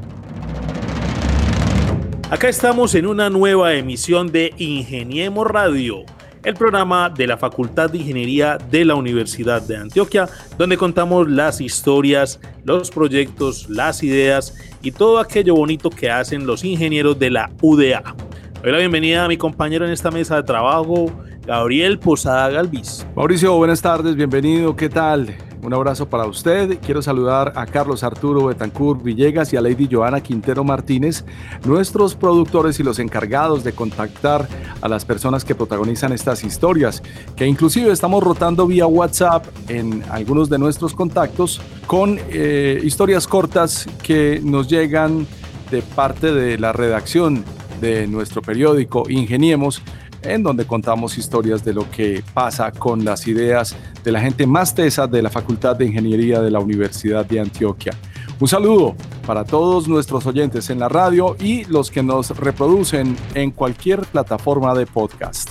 Acá 2.29 2.49
estamos 2.49 2.93
en 2.95 3.07
una 3.07 3.29
nueva 3.29 3.73
emisión 3.73 4.31
de 4.31 4.53
Ingeniemos 4.57 5.47
Radio 5.47 6.05
el 6.47 6.55
programa 6.55 7.09
de 7.09 7.27
la 7.27 7.35
Facultad 7.35 7.89
de 7.89 7.97
Ingeniería 7.97 8.57
de 8.57 8.85
la 8.85 8.95
Universidad 8.95 9.61
de 9.61 9.75
Antioquia, 9.75 10.29
donde 10.57 10.77
contamos 10.77 11.29
las 11.29 11.59
historias, 11.59 12.39
los 12.63 12.89
proyectos, 12.89 13.69
las 13.69 14.01
ideas 14.01 14.55
y 14.81 14.93
todo 14.93 15.19
aquello 15.19 15.55
bonito 15.55 15.89
que 15.89 16.09
hacen 16.09 16.47
los 16.47 16.63
ingenieros 16.63 17.19
de 17.19 17.31
la 17.31 17.51
UDA. 17.61 18.15
Doy 18.63 18.71
la 18.71 18.77
bienvenida 18.77 19.25
a 19.25 19.27
mi 19.27 19.35
compañero 19.35 19.85
en 19.85 19.91
esta 19.91 20.09
mesa 20.09 20.37
de 20.37 20.43
trabajo, 20.43 21.11
Gabriel 21.45 21.99
Posada 21.99 22.49
Galvis. 22.49 23.05
Mauricio, 23.13 23.53
buenas 23.57 23.81
tardes, 23.81 24.15
bienvenido, 24.15 24.73
¿qué 24.73 24.87
tal? 24.87 25.35
Un 25.63 25.73
abrazo 25.73 26.07
para 26.07 26.25
usted. 26.25 26.79
Quiero 26.79 27.01
saludar 27.01 27.53
a 27.55 27.65
Carlos 27.65 28.03
Arturo 28.03 28.45
Betancourt 28.45 29.01
Villegas 29.01 29.51
y 29.53 29.57
a 29.57 29.61
Lady 29.61 29.87
Joana 29.91 30.21
Quintero 30.21 30.63
Martínez, 30.63 31.25
nuestros 31.65 32.15
productores 32.15 32.79
y 32.79 32.83
los 32.83 32.99
encargados 32.99 33.63
de 33.63 33.73
contactar 33.73 34.47
a 34.81 34.87
las 34.87 35.03
personas 35.03 35.43
que 35.43 35.55
protagonizan 35.55 36.13
estas 36.13 36.43
historias, 36.43 37.01
que 37.35 37.47
inclusive 37.47 37.91
estamos 37.91 38.23
rotando 38.23 38.67
vía 38.67 38.87
WhatsApp 38.87 39.45
en 39.67 40.03
algunos 40.09 40.49
de 40.49 40.59
nuestros 40.59 40.93
contactos 40.93 41.59
con 41.87 42.19
eh, 42.29 42.79
historias 42.83 43.27
cortas 43.27 43.87
que 44.03 44.39
nos 44.43 44.67
llegan 44.67 45.27
de 45.71 45.81
parte 45.81 46.31
de 46.31 46.57
la 46.57 46.71
redacción 46.71 47.43
de 47.81 48.07
nuestro 48.07 48.41
periódico 48.41 49.03
Ingeniemos 49.09 49.81
en 50.27 50.43
donde 50.43 50.65
contamos 50.65 51.17
historias 51.17 51.63
de 51.63 51.73
lo 51.73 51.89
que 51.89 52.23
pasa 52.33 52.71
con 52.71 53.03
las 53.05 53.27
ideas 53.27 53.75
de 54.03 54.11
la 54.11 54.19
gente 54.19 54.45
más 54.45 54.75
tesa 54.75 55.07
de 55.07 55.21
la 55.21 55.29
Facultad 55.29 55.75
de 55.75 55.85
Ingeniería 55.85 56.41
de 56.41 56.51
la 56.51 56.59
Universidad 56.59 57.25
de 57.25 57.39
Antioquia. 57.39 57.93
Un 58.39 58.47
saludo 58.47 58.95
para 59.25 59.45
todos 59.45 59.87
nuestros 59.87 60.25
oyentes 60.25 60.69
en 60.69 60.79
la 60.79 60.89
radio 60.89 61.35
y 61.39 61.65
los 61.65 61.89
que 61.89 62.03
nos 62.03 62.37
reproducen 62.37 63.17
en 63.33 63.51
cualquier 63.51 64.01
plataforma 64.01 64.75
de 64.75 64.85
podcast. 64.85 65.49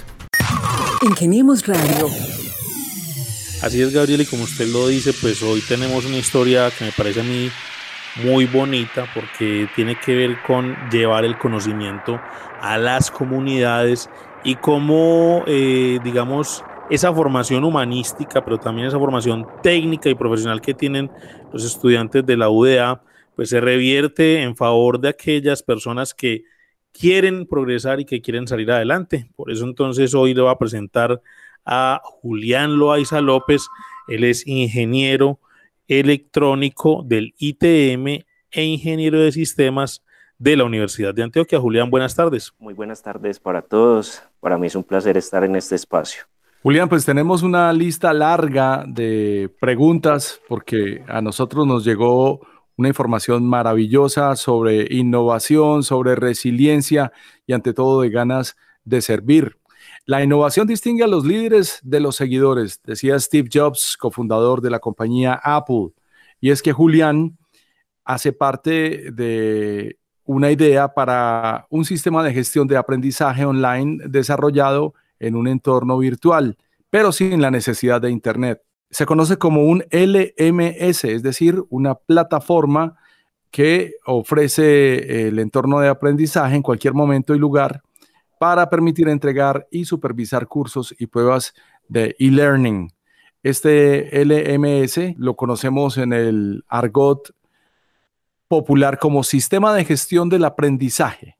Ingeniemos 1.02 1.66
Radio. 1.66 2.06
Así 3.62 3.80
es, 3.82 3.92
Gabriel, 3.92 4.20
y 4.20 4.27
como 4.27 4.44
usted 4.44 4.69
lo 4.69 4.86
dice, 4.86 5.12
pues 5.20 5.42
hoy 5.42 5.60
tenemos 5.66 6.04
una 6.04 6.19
historia 6.19 6.70
que 6.70 6.84
me 6.84 6.92
parece 6.92 7.20
a 7.20 7.24
mí 7.24 7.50
muy 8.24 8.47
bonita 8.47 9.06
porque 9.14 9.69
tiene 9.74 9.98
que 9.98 10.14
ver 10.14 10.42
con 10.47 10.77
llevar 10.91 11.24
el 11.24 11.36
conocimiento 11.38 12.20
a 12.60 12.78
las 12.78 13.10
comunidades 13.10 14.08
y 14.44 14.56
cómo, 14.56 15.42
eh, 15.46 15.98
digamos, 16.04 16.64
esa 16.90 17.12
formación 17.12 17.64
humanística, 17.64 18.44
pero 18.44 18.58
también 18.58 18.88
esa 18.88 18.98
formación 18.98 19.46
técnica 19.62 20.08
y 20.08 20.14
profesional 20.14 20.60
que 20.60 20.74
tienen 20.74 21.10
los 21.52 21.64
estudiantes 21.64 22.24
de 22.24 22.36
la 22.36 22.48
UDA, 22.48 23.02
pues 23.34 23.50
se 23.50 23.60
revierte 23.60 24.42
en 24.42 24.56
favor 24.56 25.00
de 25.00 25.08
aquellas 25.08 25.62
personas 25.62 26.14
que 26.14 26.44
quieren 26.92 27.46
progresar 27.46 28.00
y 28.00 28.04
que 28.04 28.22
quieren 28.22 28.46
salir 28.46 28.70
adelante. 28.70 29.28
Por 29.36 29.50
eso 29.50 29.64
entonces 29.64 30.14
hoy 30.14 30.32
le 30.32 30.42
voy 30.42 30.50
a 30.50 30.58
presentar 30.58 31.20
a 31.64 32.00
Julián 32.02 32.78
Loaiza 32.78 33.20
López. 33.20 33.66
Él 34.08 34.24
es 34.24 34.46
ingeniero 34.46 35.40
electrónico 35.88 37.02
del 37.04 37.34
ITM 37.38 38.24
e 38.50 38.64
ingeniero 38.64 39.20
de 39.20 39.32
sistemas 39.32 40.02
de 40.38 40.56
la 40.56 40.64
Universidad 40.64 41.14
de 41.14 41.22
Antioquia. 41.22 41.60
Julián, 41.60 41.90
buenas 41.90 42.14
tardes. 42.14 42.52
Muy 42.58 42.74
buenas 42.74 43.02
tardes 43.02 43.40
para 43.40 43.62
todos. 43.62 44.22
Para 44.41 44.58
mí 44.58 44.66
es 44.66 44.74
un 44.74 44.84
placer 44.84 45.16
estar 45.16 45.44
en 45.44 45.56
este 45.56 45.74
espacio. 45.74 46.24
Julián, 46.62 46.88
pues 46.88 47.04
tenemos 47.04 47.42
una 47.42 47.72
lista 47.72 48.12
larga 48.12 48.84
de 48.86 49.54
preguntas 49.60 50.41
porque 50.48 51.04
a 51.06 51.22
nosotros 51.22 51.66
nos 51.66 51.84
llegó 51.84 52.41
una 52.76 52.88
información 52.88 53.46
maravillosa 53.46 54.36
sobre 54.36 54.86
innovación, 54.91 55.82
sobre 55.82 56.14
resiliencia 56.16 57.12
y 57.46 57.52
ante 57.52 57.72
todo 57.72 58.02
de 58.02 58.10
ganas 58.10 58.56
de 58.84 59.00
servir. 59.00 59.58
La 60.04 60.22
innovación 60.22 60.66
distingue 60.66 61.04
a 61.04 61.08
los 61.08 61.25
líderes 61.25 61.80
de 61.82 62.00
los 62.00 62.16
seguidores, 62.16 62.80
decía 62.84 63.19
Steve 63.19 63.48
Jobs, 63.52 63.96
cofundador 63.96 64.60
de 64.60 64.70
la 64.70 64.78
compañía 64.78 65.41
Apple. 65.42 65.88
Y 66.41 66.50
es 66.50 66.62
que 66.62 66.72
Julián 66.72 67.38
hace 68.04 68.32
parte 68.32 69.10
de 69.12 69.98
una 70.26 70.50
idea 70.50 70.88
para 70.88 71.66
un 71.70 71.84
sistema 71.84 72.22
de 72.22 72.34
gestión 72.34 72.66
de 72.66 72.76
aprendizaje 72.76 73.44
online 73.44 74.03
desarrollado 74.06 74.94
en 75.19 75.37
un 75.37 75.48
entorno 75.48 75.98
virtual, 75.98 76.59
pero 76.91 77.12
sin 77.12 77.41
la 77.41 77.50
necesidad 77.50 78.00
de 78.00 78.10
Internet. 78.10 78.60
Se 78.91 79.06
conoce 79.06 79.38
como 79.38 79.64
un 79.64 79.84
LMS, 79.91 81.04
es 81.04 81.22
decir, 81.22 81.62
una 81.70 81.94
plataforma 81.94 82.97
que 83.50 83.94
ofrece 84.04 85.28
el 85.28 85.38
entorno 85.38 85.81
de 85.81 85.88
aprendizaje 85.88 86.56
en 86.56 86.62
cualquier 86.62 86.94
momento 86.94 87.34
y 87.34 87.38
lugar 87.38 87.82
para 88.38 88.69
permitir 88.69 89.08
entregar 89.08 89.66
y 89.70 89.84
supervisar 89.87 90.47
cursos 90.47 90.94
y 90.98 91.06
pruebas 91.06 91.54
de 91.88 92.14
e-learning. 92.19 92.93
Este 93.43 94.10
LMS 94.25 95.16
lo 95.19 95.37
conocemos 95.37 95.98
en 95.98 96.12
el 96.12 96.64
argot 96.69 97.32
popular 98.48 98.98
como 98.98 99.24
sistema 99.24 99.74
de 99.74 99.84
gestión 99.84 100.28
del 100.28 100.44
aprendizaje, 100.44 101.38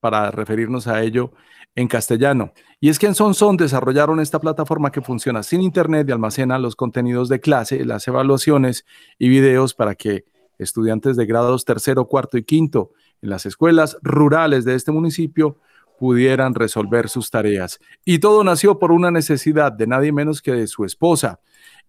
para 0.00 0.30
referirnos 0.30 0.86
a 0.86 1.02
ello 1.02 1.32
en 1.74 1.88
castellano. 1.88 2.52
Y 2.80 2.88
es 2.88 2.98
que 2.98 3.06
en 3.06 3.14
Sonson 3.14 3.56
desarrollaron 3.56 4.20
esta 4.20 4.40
plataforma 4.40 4.90
que 4.90 5.02
funciona 5.02 5.42
sin 5.42 5.60
internet 5.60 6.08
y 6.08 6.12
almacena 6.12 6.58
los 6.58 6.76
contenidos 6.76 7.28
de 7.28 7.40
clase, 7.40 7.84
las 7.84 8.06
evaluaciones 8.08 8.84
y 9.18 9.28
videos 9.28 9.74
para 9.74 9.94
que 9.94 10.24
estudiantes 10.58 11.16
de 11.16 11.26
grados 11.26 11.64
tercero, 11.64 12.06
cuarto 12.06 12.36
y 12.36 12.44
quinto 12.44 12.90
en 13.22 13.30
las 13.30 13.46
escuelas 13.46 13.96
rurales 14.02 14.64
de 14.64 14.74
este 14.74 14.92
municipio 14.92 15.58
pudieran 15.98 16.54
resolver 16.54 17.08
sus 17.08 17.30
tareas. 17.30 17.80
Y 18.04 18.18
todo 18.18 18.44
nació 18.44 18.78
por 18.78 18.92
una 18.92 19.10
necesidad 19.10 19.72
de 19.72 19.86
nadie 19.86 20.12
menos 20.12 20.40
que 20.40 20.52
de 20.52 20.66
su 20.66 20.84
esposa. 20.84 21.40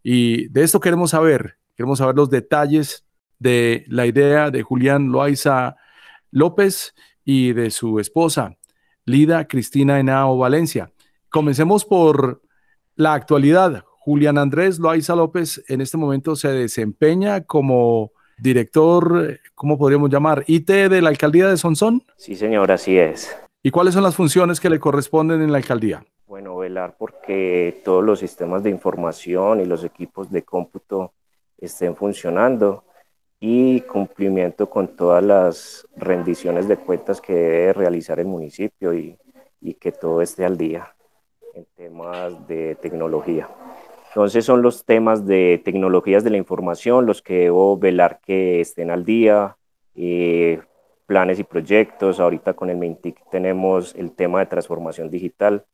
Y 0.01 0.47
de 0.49 0.63
esto 0.63 0.79
queremos 0.79 1.11
saber, 1.11 1.57
queremos 1.75 1.99
saber 1.99 2.15
los 2.15 2.29
detalles 2.29 3.05
de 3.39 3.85
la 3.87 4.05
idea 4.05 4.51
de 4.51 4.61
Julián 4.61 5.11
Loaiza 5.11 5.77
López 6.31 6.93
y 7.23 7.53
de 7.53 7.71
su 7.71 7.99
esposa, 7.99 8.57
Lida 9.05 9.47
Cristina 9.47 9.99
Henao 9.99 10.37
Valencia. 10.37 10.91
Comencemos 11.29 11.85
por 11.85 12.41
la 12.95 13.13
actualidad. 13.13 13.83
Julián 13.99 14.37
Andrés 14.37 14.79
Loaiza 14.79 15.15
López 15.15 15.63
en 15.67 15.81
este 15.81 15.97
momento 15.97 16.35
se 16.35 16.49
desempeña 16.49 17.41
como 17.41 18.11
director, 18.37 19.39
¿cómo 19.55 19.77
podríamos 19.77 20.09
llamar? 20.09 20.43
IT 20.47 20.69
de 20.69 21.01
la 21.01 21.09
alcaldía 21.09 21.47
de 21.47 21.57
Sonsón. 21.57 22.03
Sí, 22.17 22.35
señor, 22.35 22.71
así 22.71 22.97
es. 22.97 23.35
¿Y 23.61 23.71
cuáles 23.71 23.93
son 23.93 24.03
las 24.03 24.15
funciones 24.15 24.59
que 24.59 24.69
le 24.69 24.79
corresponden 24.79 25.41
en 25.41 25.51
la 25.51 25.57
alcaldía? 25.57 26.05
Bueno, 26.27 26.55
velar 26.57 26.95
porque 26.97 27.81
todos 27.83 28.03
los 28.03 28.19
sistemas 28.19 28.63
de 28.63 28.69
información 28.69 29.59
y 29.59 29.65
los 29.65 29.83
equipos 29.83 30.31
de 30.31 30.43
cómputo 30.43 31.13
estén 31.57 31.95
funcionando 31.95 32.85
y 33.39 33.81
cumplimiento 33.81 34.69
con 34.69 34.95
todas 34.95 35.23
las 35.23 35.87
rendiciones 35.95 36.67
de 36.67 36.77
cuentas 36.77 37.21
que 37.21 37.33
debe 37.33 37.73
realizar 37.73 38.19
el 38.19 38.27
municipio 38.27 38.93
y, 38.93 39.17
y 39.61 39.75
que 39.75 39.91
todo 39.91 40.21
esté 40.21 40.45
al 40.45 40.57
día 40.57 40.95
en 41.53 41.65
temas 41.75 42.47
de 42.47 42.75
tecnología. 42.75 43.49
Entonces 44.09 44.43
son 44.43 44.61
los 44.61 44.85
temas 44.85 45.25
de 45.25 45.61
tecnologías 45.63 46.23
de 46.23 46.31
la 46.31 46.37
información 46.37 47.05
los 47.05 47.21
que 47.21 47.43
debo 47.43 47.77
velar 47.77 48.19
que 48.25 48.59
estén 48.59 48.89
al 48.89 49.05
día, 49.05 49.57
eh, 49.95 50.61
planes 51.05 51.39
y 51.39 51.43
proyectos. 51.43 52.19
Ahorita 52.19 52.53
con 52.53 52.69
el 52.69 52.77
MINTIC 52.77 53.29
tenemos 53.29 53.95
el 53.95 54.11
tema 54.13 54.39
de 54.39 54.47
transformación 54.47 55.09
digital, 55.09 55.65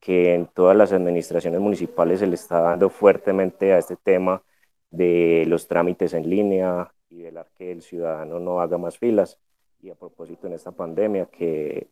que 0.00 0.34
en 0.34 0.46
todas 0.46 0.76
las 0.76 0.92
administraciones 0.92 1.60
municipales 1.60 2.20
se 2.20 2.26
le 2.26 2.34
está 2.34 2.60
dando 2.60 2.90
fuertemente 2.90 3.72
a 3.72 3.78
este 3.78 3.96
tema 3.96 4.42
de 4.90 5.44
los 5.46 5.66
trámites 5.66 6.14
en 6.14 6.28
línea, 6.28 6.92
y 7.10 7.22
velar 7.22 7.50
que 7.56 7.72
el 7.72 7.82
ciudadano 7.82 8.38
no 8.38 8.60
haga 8.60 8.78
más 8.78 8.98
filas. 8.98 9.38
Y 9.80 9.90
a 9.90 9.94
propósito 9.94 10.46
en 10.46 10.54
esta 10.54 10.72
pandemia, 10.72 11.26
que, 11.26 11.88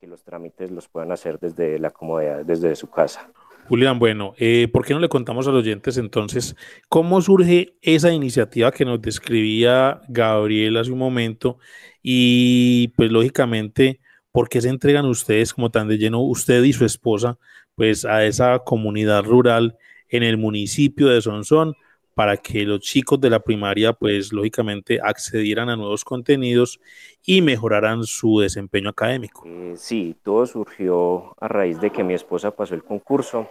que 0.00 0.06
los 0.06 0.22
trámites 0.22 0.70
los 0.70 0.88
puedan 0.88 1.12
hacer 1.12 1.38
desde 1.38 1.78
la 1.78 1.90
comodidad, 1.90 2.44
desde 2.44 2.74
su 2.76 2.88
casa. 2.88 3.30
Julián, 3.68 3.98
bueno, 3.98 4.34
eh, 4.36 4.68
¿por 4.70 4.84
qué 4.84 4.92
no 4.92 5.00
le 5.00 5.08
contamos 5.08 5.48
a 5.48 5.50
los 5.50 5.62
oyentes 5.62 5.96
entonces 5.96 6.54
cómo 6.90 7.22
surge 7.22 7.76
esa 7.80 8.12
iniciativa 8.12 8.70
que 8.70 8.84
nos 8.84 9.00
describía 9.00 10.02
Gabriel 10.08 10.76
hace 10.76 10.92
un 10.92 10.98
momento? 10.98 11.58
Y 12.02 12.88
pues 12.88 13.10
lógicamente, 13.10 14.00
¿por 14.32 14.50
qué 14.50 14.60
se 14.60 14.68
entregan 14.68 15.06
ustedes 15.06 15.54
como 15.54 15.70
tan 15.70 15.88
de 15.88 15.96
lleno, 15.96 16.20
usted 16.20 16.62
y 16.62 16.74
su 16.74 16.84
esposa, 16.84 17.38
pues 17.74 18.04
a 18.04 18.26
esa 18.26 18.58
comunidad 18.58 19.24
rural 19.24 19.78
en 20.10 20.22
el 20.22 20.36
municipio 20.36 21.08
de 21.08 21.22
Sonsón 21.22 21.74
para 22.14 22.36
que 22.36 22.64
los 22.64 22.80
chicos 22.80 23.20
de 23.20 23.30
la 23.30 23.40
primaria, 23.40 23.92
pues 23.92 24.32
lógicamente 24.32 25.00
accedieran 25.02 25.68
a 25.68 25.76
nuevos 25.76 26.04
contenidos 26.04 26.80
y 27.24 27.42
mejoraran 27.42 28.04
su 28.04 28.40
desempeño 28.40 28.90
académico. 28.90 29.42
Eh, 29.46 29.74
sí, 29.76 30.16
todo 30.22 30.46
surgió 30.46 31.34
a 31.40 31.48
raíz 31.48 31.80
de 31.80 31.90
que 31.90 32.04
mi 32.04 32.14
esposa 32.14 32.52
pasó 32.52 32.74
el 32.74 32.84
concurso. 32.84 33.48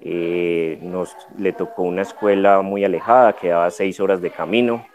Eh, 0.00 0.78
nos 0.82 1.14
le 1.36 1.52
tocó 1.52 1.82
una 1.82 2.02
escuela 2.02 2.62
muy 2.62 2.84
alejada, 2.84 3.34
quedaba 3.34 3.70
seis 3.70 4.00
horas 4.00 4.22
de 4.22 4.30
camino, 4.30 4.86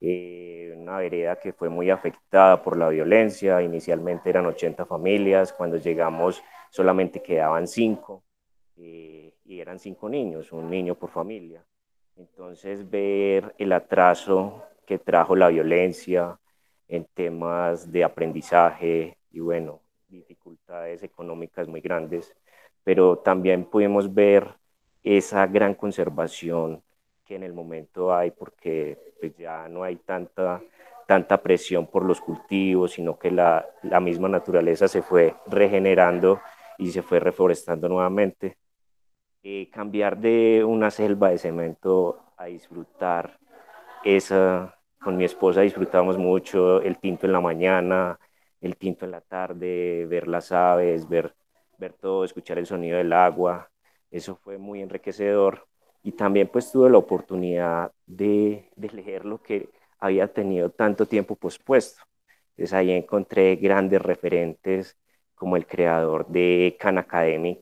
eh, 0.00 0.74
una 0.76 0.98
vereda 0.98 1.36
que 1.36 1.52
fue 1.52 1.68
muy 1.68 1.90
afectada 1.90 2.62
por 2.62 2.76
la 2.76 2.88
violencia. 2.88 3.62
Inicialmente 3.62 4.28
eran 4.28 4.46
80 4.46 4.84
familias, 4.84 5.52
cuando 5.52 5.78
llegamos 5.78 6.42
solamente 6.70 7.22
quedaban 7.22 7.66
cinco 7.66 8.22
y 8.76 9.60
eran 9.60 9.78
cinco 9.78 10.08
niños, 10.08 10.52
un 10.52 10.68
niño 10.68 10.96
por 10.96 11.08
familia. 11.08 11.64
Entonces, 12.16 12.88
ver 12.88 13.54
el 13.58 13.72
atraso 13.72 14.64
que 14.86 14.98
trajo 14.98 15.36
la 15.36 15.48
violencia 15.48 16.38
en 16.88 17.04
temas 17.04 17.90
de 17.92 18.04
aprendizaje 18.04 19.18
y, 19.30 19.40
bueno, 19.40 19.80
dificultades 20.08 21.02
económicas 21.02 21.68
muy 21.68 21.80
grandes, 21.80 22.34
pero 22.84 23.18
también 23.18 23.64
pudimos 23.64 24.12
ver 24.14 24.46
esa 25.02 25.46
gran 25.46 25.74
conservación 25.74 26.82
que 27.24 27.34
en 27.36 27.42
el 27.42 27.52
momento 27.52 28.14
hay, 28.14 28.30
porque 28.30 28.98
pues, 29.20 29.36
ya 29.36 29.68
no 29.68 29.82
hay 29.82 29.96
tanta, 29.96 30.62
tanta 31.06 31.42
presión 31.42 31.86
por 31.86 32.04
los 32.04 32.20
cultivos, 32.20 32.92
sino 32.92 33.18
que 33.18 33.30
la, 33.30 33.66
la 33.82 34.00
misma 34.00 34.28
naturaleza 34.28 34.88
se 34.88 35.02
fue 35.02 35.34
regenerando 35.46 36.40
y 36.78 36.90
se 36.92 37.02
fue 37.02 37.20
reforestando 37.20 37.88
nuevamente. 37.88 38.56
Eh, 39.48 39.70
cambiar 39.70 40.18
de 40.18 40.64
una 40.64 40.90
selva 40.90 41.30
de 41.30 41.38
cemento 41.38 42.32
a 42.36 42.46
disfrutar 42.46 43.38
esa, 44.02 44.76
con 45.00 45.16
mi 45.16 45.24
esposa 45.24 45.60
disfrutamos 45.60 46.18
mucho 46.18 46.82
el 46.82 46.98
tinto 46.98 47.26
en 47.26 47.32
la 47.32 47.40
mañana, 47.40 48.18
el 48.60 48.76
tinto 48.76 49.04
en 49.04 49.12
la 49.12 49.20
tarde, 49.20 50.04
ver 50.06 50.26
las 50.26 50.50
aves, 50.50 51.08
ver, 51.08 51.32
ver 51.78 51.92
todo, 51.92 52.24
escuchar 52.24 52.58
el 52.58 52.66
sonido 52.66 52.98
del 52.98 53.12
agua, 53.12 53.70
eso 54.10 54.34
fue 54.34 54.58
muy 54.58 54.82
enriquecedor 54.82 55.68
y 56.02 56.10
también 56.10 56.48
pues 56.48 56.72
tuve 56.72 56.90
la 56.90 56.98
oportunidad 56.98 57.92
de, 58.04 58.68
de 58.74 58.88
leer 58.90 59.24
lo 59.24 59.40
que 59.40 59.68
había 60.00 60.26
tenido 60.26 60.70
tanto 60.70 61.06
tiempo 61.06 61.36
pospuesto. 61.36 62.02
Entonces 62.56 62.72
ahí 62.74 62.90
encontré 62.90 63.54
grandes 63.54 64.02
referentes 64.02 64.98
como 65.36 65.56
el 65.56 65.68
creador 65.68 66.26
de 66.26 66.76
Khan 66.80 66.98
Academy, 66.98 67.60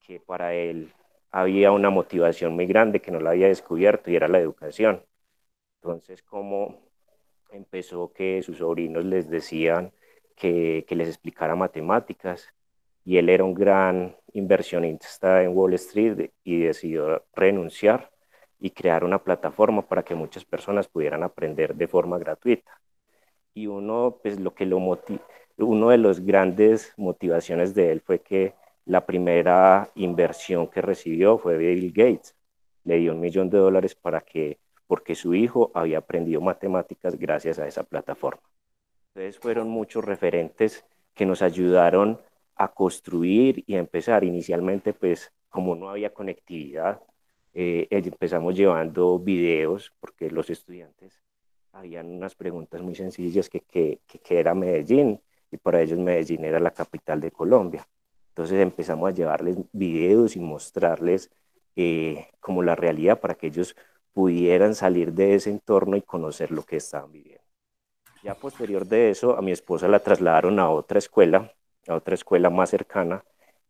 que 0.00 0.18
para 0.18 0.52
él 0.54 0.92
había 1.34 1.72
una 1.72 1.90
motivación 1.90 2.54
muy 2.54 2.66
grande 2.66 3.00
que 3.00 3.10
no 3.10 3.18
la 3.18 3.30
había 3.30 3.48
descubierto 3.48 4.08
y 4.08 4.14
era 4.14 4.28
la 4.28 4.38
educación. 4.38 5.04
Entonces, 5.82 6.22
como 6.22 6.78
empezó 7.50 8.12
que 8.12 8.40
sus 8.42 8.58
sobrinos 8.58 9.04
les 9.04 9.28
decían 9.28 9.92
que, 10.36 10.84
que 10.86 10.94
les 10.94 11.08
explicara 11.08 11.56
matemáticas 11.56 12.48
y 13.04 13.18
él 13.18 13.28
era 13.30 13.42
un 13.42 13.52
gran 13.54 14.16
inversionista 14.32 15.42
en 15.42 15.56
Wall 15.56 15.74
Street 15.74 16.30
y 16.44 16.60
decidió 16.60 17.24
renunciar 17.34 18.12
y 18.60 18.70
crear 18.70 19.02
una 19.02 19.24
plataforma 19.24 19.82
para 19.88 20.04
que 20.04 20.14
muchas 20.14 20.44
personas 20.44 20.86
pudieran 20.86 21.24
aprender 21.24 21.74
de 21.74 21.88
forma 21.88 22.16
gratuita. 22.16 22.80
Y 23.54 23.66
uno, 23.66 24.20
pues 24.22 24.38
lo 24.38 24.54
que 24.54 24.66
lo 24.66 24.78
uno 25.58 25.88
de 25.90 25.98
los 25.98 26.20
grandes 26.20 26.92
motivaciones 26.96 27.74
de 27.74 27.90
él 27.90 28.00
fue 28.02 28.20
que 28.20 28.54
la 28.86 29.06
primera 29.06 29.90
inversión 29.94 30.68
que 30.68 30.82
recibió 30.82 31.38
fue 31.38 31.56
Bill 31.56 31.92
Gates. 31.92 32.36
Le 32.84 32.98
dio 32.98 33.12
un 33.12 33.20
millón 33.20 33.50
de 33.50 33.58
dólares 33.58 33.94
para 33.94 34.20
que, 34.20 34.58
porque 34.86 35.14
su 35.14 35.34
hijo 35.34 35.70
había 35.74 35.98
aprendido 35.98 36.40
matemáticas 36.40 37.18
gracias 37.18 37.58
a 37.58 37.66
esa 37.66 37.84
plataforma. 37.84 38.42
Entonces 39.14 39.38
fueron 39.38 39.68
muchos 39.68 40.04
referentes 40.04 40.84
que 41.14 41.26
nos 41.26 41.42
ayudaron 41.42 42.20
a 42.56 42.68
construir 42.72 43.64
y 43.66 43.76
a 43.76 43.78
empezar. 43.78 44.24
Inicialmente, 44.24 44.92
pues 44.92 45.32
como 45.48 45.74
no 45.76 45.88
había 45.88 46.12
conectividad, 46.12 47.00
eh, 47.54 47.86
empezamos 47.90 48.54
llevando 48.56 49.18
videos 49.18 49.92
porque 50.00 50.30
los 50.30 50.50
estudiantes 50.50 51.22
habían 51.72 52.10
unas 52.10 52.34
preguntas 52.34 52.82
muy 52.82 52.94
sencillas 52.94 53.48
que, 53.48 53.60
que, 53.60 54.00
que 54.06 54.38
era 54.38 54.54
Medellín 54.54 55.20
y 55.50 55.56
para 55.56 55.80
ellos 55.80 55.98
Medellín 55.98 56.44
era 56.44 56.60
la 56.60 56.72
capital 56.72 57.20
de 57.20 57.30
Colombia. 57.30 57.86
Entonces 58.34 58.58
empezamos 58.60 59.08
a 59.08 59.14
llevarles 59.14 59.56
videos 59.70 60.34
y 60.34 60.40
mostrarles 60.40 61.30
eh, 61.76 62.26
como 62.40 62.64
la 62.64 62.74
realidad 62.74 63.20
para 63.20 63.36
que 63.36 63.46
ellos 63.46 63.76
pudieran 64.12 64.74
salir 64.74 65.12
de 65.12 65.36
ese 65.36 65.50
entorno 65.50 65.96
y 65.96 66.02
conocer 66.02 66.50
lo 66.50 66.64
que 66.64 66.76
estaban 66.76 67.12
viviendo. 67.12 67.44
Ya 68.24 68.34
posterior 68.34 68.86
de 68.86 69.10
eso, 69.10 69.36
a 69.36 69.40
mi 69.42 69.52
esposa 69.52 69.86
la 69.86 70.00
trasladaron 70.00 70.58
a 70.58 70.68
otra 70.68 70.98
escuela, 70.98 71.52
a 71.86 71.94
otra 71.94 72.16
escuela 72.16 72.50
más 72.50 72.70
cercana, 72.70 73.24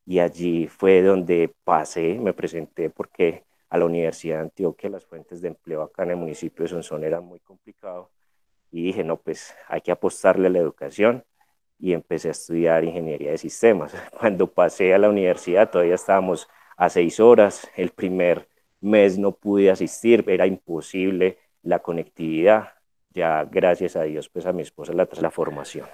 y 0.06 0.20
allí 0.20 0.66
fue 0.66 1.02
donde 1.02 1.52
pasé, 1.64 2.18
me 2.18 2.32
presenté 2.32 2.88
porque 2.88 3.44
a 3.68 3.76
la 3.76 3.84
Universidad 3.84 4.36
de 4.36 4.42
Antioquia 4.44 4.88
las 4.88 5.04
fuentes 5.04 5.42
de 5.42 5.48
empleo 5.48 5.82
acá 5.82 6.04
en 6.04 6.12
el 6.12 6.16
municipio 6.16 6.62
de 6.62 6.70
Sonsón 6.70 7.04
eran 7.04 7.22
muy 7.22 7.40
complicados 7.40 8.08
y 8.70 8.82
dije, 8.82 9.04
no, 9.04 9.18
pues 9.18 9.54
hay 9.68 9.82
que 9.82 9.92
apostarle 9.92 10.46
a 10.46 10.50
la 10.50 10.58
educación 10.58 11.22
y 11.84 11.92
empecé 11.92 12.28
a 12.28 12.30
estudiar 12.30 12.82
ingeniería 12.82 13.32
de 13.32 13.36
sistemas. 13.36 13.92
Cuando 14.18 14.46
pasé 14.46 14.94
a 14.94 14.98
la 14.98 15.10
universidad 15.10 15.68
todavía 15.70 15.96
estábamos 15.96 16.48
a 16.78 16.88
seis 16.88 17.20
horas, 17.20 17.68
el 17.76 17.90
primer 17.90 18.48
mes 18.80 19.18
no 19.18 19.32
pude 19.32 19.70
asistir, 19.70 20.24
era 20.26 20.46
imposible 20.46 21.38
la 21.62 21.80
conectividad. 21.80 22.70
Ya 23.10 23.44
gracias 23.44 23.96
a 23.96 24.02
Dios, 24.04 24.30
pues 24.30 24.46
a 24.46 24.54
mi 24.54 24.62
esposa 24.62 24.94
la, 24.94 25.06
la 25.20 25.30
formación. 25.30 25.86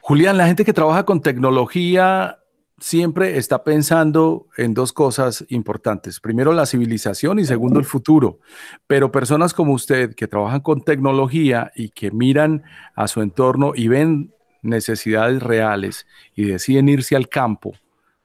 Julián, 0.00 0.36
la 0.36 0.48
gente 0.48 0.64
que 0.64 0.72
trabaja 0.72 1.04
con 1.04 1.20
tecnología 1.20 2.40
siempre 2.78 3.38
está 3.38 3.62
pensando 3.62 4.48
en 4.56 4.74
dos 4.74 4.92
cosas 4.92 5.44
importantes. 5.48 6.18
Primero, 6.18 6.52
la 6.52 6.66
civilización 6.66 7.38
y 7.38 7.44
segundo, 7.44 7.78
el 7.78 7.86
futuro. 7.86 8.40
Pero 8.88 9.12
personas 9.12 9.54
como 9.54 9.74
usted 9.74 10.14
que 10.16 10.26
trabajan 10.26 10.60
con 10.60 10.82
tecnología 10.82 11.70
y 11.76 11.90
que 11.90 12.10
miran 12.10 12.64
a 12.96 13.06
su 13.06 13.22
entorno 13.22 13.72
y 13.74 13.86
ven 13.86 14.32
necesidades 14.66 15.42
reales 15.42 16.06
y 16.34 16.44
deciden 16.44 16.88
irse 16.88 17.16
al 17.16 17.28
campo, 17.28 17.72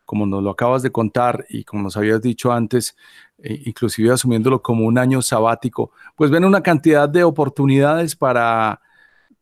como 0.06 0.26
nos 0.26 0.44
lo 0.44 0.50
acabas 0.50 0.84
de 0.84 0.92
contar 0.92 1.46
y 1.50 1.64
como 1.64 1.84
nos 1.84 1.96
habías 1.96 2.22
dicho 2.22 2.52
antes, 2.52 2.96
eh, 3.38 3.62
inclusive 3.66 4.12
asumiéndolo 4.12 4.62
como 4.62 4.86
un 4.86 4.98
año 4.98 5.22
sabático, 5.22 5.92
pues 6.16 6.30
ven 6.30 6.46
una 6.46 6.62
cantidad 6.62 7.08
de 7.08 7.24
oportunidades 7.24 8.16
para 8.16 8.82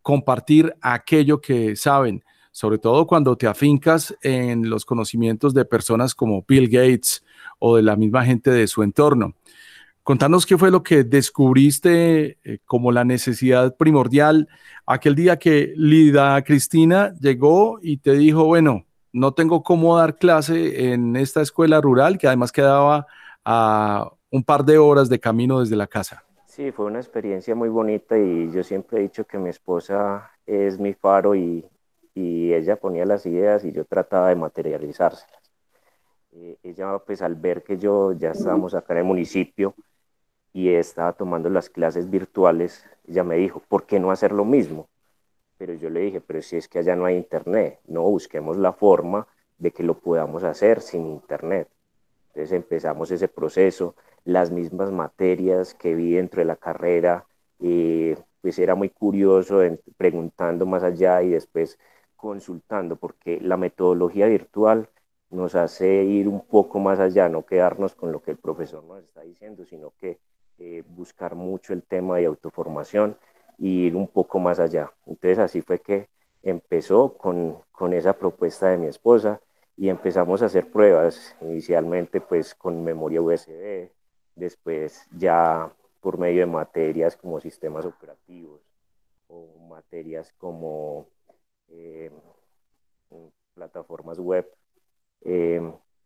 compartir 0.02 0.76
aquello 0.82 1.42
que 1.42 1.76
saben, 1.76 2.24
sobre 2.52 2.78
todo 2.78 3.06
cuando 3.08 3.36
te 3.36 3.48
afincas 3.48 4.16
en 4.22 4.70
los 4.70 4.86
conocimientos 4.86 5.54
de 5.54 5.66
personas 5.66 6.16
como 6.16 6.46
Bill 6.48 6.68
Gates 6.68 7.24
o 7.60 7.76
de 7.76 7.84
la 7.84 7.96
misma 7.96 8.26
gente 8.26 8.52
de 8.52 8.68
su 8.68 8.84
entorno. 8.84 9.36
Contanos 10.04 10.46
qué 10.46 10.58
fue 10.58 10.72
lo 10.72 10.82
que 10.82 11.04
descubriste 11.04 12.38
eh, 12.44 12.60
como 12.66 12.92
la 12.92 13.04
necesidad 13.04 13.76
primordial 13.76 14.48
aquel 14.86 15.14
día 15.14 15.38
que 15.38 15.74
Lida 15.76 16.42
Cristina 16.44 17.14
llegó 17.20 17.78
y 17.82 17.98
te 17.98 18.14
dijo, 18.14 18.46
bueno, 18.46 18.86
no 19.14 19.34
tengo 19.34 19.62
cómo 19.62 19.98
dar 19.98 20.18
clase 20.18 20.92
en 20.92 21.16
esta 21.16 21.42
escuela 21.42 21.80
rural 21.80 22.18
que 22.18 22.28
además 22.28 22.52
quedaba 22.52 23.06
a 23.46 24.12
un 24.32 24.44
par 24.44 24.66
de 24.66 24.78
horas 24.78 25.10
de 25.10 25.20
camino 25.20 25.60
desde 25.60 25.76
la 25.76 25.88
casa. 25.88 26.24
Sí, 26.46 26.72
fue 26.72 26.86
una 26.86 27.00
experiencia 27.00 27.54
muy 27.54 27.70
bonita 27.70 28.18
y 28.18 28.52
yo 28.52 28.64
siempre 28.64 29.00
he 29.00 29.02
dicho 29.04 29.26
que 29.26 29.38
mi 29.38 29.50
esposa 29.50 30.32
es 30.46 30.80
mi 30.80 30.94
faro 30.94 31.36
y, 31.36 31.66
y 32.16 32.54
ella 32.54 32.76
ponía 32.76 33.06
las 33.06 33.26
ideas 33.26 33.64
y 33.66 33.72
yo 33.72 33.86
trataba 33.86 34.30
de 34.30 34.36
materializárselas. 34.36 35.49
Eh, 36.42 36.58
ella, 36.64 37.00
pues 37.00 37.22
al 37.22 37.36
ver 37.36 37.64
que 37.64 37.78
yo 37.78 38.14
ya 38.14 38.32
estábamos 38.32 38.74
acá 38.74 38.94
en 38.94 39.00
el 39.00 39.04
municipio, 39.06 39.76
y 40.54 40.70
estaba 40.70 41.14
tomando 41.14 41.50
las 41.50 41.70
clases 41.70 42.10
virtuales, 42.10 42.86
ella 43.08 43.24
me 43.24 43.36
dijo, 43.36 43.62
¿por 43.68 43.86
qué 43.86 44.00
no 44.00 44.10
hacer 44.12 44.32
lo 44.32 44.46
mismo? 44.46 44.88
Pero 45.58 45.74
yo 45.74 45.90
le 45.90 46.00
dije, 46.02 46.22
pero 46.22 46.42
si 46.42 46.56
es 46.58 46.68
que 46.70 46.80
allá 46.80 46.96
no 46.96 47.06
hay 47.06 47.18
internet, 47.18 47.80
no 47.88 48.04
busquemos 48.04 48.58
la 48.58 48.72
forma 48.74 49.28
de 49.58 49.72
que 49.72 49.84
lo 49.84 49.96
podamos 50.00 50.44
hacer 50.44 50.82
sin 50.82 51.08
internet. 51.08 51.68
Entonces 52.30 52.54
empezamos 52.54 53.12
ese 53.12 53.28
proceso, 53.28 53.96
las 54.24 54.50
mismas 54.52 54.92
materias 54.92 55.74
que 55.74 55.94
vi 55.94 56.14
dentro 56.14 56.40
de 56.40 56.46
la 56.46 56.56
carrera, 56.56 57.26
y 57.60 58.14
pues 58.42 58.58
era 58.60 58.76
muy 58.76 58.90
curioso 58.90 59.60
preguntando 59.98 60.66
más 60.66 60.84
allá 60.84 61.22
y 61.22 61.30
después 61.30 61.78
consultando, 62.16 62.96
porque 62.96 63.40
la 63.42 63.58
metodología 63.58 64.28
virtual 64.28 64.90
nos 65.32 65.56
hace 65.56 66.04
ir 66.04 66.28
un 66.28 66.42
poco 66.42 66.80
más 66.80 67.00
allá, 67.00 67.30
no 67.30 67.46
quedarnos 67.46 67.96
con 67.96 68.12
lo 68.12 68.22
que 68.22 68.32
el 68.32 68.38
profesor 68.38 68.84
nos 68.84 69.04
está 69.04 69.22
diciendo, 69.22 69.66
sino 69.66 69.94
que 70.00 70.20
eh, 70.58 70.84
buscar 70.88 71.36
mucho 71.36 71.74
el 71.74 71.84
tema 71.84 72.18
de 72.18 72.26
autoformación 72.26 73.18
y 73.58 73.86
ir 73.86 73.96
un 73.96 74.08
poco 74.08 74.40
más 74.40 74.60
allá. 74.60 74.92
Entonces 75.06 75.40
así 75.40 75.62
fue 75.62 75.80
que 75.80 76.10
empezó 76.44 77.14
con, 77.18 77.58
con 77.72 77.94
esa 77.94 78.14
propuesta 78.14 78.70
de 78.70 78.78
mi 78.78 78.88
esposa 78.88 79.42
y 79.78 79.90
empezamos 79.90 80.42
a 80.42 80.48
hacer 80.48 80.72
pruebas, 80.72 81.36
inicialmente 81.42 82.22
pues 82.22 82.56
con 82.56 82.84
memoria 82.84 83.22
USB, 83.22 83.90
después 84.36 85.08
ya 85.12 85.72
por 86.02 86.18
medio 86.18 86.42
de 86.42 86.46
materias 86.48 87.16
como 87.16 87.40
sistemas 87.40 87.86
operativos 87.86 88.62
o 89.28 89.48
materias 89.70 90.34
como 90.38 91.08
eh, 91.70 92.12
plataformas 93.54 94.20
web, 94.20 94.50
eh, 95.22 95.62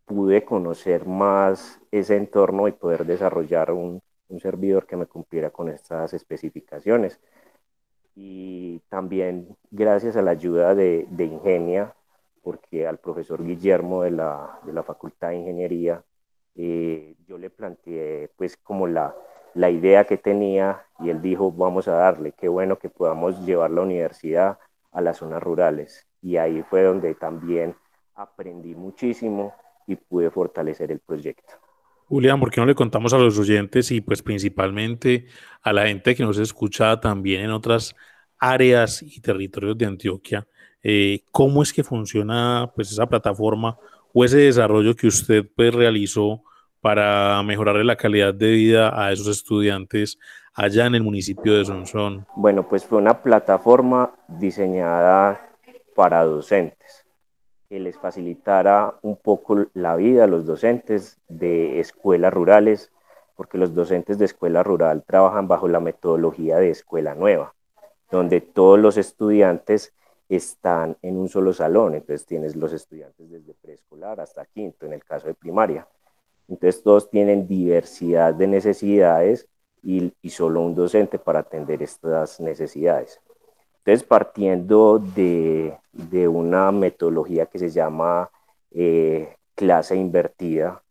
pude 0.05 0.43
conocer 0.45 1.05
más 1.05 1.79
ese 1.91 2.17
entorno 2.17 2.67
y 2.67 2.71
poder 2.73 3.05
desarrollar 3.05 3.71
un, 3.71 4.01
servidor 4.39 4.87
que 4.87 4.97
me 4.97 5.05
cumpliera 5.05 5.51
con 5.51 5.69
estas 5.69 6.13
especificaciones. 6.13 7.19
Y 8.15 8.79
también 8.89 9.55
gracias 9.69 10.15
a 10.17 10.23
la 10.23 10.31
ayuda 10.31 10.73
de, 10.73 11.05
de 11.11 11.25
Ingenia, 11.25 11.95
porque 12.41 12.87
al 12.87 12.97
profesor 12.97 13.43
Guillermo 13.43 14.03
de 14.03 14.11
la, 14.11 14.59
de 14.65 14.73
la 14.73 14.83
Facultad 14.83 15.29
de 15.29 15.35
Ingeniería, 15.35 16.03
eh, 16.55 17.15
yo 17.27 17.37
le 17.37 17.49
planteé 17.49 18.31
pues 18.35 18.57
como 18.57 18.87
la, 18.87 19.15
la 19.53 19.69
idea 19.69 20.05
que 20.05 20.17
tenía 20.17 20.85
y 20.99 21.09
él 21.09 21.21
dijo, 21.21 21.51
vamos 21.51 21.87
a 21.87 21.93
darle, 21.93 22.31
qué 22.33 22.47
bueno 22.47 22.79
que 22.79 22.89
podamos 22.89 23.45
llevar 23.45 23.71
la 23.71 23.81
universidad 23.81 24.59
a 24.91 25.01
las 25.01 25.17
zonas 25.17 25.41
rurales. 25.43 26.07
Y 26.21 26.37
ahí 26.37 26.63
fue 26.63 26.83
donde 26.83 27.15
también 27.15 27.75
aprendí 28.15 28.75
muchísimo 28.75 29.53
y 29.87 29.95
pude 29.95 30.29
fortalecer 30.29 30.91
el 30.91 30.99
proyecto. 30.99 31.53
Julián, 32.07 32.39
¿por 32.39 32.51
qué 32.51 32.61
no 32.61 32.67
le 32.67 32.75
contamos 32.75 33.13
a 33.13 33.17
los 33.17 33.37
oyentes 33.39 33.91
y 33.91 34.01
pues 34.01 34.21
principalmente 34.21 35.25
a 35.61 35.73
la 35.73 35.87
gente 35.87 36.15
que 36.15 36.23
nos 36.23 36.37
escucha 36.37 36.99
también 36.99 37.41
en 37.41 37.51
otras 37.51 37.95
áreas 38.37 39.01
y 39.01 39.21
territorios 39.21 39.77
de 39.77 39.85
Antioquia, 39.85 40.47
eh, 40.83 41.23
cómo 41.31 41.63
es 41.63 41.71
que 41.71 41.83
funciona 41.83 42.71
pues 42.75 42.91
esa 42.91 43.07
plataforma 43.07 43.77
o 44.13 44.25
ese 44.25 44.37
desarrollo 44.37 44.95
que 44.95 45.07
usted 45.07 45.45
pues 45.55 45.73
realizó 45.73 46.43
para 46.81 47.41
mejorarle 47.43 47.85
la 47.85 47.95
calidad 47.95 48.33
de 48.33 48.51
vida 48.51 48.91
a 48.93 49.11
esos 49.13 49.27
estudiantes 49.27 50.19
allá 50.53 50.85
en 50.85 50.95
el 50.95 51.03
municipio 51.03 51.57
de 51.57 51.65
Sonsón? 51.65 52.27
Bueno, 52.35 52.67
pues 52.67 52.85
fue 52.85 52.97
una 52.97 53.23
plataforma 53.23 54.13
diseñada 54.27 55.49
para 55.95 56.23
docentes 56.25 57.02
que 57.73 57.79
les 57.79 57.97
facilitara 57.97 58.99
un 59.01 59.15
poco 59.15 59.65
la 59.73 59.95
vida 59.95 60.25
a 60.25 60.27
los 60.27 60.45
docentes 60.45 61.17
de 61.27 61.79
escuelas 61.79 62.31
rurales, 62.31 62.91
porque 63.35 63.57
los 63.57 63.73
docentes 63.73 64.19
de 64.19 64.25
escuela 64.25 64.61
rural 64.61 65.03
trabajan 65.03 65.47
bajo 65.47 65.67
la 65.67 65.79
metodología 65.79 66.57
de 66.57 66.69
escuela 66.69 67.15
nueva, 67.15 67.55
donde 68.11 68.41
todos 68.41 68.77
los 68.77 68.97
estudiantes 68.97 69.91
están 70.29 70.97
en 71.01 71.17
un 71.17 71.29
solo 71.29 71.51
salón, 71.51 71.95
entonces 71.95 72.27
tienes 72.27 72.55
los 72.55 72.73
estudiantes 72.73 73.31
desde 73.31 73.55
preescolar 73.55 74.19
hasta 74.19 74.45
quinto, 74.45 74.85
en 74.85 74.93
el 74.93 75.03
caso 75.03 75.25
de 75.25 75.33
primaria. 75.33 75.87
Entonces 76.47 76.83
todos 76.83 77.09
tienen 77.09 77.47
diversidad 77.47 78.35
de 78.35 78.45
necesidades 78.45 79.47
y, 79.81 80.13
y 80.21 80.29
solo 80.29 80.61
un 80.61 80.75
docente 80.75 81.17
para 81.17 81.39
atender 81.39 81.81
estas 81.81 82.39
necesidades. 82.39 83.19
Entonces, 83.85 84.07
partiendo 84.07 84.97
de, 84.97 85.77
una 86.29 86.71
metodología 86.71 87.47
que 87.47 87.59
se 87.59 87.69
llama 87.69 88.29
eh, 88.71 89.35
clase 89.55 89.97
invertida, 89.97 90.81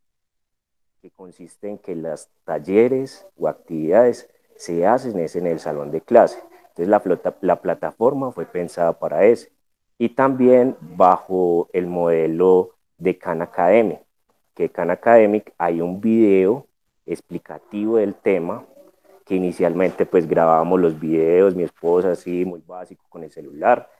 que 1.00 1.11
consiste 1.11 1.70
en 1.70 1.78
que 1.78 1.96
las 1.96 2.28
talleres 2.44 3.26
o 3.38 3.49
actividades 3.49 4.28
se 4.56 4.87
hacen 4.87 5.18
en 5.18 5.46
el 5.46 5.58
salón 5.58 5.90
de 5.90 6.02
clase. 6.02 6.38
Entonces, 6.68 6.88
la, 6.88 7.02
la 7.40 7.62
plataforma 7.62 8.30
fue 8.30 8.44
pensada 8.44 8.99
para 8.99 9.25
eso. 9.25 9.49
Y 9.96 10.11
también 10.11 10.76
bajo 10.80 11.70
el 11.72 11.87
modelo 11.87 12.75
de 12.99 13.16
Khan 13.16 13.40
Academy, 13.40 14.00
que 14.54 14.68
Khan 14.68 14.90
Academic 14.90 15.54
hay 15.56 15.80
un 15.80 15.99
video 15.99 16.66
explicativo 17.06 17.96
del 17.96 18.14
tema 18.14 18.66
que 19.24 19.34
inicialmente 19.34 20.06
pues 20.06 20.26
grabábamos 20.26 20.80
los 20.80 20.98
videos, 20.98 21.54
mi 21.54 21.62
esposa 21.62 22.12
así, 22.12 22.44
muy 22.44 22.62
básico 22.66 23.04
con 23.08 23.24
el 23.24 23.30
celular, 23.30 23.90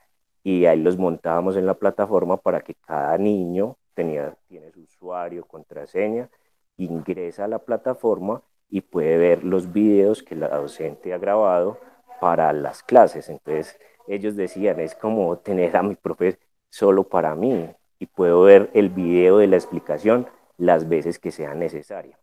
y 0.43 0.67
ahí 0.67 0.81
los 0.81 0.99
montábamos 0.99 1.57
en 1.57 1.67
la 1.67 1.75
plataforma 1.75 2.37
para 2.37 2.61
que 2.61 2.75
cada 2.75 3.17
niño 3.19 3.77
tenía, 3.95 4.37
tiene 4.49 4.71
su 4.73 4.81
usuario, 4.81 5.45
contraseña, 5.45 6.29
ingresa 6.77 7.45
a 7.45 7.49
la 7.49 7.59
plataforma 7.59 8.43
y 8.69 8.81
puede 8.81 9.19
ver 9.19 9.45
los 9.45 9.73
videos 9.73 10.23
que 10.23 10.35
la 10.35 10.49
docente 10.49 11.13
ha 11.13 11.19
grabado 11.19 11.79
para 12.21 12.53
las 12.53 12.83
clases. 12.83 13.29
Entonces 13.29 13.79
ellos 14.09 14.37
decían, 14.37 14.81
es 14.81 14.95
como 14.95 15.39
tener 15.39 15.77
a 15.77 15.83
mi 15.83 15.95
profe 15.95 16.39
solo 16.71 17.05
para 17.05 17.35
mí 17.35 17.69
y 17.99 18.07
puedo 18.07 18.43
ver 18.43 18.71
el 18.75 18.89
video 18.89 19.39
de 19.39 19.47
la 19.47 19.57
explicación 19.57 20.27
las 20.57 20.89
veces 20.89 21.19
que 21.19 21.31
sea 21.31 21.55
necesario. 21.55 22.22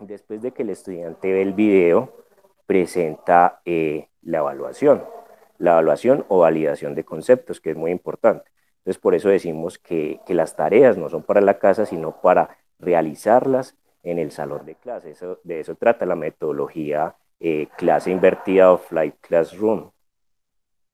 Después 0.00 0.42
de 0.42 0.52
que 0.52 0.62
el 0.62 0.70
estudiante 0.70 1.32
ve 1.32 1.42
el 1.42 1.54
video, 1.54 2.12
presenta 2.66 3.60
eh, 3.64 4.08
la 4.22 4.38
evaluación, 4.38 5.02
la 5.58 5.72
evaluación 5.72 6.24
o 6.28 6.40
validación 6.40 6.94
de 6.94 7.04
conceptos, 7.04 7.60
que 7.60 7.70
es 7.70 7.76
muy 7.76 7.90
importante. 7.90 8.50
Entonces, 8.78 9.00
por 9.00 9.14
eso 9.14 9.28
decimos 9.28 9.78
que, 9.78 10.20
las 10.28 10.54
tareas 10.54 10.96
no 10.96 11.08
son 11.08 11.22
para 11.24 11.40
la 11.40 11.58
casa, 11.58 11.84
sino 11.84 12.20
para 12.20 12.56
realizarlas 12.78 13.76
en 14.04 14.18
el 14.18 14.30
salón 14.30 14.66
de 14.66 14.76
clase. 14.76 15.10
Eso, 15.10 15.40
de 15.42 15.60
eso 15.60 15.74
trata 15.74 16.06
la 16.06 16.14
metodología 16.14 17.16
eh, 17.40 17.66
clase 17.76 18.10
invertida 18.10 18.72
o 18.72 18.78
flight 18.78 19.16
classroom. 19.20 19.90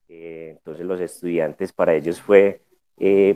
Eh, 0.09 0.55
entonces, 0.57 0.87
los 0.87 1.01
estudiantes, 1.01 1.73
para 1.73 1.95
ellos 1.95 2.21
fue 2.23 2.63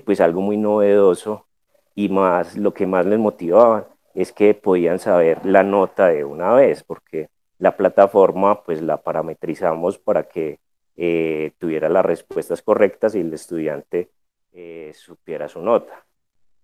pues 0.04 0.20
algo 0.20 0.40
muy 0.40 0.56
novedoso 0.56 1.46
y 1.94 2.08
más 2.08 2.56
lo 2.56 2.72
que 2.72 2.86
más 2.86 3.04
les 3.04 3.18
motivaba 3.18 3.88
es 4.18 4.32
que 4.32 4.52
podían 4.52 4.98
saber 4.98 5.46
la 5.46 5.62
nota 5.62 6.08
de 6.08 6.24
una 6.24 6.52
vez, 6.52 6.82
porque 6.82 7.28
la 7.58 7.76
plataforma 7.76 8.64
pues 8.64 8.82
la 8.82 8.96
parametrizamos 8.96 9.98
para 9.98 10.24
que 10.24 10.58
eh, 10.96 11.52
tuviera 11.58 11.88
las 11.88 12.04
respuestas 12.04 12.60
correctas 12.60 13.14
y 13.14 13.20
el 13.20 13.32
estudiante 13.32 14.10
eh, 14.52 14.90
supiera 14.92 15.46
su 15.46 15.62
nota. 15.62 16.04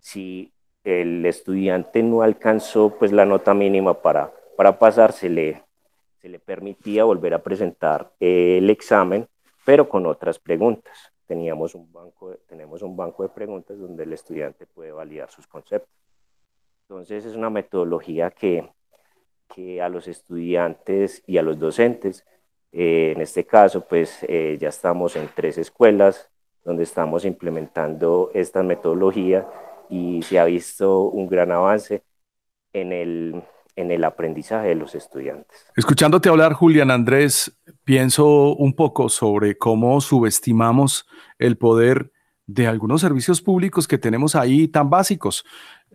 Si 0.00 0.52
el 0.82 1.24
estudiante 1.24 2.02
no 2.02 2.22
alcanzó 2.22 2.96
pues 2.98 3.12
la 3.12 3.24
nota 3.24 3.54
mínima 3.54 4.02
para, 4.02 4.32
para 4.56 4.76
pasar, 4.76 5.12
se 5.12 5.28
le, 5.28 5.62
permitía 6.44 7.04
volver 7.04 7.34
a 7.34 7.42
presentar 7.44 8.10
el 8.18 8.68
examen, 8.68 9.28
pero 9.64 9.88
con 9.88 10.06
otras 10.06 10.40
preguntas. 10.40 11.12
Teníamos 11.24 11.76
un 11.76 11.92
banco, 11.92 12.34
tenemos 12.48 12.82
un 12.82 12.96
banco 12.96 13.22
de 13.22 13.28
preguntas 13.28 13.78
donde 13.78 14.02
el 14.02 14.12
estudiante 14.12 14.66
puede 14.66 14.90
validar 14.90 15.30
sus 15.30 15.46
conceptos. 15.46 16.03
Entonces 16.88 17.24
es 17.24 17.34
una 17.34 17.48
metodología 17.48 18.30
que, 18.30 18.68
que 19.54 19.80
a 19.80 19.88
los 19.88 20.06
estudiantes 20.06 21.22
y 21.26 21.38
a 21.38 21.42
los 21.42 21.58
docentes, 21.58 22.26
eh, 22.72 23.12
en 23.14 23.22
este 23.22 23.46
caso, 23.46 23.86
pues 23.86 24.18
eh, 24.28 24.58
ya 24.60 24.68
estamos 24.68 25.16
en 25.16 25.30
tres 25.34 25.56
escuelas 25.56 26.30
donde 26.62 26.82
estamos 26.82 27.24
implementando 27.24 28.30
esta 28.34 28.62
metodología 28.62 29.46
y 29.88 30.22
se 30.22 30.38
ha 30.38 30.44
visto 30.44 31.02
un 31.02 31.26
gran 31.26 31.52
avance 31.52 32.02
en 32.72 32.92
el, 32.92 33.42
en 33.76 33.90
el 33.90 34.04
aprendizaje 34.04 34.68
de 34.68 34.74
los 34.74 34.94
estudiantes. 34.94 35.66
Escuchándote 35.76 36.28
hablar, 36.28 36.52
Julián 36.52 36.90
Andrés, 36.90 37.56
pienso 37.84 38.54
un 38.56 38.74
poco 38.74 39.08
sobre 39.08 39.56
cómo 39.56 40.00
subestimamos 40.00 41.06
el 41.38 41.56
poder 41.56 42.12
de 42.46 42.66
algunos 42.66 43.00
servicios 43.00 43.40
públicos 43.40 43.88
que 43.88 43.96
tenemos 43.96 44.34
ahí 44.34 44.68
tan 44.68 44.90
básicos. 44.90 45.44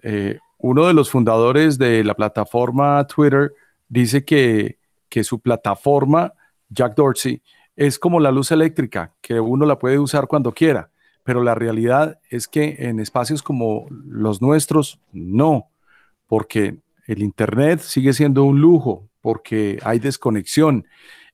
Eh, 0.01 0.39
uno 0.59 0.87
de 0.87 0.93
los 0.93 1.09
fundadores 1.09 1.77
de 1.77 2.03
la 2.03 2.13
plataforma 2.13 3.05
Twitter 3.07 3.53
dice 3.87 4.23
que, 4.23 4.77
su 5.23 5.39
plataforma, 5.39 6.33
Jack 6.69 6.95
Dorsey, 6.95 7.41
es 7.75 7.97
como 7.97 8.19
la 8.19 8.31
luz 8.31 8.51
eléctrica, 8.51 9.13
que 9.21 9.39
uno 9.39 9.65
la 9.65 9.79
puede 9.79 9.97
usar 9.97 10.27
cuando 10.27 10.53
quiera, 10.53 10.91
pero 11.23 11.43
la 11.43 11.55
realidad 11.55 12.19
es 12.29 12.47
que 12.47 12.75
en 12.79 12.99
espacios 12.99 13.41
como 13.41 13.87
los 13.89 14.41
nuestros, 14.41 14.99
no, 15.13 15.69
porque 16.27 16.77
el 17.07 17.23
Internet 17.23 17.79
sigue 17.79 18.13
siendo 18.13 18.43
un 18.43 18.59
lujo, 18.59 19.09
porque 19.21 19.79
hay 19.83 19.99
desconexión. 19.99 20.85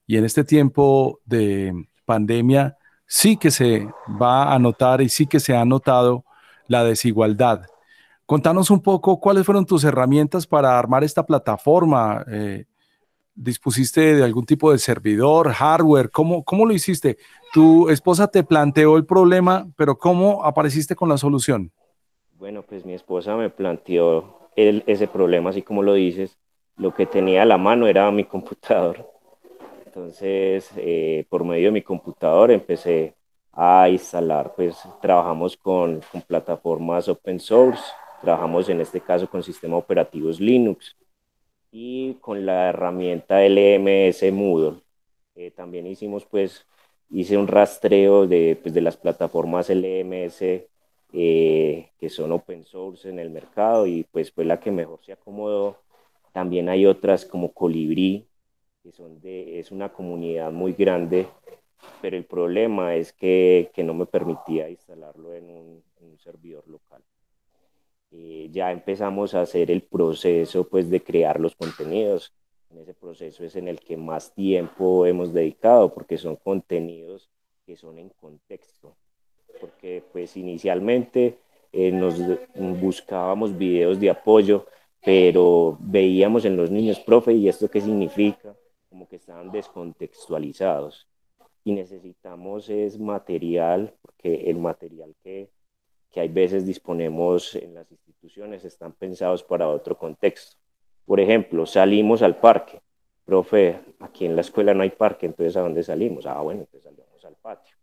Y 0.06 0.16
en 0.16 0.24
este 0.24 0.44
tiempo 0.44 1.20
de 1.24 1.88
pandemia 2.04 2.76
sí 3.06 3.36
que 3.36 3.50
se 3.50 3.88
va 4.20 4.54
a 4.54 4.58
notar 4.58 5.02
y 5.02 5.08
sí 5.08 5.26
que 5.26 5.40
se 5.40 5.56
ha 5.56 5.64
notado 5.64 6.24
la 6.68 6.84
desigualdad 6.84 7.66
Contanos 8.26 8.72
un 8.72 8.82
poco 8.82 9.20
cuáles 9.20 9.46
fueron 9.46 9.64
tus 9.64 9.84
herramientas 9.84 10.48
para 10.48 10.76
armar 10.76 11.04
esta 11.04 11.24
plataforma. 11.24 12.24
Eh, 12.28 12.64
¿Dispusiste 13.36 14.16
de 14.16 14.24
algún 14.24 14.44
tipo 14.44 14.72
de 14.72 14.78
servidor, 14.78 15.52
hardware? 15.52 16.10
¿Cómo, 16.10 16.42
¿Cómo 16.42 16.66
lo 16.66 16.72
hiciste? 16.72 17.18
Tu 17.52 17.88
esposa 17.88 18.26
te 18.26 18.42
planteó 18.42 18.96
el 18.96 19.06
problema, 19.06 19.68
pero 19.76 19.96
¿cómo 19.96 20.42
apareciste 20.42 20.96
con 20.96 21.08
la 21.08 21.18
solución? 21.18 21.70
Bueno, 22.38 22.62
pues 22.62 22.84
mi 22.84 22.94
esposa 22.94 23.36
me 23.36 23.48
planteó 23.48 24.48
ese 24.56 25.06
problema, 25.06 25.50
así 25.50 25.62
como 25.62 25.82
lo 25.82 25.94
dices. 25.94 26.36
Lo 26.78 26.94
que 26.94 27.06
tenía 27.06 27.42
a 27.42 27.46
la 27.46 27.58
mano 27.58 27.86
era 27.86 28.10
mi 28.10 28.24
computador. 28.24 29.08
Entonces, 29.84 30.70
eh, 30.76 31.24
por 31.28 31.44
medio 31.44 31.66
de 31.66 31.72
mi 31.72 31.82
computador 31.82 32.50
empecé 32.50 33.14
a 33.52 33.88
instalar, 33.88 34.52
pues 34.56 34.76
trabajamos 35.00 35.56
con, 35.56 36.00
con 36.10 36.22
plataformas 36.22 37.08
open 37.08 37.40
source, 37.40 37.82
Trabajamos 38.22 38.68
en 38.68 38.80
este 38.80 39.00
caso 39.00 39.28
con 39.28 39.42
sistemas 39.42 39.78
operativos 39.78 40.40
Linux 40.40 40.96
y 41.70 42.14
con 42.14 42.46
la 42.46 42.70
herramienta 42.70 43.44
LMS 43.44 44.32
Moodle. 44.32 44.80
Eh, 45.34 45.50
también 45.50 45.86
hicimos 45.86 46.24
pues, 46.26 46.66
hice 47.10 47.36
un 47.36 47.46
rastreo 47.48 48.26
de, 48.26 48.58
pues, 48.60 48.74
de 48.74 48.80
las 48.80 48.96
plataformas 48.96 49.70
LMS 49.70 50.68
eh, 51.12 51.90
que 51.98 52.08
son 52.08 52.32
open 52.32 52.64
source 52.64 53.08
en 53.08 53.18
el 53.18 53.30
mercado 53.30 53.86
y 53.86 54.04
pues 54.04 54.32
fue 54.32 54.44
la 54.44 54.60
que 54.60 54.70
mejor 54.70 55.04
se 55.04 55.12
acomodó. 55.12 55.78
También 56.32 56.68
hay 56.68 56.86
otras 56.86 57.24
como 57.24 57.52
Colibrí, 57.52 58.26
que 58.82 58.92
son 58.92 59.20
de, 59.20 59.58
es 59.58 59.70
una 59.72 59.92
comunidad 59.92 60.52
muy 60.52 60.72
grande, 60.72 61.28
pero 62.02 62.16
el 62.16 62.24
problema 62.24 62.94
es 62.96 63.12
que, 63.12 63.70
que 63.74 63.84
no 63.84 63.94
me 63.94 64.06
permitía 64.06 64.68
instalarlo 64.68 65.34
en 65.34 65.50
un, 65.50 65.82
en 66.00 66.10
un 66.10 66.18
servidor 66.18 66.66
local. 66.68 67.02
Eh, 68.12 68.48
ya 68.50 68.72
empezamos 68.72 69.34
a 69.34 69.42
hacer 69.42 69.70
el 69.70 69.82
proceso 69.82 70.68
pues 70.68 70.88
de 70.90 71.02
crear 71.02 71.40
los 71.40 71.54
contenidos. 71.56 72.32
En 72.70 72.78
ese 72.78 72.94
proceso 72.94 73.44
es 73.44 73.56
en 73.56 73.68
el 73.68 73.80
que 73.80 73.96
más 73.96 74.34
tiempo 74.34 75.06
hemos 75.06 75.32
dedicado 75.32 75.92
porque 75.92 76.18
son 76.18 76.36
contenidos 76.36 77.30
que 77.64 77.76
son 77.76 77.98
en 77.98 78.10
contexto. 78.10 78.96
Porque 79.60 80.02
pues 80.12 80.36
inicialmente 80.36 81.38
eh, 81.72 81.90
nos 81.90 82.18
buscábamos 82.80 83.56
videos 83.56 83.98
de 83.98 84.10
apoyo, 84.10 84.66
pero 85.04 85.76
veíamos 85.80 86.44
en 86.44 86.56
los 86.56 86.70
niños, 86.70 87.00
profe, 87.00 87.32
¿y 87.32 87.48
esto 87.48 87.68
qué 87.68 87.80
significa? 87.80 88.56
Como 88.88 89.08
que 89.08 89.16
estaban 89.16 89.50
descontextualizados. 89.50 91.06
Y 91.64 91.72
necesitamos 91.72 92.70
es 92.70 92.98
material, 92.98 93.92
porque 94.00 94.50
el 94.50 94.58
material 94.58 95.14
que, 95.22 95.50
que 96.10 96.20
hay 96.20 96.28
veces 96.28 96.66
disponemos 96.66 97.54
en 97.54 97.74
las 97.74 97.90
instituciones 97.90 98.64
están 98.64 98.92
pensados 98.92 99.42
para 99.42 99.68
otro 99.68 99.96
contexto. 99.96 100.56
Por 101.04 101.20
ejemplo, 101.20 101.66
salimos 101.66 102.22
al 102.22 102.36
parque. 102.36 102.80
Profe, 103.24 103.80
aquí 104.00 104.24
en 104.24 104.34
la 104.34 104.40
escuela 104.40 104.74
no 104.74 104.82
hay 104.82 104.90
parque, 104.90 105.26
entonces 105.26 105.56
¿a 105.56 105.60
dónde 105.60 105.82
salimos? 105.82 106.26
Ah, 106.26 106.40
bueno, 106.40 106.60
entonces 106.60 106.84
salimos 106.84 107.24
al 107.24 107.34
patio. 107.36 107.74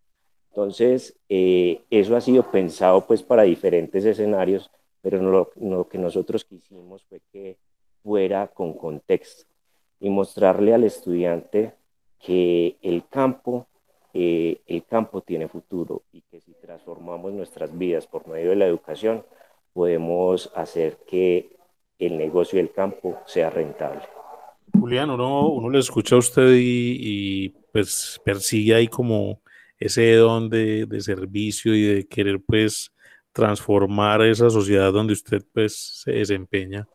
Entonces, 0.50 1.18
eh, 1.28 1.82
eso 1.90 2.16
ha 2.16 2.22
sido 2.22 2.50
pensado 2.52 3.06
pues 3.06 3.24
para 3.24 3.44
diferentes 3.44 4.06
escenarios, 4.06 4.70
pero 5.02 5.22
lo, 5.22 5.52
lo 5.56 5.88
que 5.88 5.98
nosotros 5.98 6.46
quisimos 6.46 7.04
fue 7.06 7.22
que 7.32 7.58
fuera 8.04 8.48
con 8.48 8.74
contexto 8.74 9.46
y 10.00 10.10
mostrarle 10.10 10.74
al 10.74 10.84
estudiante 10.84 11.74
que 12.20 12.78
el 12.82 13.08
campo 13.08 13.68
eh, 14.14 14.62
el 14.68 14.86
campo 14.86 15.22
tiene 15.22 15.48
futuro 15.48 16.04
y 16.12 16.22
que 16.22 16.40
si 16.40 16.54
transformamos 16.54 17.34
nuestras 17.34 17.76
vidas 17.76 18.06
por 18.06 18.28
medio 18.28 18.52
de 18.52 18.56
la 18.56 18.68
educación, 18.68 19.26
podemos 19.74 20.52
hacer 20.56 21.00
que 21.08 21.58
el 21.98 22.18
negocio 22.18 22.58
del 22.58 22.72
campo 22.72 23.20
sea 23.26 23.50
rentable. 23.50 24.02
Julián, 24.80 25.10
uno, 25.10 25.50
uno 25.50 25.70
le 25.70 25.80
escucha 25.80 26.16
a 26.16 26.20
usted 26.20 26.54
y, 26.56 27.50
pues 27.72 28.22
persigue 28.24 28.76
ahí 28.76 28.88
como 28.88 29.42
ese 29.80 30.14
don 30.16 30.50
de, 30.50 30.86
de, 30.86 31.02
servicio 31.02 31.76
y 31.76 31.82
de 31.82 32.08
querer 32.08 32.40
pues 32.46 32.92
transformar 33.32 34.22
esa 34.22 34.50
sociedad 34.50 34.94
donde 34.94 35.14
usted 35.14 35.44
pues 35.52 36.02
se 36.04 36.12
desempeña 36.12 36.88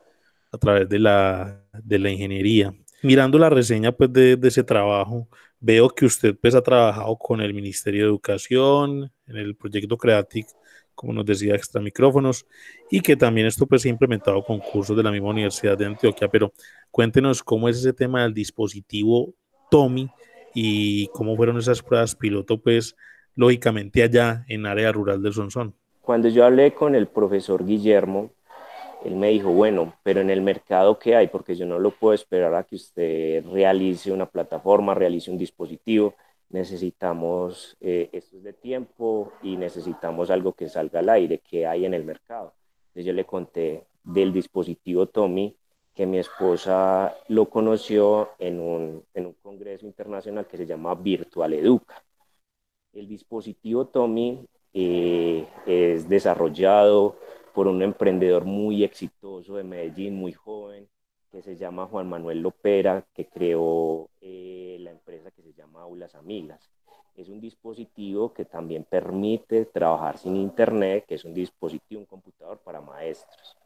a 0.53 0.59
través 0.59 0.89
de 0.89 0.99
la, 0.99 1.63
de 1.73 1.99
la 1.99 2.11
ingeniería. 2.11 2.73
Mirando 3.03 3.39
la 3.39 3.49
reseña 3.49 3.93
pues 3.93 4.13
de, 4.13 4.39
ese 4.43 4.65
trabajo, 4.65 5.29
Veo 5.61 5.89
que 5.89 6.07
usted 6.07 6.37
pues 6.41 6.55
ha 6.55 6.63
trabajado 6.63 7.17
con 7.17 7.41
el 7.41 7.53
Ministerio 7.53 8.03
de 8.03 8.09
Educación, 8.09 9.11
en 9.27 9.37
el 9.37 9.57
proyecto 9.57 9.97
Creatic, 9.97 10.47
como 10.95 11.13
nos 11.13 11.25
decía, 11.25 11.55
extra 11.55 11.81
micrófonos, 11.81 12.47
y 12.91 13.01
que 13.01 13.17
también 13.17 13.47
esto 13.49 13.67
pues 13.67 13.85
ha 13.85 13.89
implementado 13.89 14.45
con 14.45 14.61
cursos 14.61 14.97
de 14.97 15.03
la 15.03 15.11
misma 15.11 15.31
Universidad 15.31 15.77
de 15.77 15.87
Antioquia, 15.87 16.29
pero 16.29 16.53
cuéntenos 16.93 17.43
cómo 17.43 17.69
es 17.69 17.79
ese 17.79 17.93
tema 17.93 18.23
del 18.23 18.35
dispositivo 18.35 19.35
Tommy 19.71 20.09
y 20.55 21.09
cómo 21.09 21.37
fueron 21.37 21.59
esas 21.59 21.83
pruebas 21.83 22.15
piloto 22.15 22.61
pues 22.61 22.97
lógicamente 23.35 24.03
allá 24.03 24.45
en 24.49 24.67
área 24.67 24.93
rural 24.93 25.23
del 25.23 25.33
Sonsón. 25.33 25.75
Cuando 26.03 26.29
yo 26.29 26.45
hablé 26.45 26.73
con 26.73 26.95
el 26.95 27.07
profesor 27.07 27.65
Guillermo, 27.65 28.33
él 29.05 29.17
me 29.17 29.29
dijo, 29.29 29.51
bueno, 29.51 29.95
pero 30.03 30.21
en 30.21 30.31
el 30.31 30.41
mercado 30.41 30.99
¿qué 30.99 31.15
hay? 31.17 31.29
Porque 31.29 31.55
yo 31.55 31.67
no 31.67 31.79
lo 31.79 31.91
puedo 31.91 32.15
esperar 32.15 32.55
a 32.55 32.65
que 32.65 32.77
usted 32.77 33.45
realice 33.47 34.13
una 34.13 34.27
plataforma, 34.27 34.95
realice 34.95 35.31
un 35.31 35.39
dispositivo. 35.39 36.15
Necesitamos 36.51 37.77
eh, 37.81 38.09
esto 38.13 38.41
de 38.41 38.53
tiempo 38.55 39.33
y 39.43 39.57
necesitamos 39.57 40.31
algo 40.31 40.53
que 40.53 40.69
salga 40.69 41.01
al 41.01 41.09
aire, 41.11 41.41
que 41.41 41.67
hay 41.67 41.85
en 41.85 41.95
el 41.95 42.05
mercado. 42.05 42.55
Entonces 42.89 43.05
yo 43.05 43.13
le 43.13 43.25
conté 43.25 43.85
del 44.03 44.33
dispositivo 44.33 45.07
Tommy, 45.07 45.55
que 45.95 46.07
mi 46.07 46.19
esposa 46.19 47.17
lo 47.29 47.51
conoció 47.51 48.31
en 48.39 48.61
un, 48.61 49.05
en 49.15 49.27
un 49.27 49.35
congreso 49.35 49.85
internacional 49.85 50.47
que 50.47 50.57
se 50.57 50.67
llama 50.67 50.95
Virtual 50.95 51.53
Educa. 51.53 52.03
El 52.93 53.07
dispositivo 53.09 53.87
Tommy 53.87 54.47
eh, 54.73 55.47
es 55.67 56.09
desarrollado 56.09 57.17
por 57.59 57.67
un 57.67 57.83
emprendedor 57.83 58.45
muy 58.45 58.85
exitoso 58.85 59.57
de 59.57 59.65
Medellín, 59.65 60.15
muy 60.15 60.33
joven, 60.33 60.89
que 61.29 61.43
se 61.43 61.57
llama 61.57 61.89
Juan 61.89 62.09
Manuel 62.09 62.41
Lopera, 62.41 63.05
que 63.13 63.27
creó 63.27 64.09
eh, 64.21 64.77
la 64.79 64.93
empresa 64.93 65.33
que 65.33 65.43
se 65.43 65.53
llama 65.55 65.83
Aulas 65.83 66.15
Amigas. 66.15 66.71
Es 67.17 67.29
un 67.29 67.41
dispositivo 67.41 68.33
que 68.33 68.45
también 68.45 68.85
permite 68.85 69.65
trabajar 69.65 70.19
sin 70.19 70.37
internet, 70.37 71.05
que 71.09 71.17
es 71.17 71.25
un 71.25 71.35
dispositivo, 71.35 72.01
un 72.01 72.07
computador 72.07 72.61
para 72.61 72.81
maestros. 72.81 73.57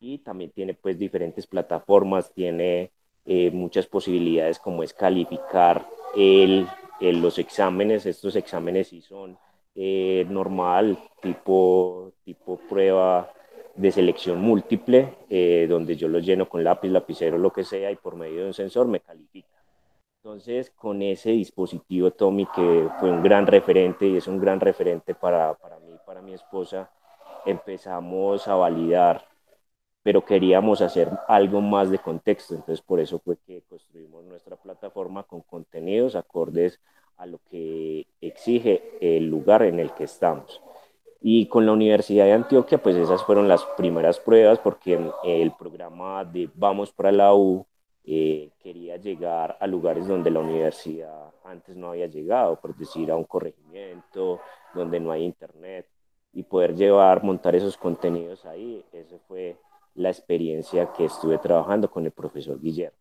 Y 0.00 0.18
también 0.18 0.50
tiene 0.50 0.74
pues 0.74 0.98
diferentes 0.98 1.46
plataformas, 1.46 2.30
tiene 2.30 2.92
eh, 3.24 3.50
muchas 3.50 3.86
posibilidades 3.86 4.58
como 4.58 4.82
es 4.82 4.92
calificar 4.92 5.88
el, 6.14 6.66
los 7.00 7.38
exámenes. 7.38 8.04
Estos 8.04 8.36
exámenes 8.36 8.88
sí 8.88 9.00
son 9.00 9.38
eh, 9.74 10.26
normal, 10.28 10.98
tipo, 11.20 12.12
tipo 12.24 12.58
prueba 12.68 13.32
de 13.74 13.90
selección 13.90 14.40
múltiple, 14.40 15.14
eh, 15.28 15.66
donde 15.68 15.96
yo 15.96 16.08
lo 16.08 16.20
lleno 16.20 16.48
con 16.48 16.62
lápiz, 16.62 16.88
lapicero, 16.90 17.38
lo 17.38 17.52
que 17.52 17.64
sea, 17.64 17.90
y 17.90 17.96
por 17.96 18.16
medio 18.16 18.42
de 18.42 18.46
un 18.46 18.54
sensor 18.54 18.86
me 18.86 19.00
califica. 19.00 19.48
Entonces, 20.22 20.70
con 20.70 21.02
ese 21.02 21.30
dispositivo 21.30 22.10
Tommy, 22.12 22.46
que 22.46 22.88
fue 22.98 23.10
un 23.10 23.22
gran 23.22 23.46
referente 23.46 24.06
y 24.06 24.16
es 24.16 24.26
un 24.26 24.40
gran 24.40 24.60
referente 24.60 25.14
para, 25.14 25.54
para 25.54 25.78
mí 25.80 25.92
y 25.92 26.06
para 26.06 26.22
mi 26.22 26.32
esposa, 26.32 26.90
empezamos 27.44 28.48
a 28.48 28.54
validar, 28.54 29.26
pero 30.02 30.24
queríamos 30.24 30.80
hacer 30.80 31.10
algo 31.28 31.60
más 31.60 31.90
de 31.90 31.98
contexto. 31.98 32.54
Entonces, 32.54 32.80
por 32.82 33.00
eso 33.00 33.18
fue 33.18 33.36
que 33.46 33.62
construimos 33.68 34.24
nuestra 34.24 34.56
plataforma 34.56 35.24
con 35.24 35.42
contenidos 35.42 36.16
acordes 36.16 36.80
a 37.16 37.26
lo 37.26 37.40
que 37.50 38.06
exige 38.20 38.98
el 39.00 39.28
lugar 39.28 39.62
en 39.62 39.78
el 39.80 39.92
que 39.92 40.04
estamos. 40.04 40.60
Y 41.20 41.46
con 41.46 41.64
la 41.64 41.72
Universidad 41.72 42.26
de 42.26 42.32
Antioquia, 42.32 42.82
pues 42.82 42.96
esas 42.96 43.24
fueron 43.24 43.48
las 43.48 43.64
primeras 43.76 44.20
pruebas 44.20 44.58
porque 44.58 45.00
el 45.24 45.52
programa 45.52 46.24
de 46.24 46.50
Vamos 46.54 46.92
para 46.92 47.12
la 47.12 47.34
U 47.34 47.66
eh, 48.04 48.50
quería 48.58 48.98
llegar 48.98 49.56
a 49.58 49.66
lugares 49.66 50.06
donde 50.06 50.30
la 50.30 50.40
universidad 50.40 51.32
antes 51.44 51.76
no 51.76 51.90
había 51.90 52.06
llegado, 52.06 52.60
por 52.60 52.76
decir, 52.76 53.10
a 53.10 53.16
un 53.16 53.24
corregimiento, 53.24 54.40
donde 54.74 55.00
no 55.00 55.10
hay 55.10 55.24
internet, 55.24 55.86
y 56.32 56.42
poder 56.42 56.74
llevar, 56.74 57.22
montar 57.22 57.54
esos 57.54 57.76
contenidos 57.76 58.44
ahí, 58.44 58.84
esa 58.92 59.18
fue 59.28 59.56
la 59.94 60.10
experiencia 60.10 60.92
que 60.92 61.04
estuve 61.04 61.38
trabajando 61.38 61.90
con 61.90 62.04
el 62.04 62.12
profesor 62.12 62.60
Guillermo. 62.60 62.98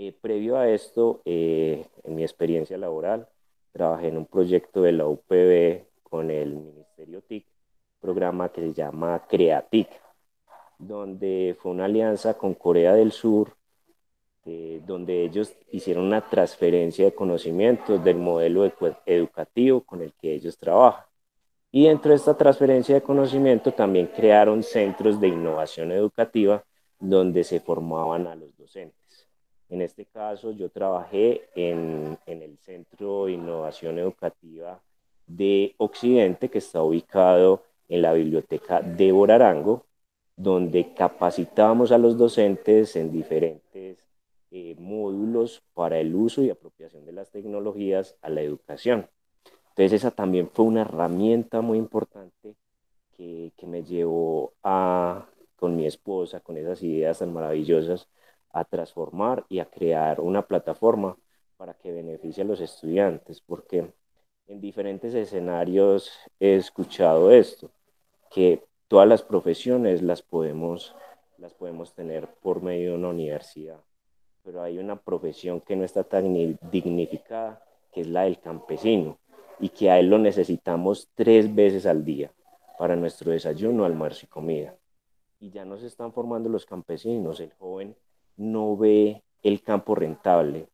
Eh, 0.00 0.12
previo 0.12 0.56
a 0.56 0.68
esto, 0.68 1.22
eh, 1.24 1.84
en 2.04 2.14
mi 2.14 2.22
experiencia 2.22 2.78
laboral, 2.78 3.26
trabajé 3.72 4.06
en 4.06 4.18
un 4.18 4.26
proyecto 4.26 4.82
de 4.82 4.92
la 4.92 5.08
UPB 5.08 5.86
con 6.04 6.30
el 6.30 6.54
Ministerio 6.54 7.20
TIC, 7.22 7.44
programa 8.00 8.48
que 8.50 8.60
se 8.60 8.72
llama 8.74 9.26
CREATIC, 9.28 9.88
donde 10.78 11.56
fue 11.60 11.72
una 11.72 11.86
alianza 11.86 12.34
con 12.34 12.54
Corea 12.54 12.94
del 12.94 13.10
Sur, 13.10 13.56
eh, 14.44 14.80
donde 14.86 15.24
ellos 15.24 15.52
hicieron 15.72 16.04
una 16.04 16.20
transferencia 16.20 17.04
de 17.06 17.14
conocimientos 17.14 18.02
del 18.04 18.18
modelo 18.18 18.70
educativo 19.04 19.80
con 19.80 20.02
el 20.02 20.12
que 20.12 20.32
ellos 20.32 20.56
trabajan. 20.58 21.06
Y 21.72 21.86
dentro 21.88 22.10
de 22.10 22.18
esta 22.18 22.36
transferencia 22.36 22.94
de 22.94 23.02
conocimiento 23.02 23.72
también 23.72 24.06
crearon 24.06 24.62
centros 24.62 25.20
de 25.20 25.26
innovación 25.26 25.90
educativa 25.90 26.64
donde 27.00 27.42
se 27.42 27.58
formaban 27.58 28.28
a 28.28 28.36
los 28.36 28.56
docentes. 28.56 29.07
En 29.70 29.82
este 29.82 30.06
caso, 30.06 30.52
yo 30.52 30.70
trabajé 30.70 31.48
en, 31.54 32.18
el 32.26 32.56
Centro 32.58 33.26
de 33.26 33.32
Innovación 33.32 33.98
Educativa 33.98 34.80
de 35.26 35.74
Occidente, 35.76 36.48
que 36.48 36.58
está 36.58 36.82
ubicado 36.82 37.62
en 37.88 38.02
la 38.02 38.14
Biblioteca 38.14 38.80
de 38.80 39.10
Arango, 39.30 39.84
donde 40.36 40.94
capacitábamos 40.94 41.92
a 41.92 41.98
los 41.98 42.16
docentes 42.16 42.96
en 42.96 43.12
diferentes 43.12 43.98
eh, 44.50 44.76
módulos 44.78 45.62
para 45.74 45.98
el 45.98 46.14
uso 46.14 46.42
y 46.42 46.48
apropiación 46.48 47.04
de 47.04 47.12
las 47.12 47.30
tecnologías 47.30 48.16
a 48.22 48.30
la 48.30 48.40
educación. 48.40 49.06
Entonces 49.70 49.92
esa 49.92 50.10
también 50.10 50.48
fue 50.48 50.64
una 50.64 50.82
herramienta 50.82 51.60
muy 51.60 51.76
importante 51.76 52.54
que, 53.16 53.52
que 53.56 53.66
me 53.66 53.82
llevó 53.82 54.54
a, 54.62 55.26
con 55.56 55.76
mi 55.76 55.86
esposa, 55.86 56.40
con 56.40 56.56
esas 56.56 56.82
ideas 56.82 57.18
tan 57.18 57.32
maravillosas, 57.32 58.08
a 58.52 58.64
transformar 58.64 59.44
y 59.48 59.58
a 59.58 59.66
crear 59.66 60.20
una 60.20 60.42
plataforma 60.42 61.16
para 61.56 61.74
que 61.74 61.92
beneficie 61.92 62.42
a 62.42 62.46
los 62.46 62.60
estudiantes, 62.60 63.40
porque 63.40 63.92
en 64.46 64.60
diferentes 64.60 65.14
escenarios 65.14 66.10
he 66.40 66.56
escuchado 66.56 67.30
esto, 67.30 67.70
que 68.30 68.64
todas 68.86 69.08
las 69.08 69.22
profesiones 69.22 70.02
las 70.02 70.22
podemos, 70.22 70.94
las 71.36 71.52
podemos 71.52 71.92
tener 71.94 72.28
por 72.40 72.62
medio 72.62 72.90
de 72.90 72.96
una 72.96 73.08
universidad, 73.08 73.80
pero 74.44 74.62
hay 74.62 74.78
una 74.78 74.96
profesión 74.96 75.60
que 75.60 75.76
no 75.76 75.84
está 75.84 76.04
tan 76.04 76.58
dignificada, 76.70 77.62
que 77.92 78.02
es 78.02 78.06
la 78.06 78.22
del 78.22 78.40
campesino, 78.40 79.18
y 79.60 79.70
que 79.70 79.90
a 79.90 79.98
él 79.98 80.08
lo 80.08 80.18
necesitamos 80.18 81.08
tres 81.14 81.52
veces 81.52 81.84
al 81.84 82.04
día 82.04 82.32
para 82.78 82.94
nuestro 82.94 83.32
desayuno, 83.32 83.84
almuerzo 83.84 84.24
y 84.24 84.28
comida. 84.28 84.76
Y 85.40 85.50
ya 85.50 85.64
no 85.64 85.76
se 85.76 85.86
están 85.86 86.12
formando 86.12 86.48
los 86.48 86.64
campesinos, 86.64 87.40
el 87.40 87.52
joven 87.54 87.96
no 88.38 88.76
ve 88.76 89.22
el 89.42 89.62
campo 89.62 89.94
rentable 89.94 90.68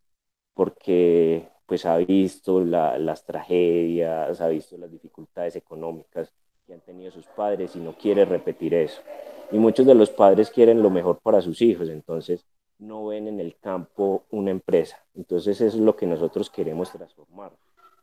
porque 0.55 1.48
pues 1.66 1.87
ha 1.87 1.96
visto 1.96 2.61
las 2.62 3.24
tragedias, 3.24 4.40
ha 4.40 4.48
visto 4.48 4.77
las 4.79 4.90
dificultades 4.90 5.57
económicas 5.57 6.33
que 6.66 6.74
han 6.74 6.81
tenido 6.81 7.11
sus 7.11 7.27
padres 7.27 7.74
y 7.74 7.81
no 7.81 7.96
quiere 7.96 8.24
repetir 8.24 8.74
eso. 8.74 9.03
Y 9.50 9.59
muchos 9.59 9.87
de 9.87 9.94
los 9.94 10.11
padres 10.11 10.50
quieren 10.50 10.83
lo 10.83 10.90
mejor 10.90 11.18
para 11.20 11.40
sus 11.40 11.61
hijos, 11.62 11.88
entonces 11.88 12.44
no 12.79 13.07
ven 13.07 13.29
en 13.29 13.40
el 13.40 13.57
campo 13.57 14.24
una 14.31 14.50
empresa. 14.50 15.05
Entonces 15.14 15.61
es 15.61 15.74
lo 15.74 15.96
que 15.96 16.07
nosotros 16.07 16.50
queremos 16.50 16.90
transformar, 16.90 17.53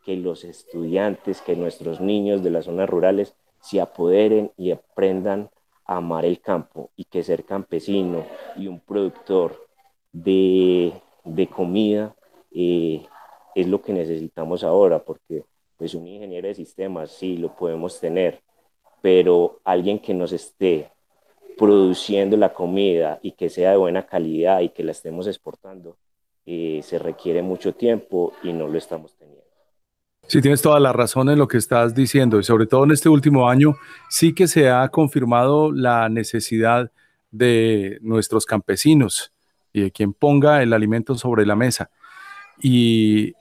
que 0.04 0.16
los 0.16 0.44
estudiantes, 0.44 1.42
que 1.42 1.56
nuestros 1.56 2.02
niños 2.02 2.44
de 2.44 2.52
las 2.52 2.66
zonas 2.66 2.90
rurales 2.90 3.36
se 3.62 3.80
apoderen 3.80 4.52
y 4.58 4.72
aprendan 4.72 5.50
amar 5.98 6.26
el 6.26 6.40
campo 6.40 6.92
y 6.96 7.06
que 7.06 7.24
ser 7.24 7.46
campesino 7.46 8.26
y 8.56 8.68
un 8.68 8.80
productor 8.80 9.68
de, 10.12 10.94
de 11.24 11.48
comida 11.48 12.16
eh, 12.52 13.06
es 13.56 13.68
lo 13.68 13.82
que 13.82 13.94
necesitamos 13.94 14.64
ahora, 14.64 15.00
porque 15.04 15.44
pues 15.78 15.94
un 15.94 16.08
ingeniero 16.08 16.48
de 16.48 16.56
sistemas 16.56 17.12
sí 17.12 17.38
lo 17.38 17.56
podemos 17.56 18.00
tener, 18.00 18.42
pero 19.02 19.60
alguien 19.64 20.00
que 20.00 20.14
nos 20.14 20.32
esté 20.32 20.92
produciendo 21.58 22.38
la 22.38 22.54
comida 22.54 23.20
y 23.22 23.32
que 23.32 23.50
sea 23.50 23.72
de 23.72 23.78
buena 23.78 24.06
calidad 24.06 24.62
y 24.62 24.70
que 24.70 24.84
la 24.84 24.92
estemos 24.92 25.28
exportando, 25.28 25.98
eh, 26.46 26.82
se 26.84 27.00
requiere 27.00 27.42
mucho 27.42 27.74
tiempo 27.74 28.34
y 28.44 28.54
no 28.54 28.68
lo 28.68 28.78
estamos. 28.78 29.16
Sí, 30.32 30.42
tienes 30.42 30.62
toda 30.62 30.80
la 30.80 30.94
razón 30.94 31.28
en 31.28 31.38
lo 31.38 31.50
que 31.50 31.58
estás 31.58 31.94
diciendo 31.94 32.40
y 32.40 32.44
sobre 32.44 32.66
todo 32.66 32.86
en 32.86 32.92
este 32.92 33.10
último 33.10 33.50
año 33.50 33.76
sí 34.10 34.34
que 34.34 34.48
se 34.48 34.70
ha 34.70 34.88
confirmado 34.88 35.74
la 35.74 36.08
necesidad 36.08 36.90
de 37.32 37.98
nuestros 38.02 38.46
campesinos 38.46 39.34
y 39.74 39.82
de 39.82 39.92
quien 39.92 40.14
ponga 40.14 40.64
el 40.64 40.72
alimento 40.72 41.16
sobre 41.16 41.46
la 41.46 41.58
mesa. 41.58 41.90
Y 42.62 43.34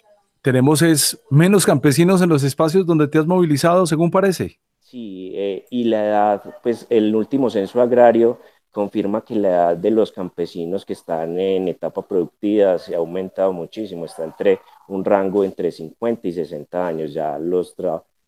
tenemos 0.43 0.83
es 0.83 1.23
menos 1.31 1.65
campesinos 1.65 2.23
en 2.23 2.29
los 2.29 2.43
espacios 2.43 2.85
donde 2.85 3.07
te 3.07 3.19
has 3.19 3.27
movilizado, 3.29 3.87
según 3.87 4.11
parece. 4.11 4.59
Sí, 4.81 5.31
eh, 5.37 5.67
y 5.71 5.85
la 5.85 6.05
edad, 6.05 6.43
pues 6.61 6.89
el 6.91 7.15
último 7.15 7.51
censo 7.51 7.81
agrario 7.81 8.41
confirma 8.73 9.25
que 9.25 9.37
la 9.37 9.49
edad 9.49 9.77
de 9.77 9.91
los 9.93 10.11
campesinos 10.11 10.85
que 10.85 10.95
están 10.95 11.39
en 11.39 11.69
etapa 11.69 12.03
productiva 12.03 12.79
se 12.79 12.97
ha 12.97 12.99
aumentado 12.99 13.53
muchísimo, 13.53 14.05
está 14.05 14.25
entre 14.25 14.59
un 14.91 15.05
rango 15.05 15.45
entre 15.45 15.71
50 15.71 16.29
y 16.29 16.33
60 16.33 16.87
años, 16.87 17.13
ya 17.13 17.39
los, 17.39 17.75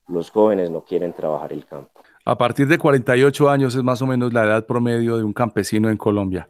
los 0.09 0.31
jóvenes 0.31 0.71
no 0.71 0.83
quieren 0.85 1.13
trabajar 1.13 1.53
el 1.53 1.65
campo. 1.67 2.01
A 2.25 2.39
partir 2.39 2.69
de 2.69 2.79
48 2.79 3.51
años 3.51 3.75
es 3.75 3.83
más 3.83 4.01
o 4.01 4.07
menos 4.07 4.33
la 4.33 4.45
edad 4.45 4.67
promedio 4.67 5.17
de 5.17 5.25
un 5.25 5.33
campesino 5.33 5.91
en 5.91 5.97
Colombia. 5.97 6.49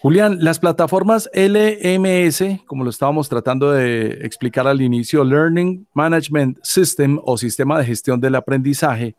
Julián, 0.00 0.38
las 0.40 0.58
plataformas 0.58 1.30
LMS, 1.32 2.64
como 2.66 2.84
lo 2.84 2.90
estábamos 2.90 3.28
tratando 3.28 3.72
de 3.72 4.18
explicar 4.26 4.66
al 4.66 4.82
inicio, 4.82 5.24
Learning 5.24 5.86
Management 5.94 6.58
System 6.62 7.18
o 7.24 7.38
Sistema 7.38 7.78
de 7.78 7.86
Gestión 7.86 8.20
del 8.20 8.34
Aprendizaje, 8.34 9.16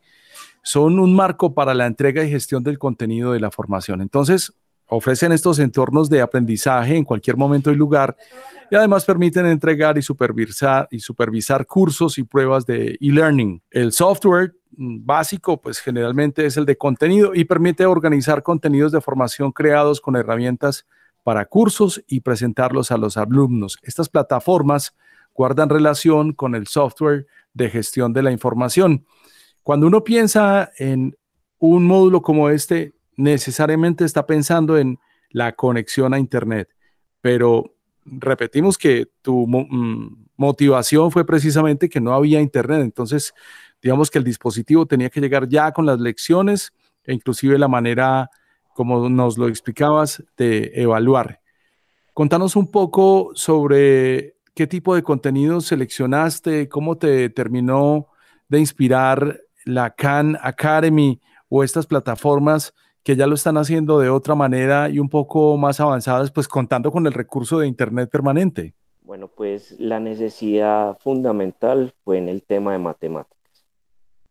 son 0.61 0.99
un 0.99 1.15
marco 1.15 1.53
para 1.53 1.73
la 1.73 1.85
entrega 1.85 2.23
y 2.23 2.29
gestión 2.29 2.63
del 2.63 2.77
contenido 2.77 3.31
de 3.31 3.39
la 3.39 3.49
formación. 3.49 4.01
Entonces, 4.01 4.53
ofrecen 4.88 5.32
estos 5.32 5.60
entornos 5.60 6.10
de 6.10 6.21
aprendizaje 6.21 6.95
en 6.95 7.04
cualquier 7.04 7.38
momento 7.38 7.71
y 7.71 7.76
lugar 7.76 8.15
y 8.69 8.76
además 8.76 9.06
permiten 9.06 9.45
entregar 9.45 9.97
y 9.97 10.02
supervisar, 10.02 10.88
y 10.91 11.00
supervisar 11.00 11.65
cursos 11.65 12.17
y 12.17 12.23
pruebas 12.23 12.65
de 12.65 12.97
e-learning. 13.00 13.62
El 13.71 13.91
software 13.91 14.56
mm, 14.76 15.06
básico, 15.06 15.62
pues 15.62 15.80
generalmente 15.80 16.45
es 16.45 16.58
el 16.58 16.65
de 16.65 16.78
contenido 16.78 17.34
y 17.34 17.45
permite 17.45 17.86
organizar 17.86 18.43
contenidos 18.43 18.91
de 18.91 19.02
formación 19.02 19.52
creados 19.52 20.02
con 20.02 20.15
herramientas 20.15 20.86
para 21.23 21.45
cursos 21.45 22.04
y 22.08 22.21
presentarlos 22.21 22.91
a 22.91 22.97
los 22.97 23.17
alumnos. 23.17 23.78
Estas 23.84 24.10
plataformas 24.10 24.95
guardan 25.34 25.69
relación 25.69 26.34
con 26.34 26.56
el 26.56 26.67
software 26.67 27.28
de 27.54 27.69
gestión 27.69 28.13
de 28.13 28.23
la 28.23 28.32
información. 28.32 29.06
Cuando 29.63 29.88
uno 29.88 30.04
piensa 30.04 30.71
en 30.78 31.17
un 31.60 31.86
módulo 31.86 32.21
como 32.21 32.50
este, 32.50 32.93
necesariamente 33.17 34.06
está 34.06 34.25
pensando 34.25 34.77
en 34.77 34.99
la 35.30 35.53
conexión 35.53 36.13
a 36.13 36.19
Internet, 36.19 36.69
pero 37.19 37.75
repetimos 38.06 38.77
que 38.77 39.08
tu 39.21 39.45
mm, 39.47 40.27
motivación 40.38 41.12
fue 41.12 41.25
precisamente 41.25 41.89
que 41.89 41.99
no 41.99 42.13
había 42.13 42.39
Internet, 42.39 42.82
entonces 42.82 43.34
digamos 43.82 44.10
que 44.10 44.19
el 44.19 44.23
dispositivo 44.23 44.86
tenía 44.86 45.10
que 45.10 45.19
llegar 45.19 45.49
ya 45.49 45.71
con 45.71 45.86
las 45.86 45.99
lecciones 45.99 46.71
e 47.03 47.13
inclusive 47.13 47.58
la 47.58 47.67
manera, 47.67 48.30
como 48.73 49.10
nos 49.10 49.38
lo 49.38 49.47
explicabas, 49.47 50.23
de 50.38 50.71
evaluar. 50.75 51.41
Contanos 52.13 52.56
un 52.56 52.71
poco 52.71 53.32
sobre 53.34 54.38
qué 54.56 54.67
tipo 54.67 54.95
de 54.95 55.03
contenido 55.03 55.62
seleccionaste, 55.62 56.67
cómo 56.67 56.97
te 56.97 57.30
terminó 57.30 58.08
de 58.49 58.60
inspirar 58.60 59.41
la 59.65 59.91
Khan 59.91 60.38
Academy 60.41 61.21
o 61.49 61.63
estas 61.63 61.86
plataformas 61.86 62.73
que 63.07 63.15
ya 63.15 63.25
lo 63.25 63.35
están 63.35 63.55
haciendo 63.55 63.99
de 63.99 64.09
otra 64.09 64.35
manera 64.35 64.89
y 64.89 64.99
un 64.99 65.07
poco 65.07 65.55
más 65.55 65.79
avanzadas, 65.79 66.29
pues 66.29 66.45
contando 66.45 66.91
con 66.91 67.07
el 67.07 67.13
recurso 67.13 67.57
de 67.57 67.65
Internet 67.65 68.09
permanente? 68.09 68.73
Bueno, 69.01 69.29
pues 69.29 69.79
la 69.79 70.01
necesidad 70.01 70.97
fundamental 70.99 71.93
fue 72.03 72.17
en 72.17 72.27
el 72.27 72.43
tema 72.43 72.73
de 72.73 72.79
matemáticas, 72.79 73.63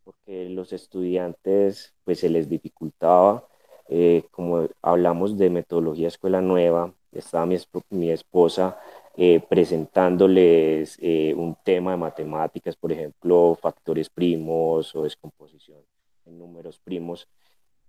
porque 0.03 0.47
los 0.49 0.73
estudiantes 0.73 1.95
pues 2.03 2.19
se 2.19 2.29
les 2.29 2.47
dificultaba, 2.49 3.47
eh, 3.89 4.25
como 4.29 4.67
hablamos 4.83 5.39
de 5.39 5.49
metodología 5.49 6.09
escuela 6.09 6.41
nueva, 6.41 6.93
estaba 7.11 7.47
mi, 7.47 7.57
mi 7.89 8.11
esposa 8.11 8.77
eh, 9.15 9.39
presentándoles 9.39 10.99
eh, 11.01 11.33
un 11.35 11.57
tema 11.63 11.89
de 11.93 11.97
matemáticas, 11.97 12.75
por 12.75 12.91
ejemplo, 12.91 13.57
factores 13.59 14.07
primos 14.07 14.95
o 14.95 15.01
descomposición 15.01 15.79
en 16.27 16.37
números 16.37 16.77
primos, 16.77 17.27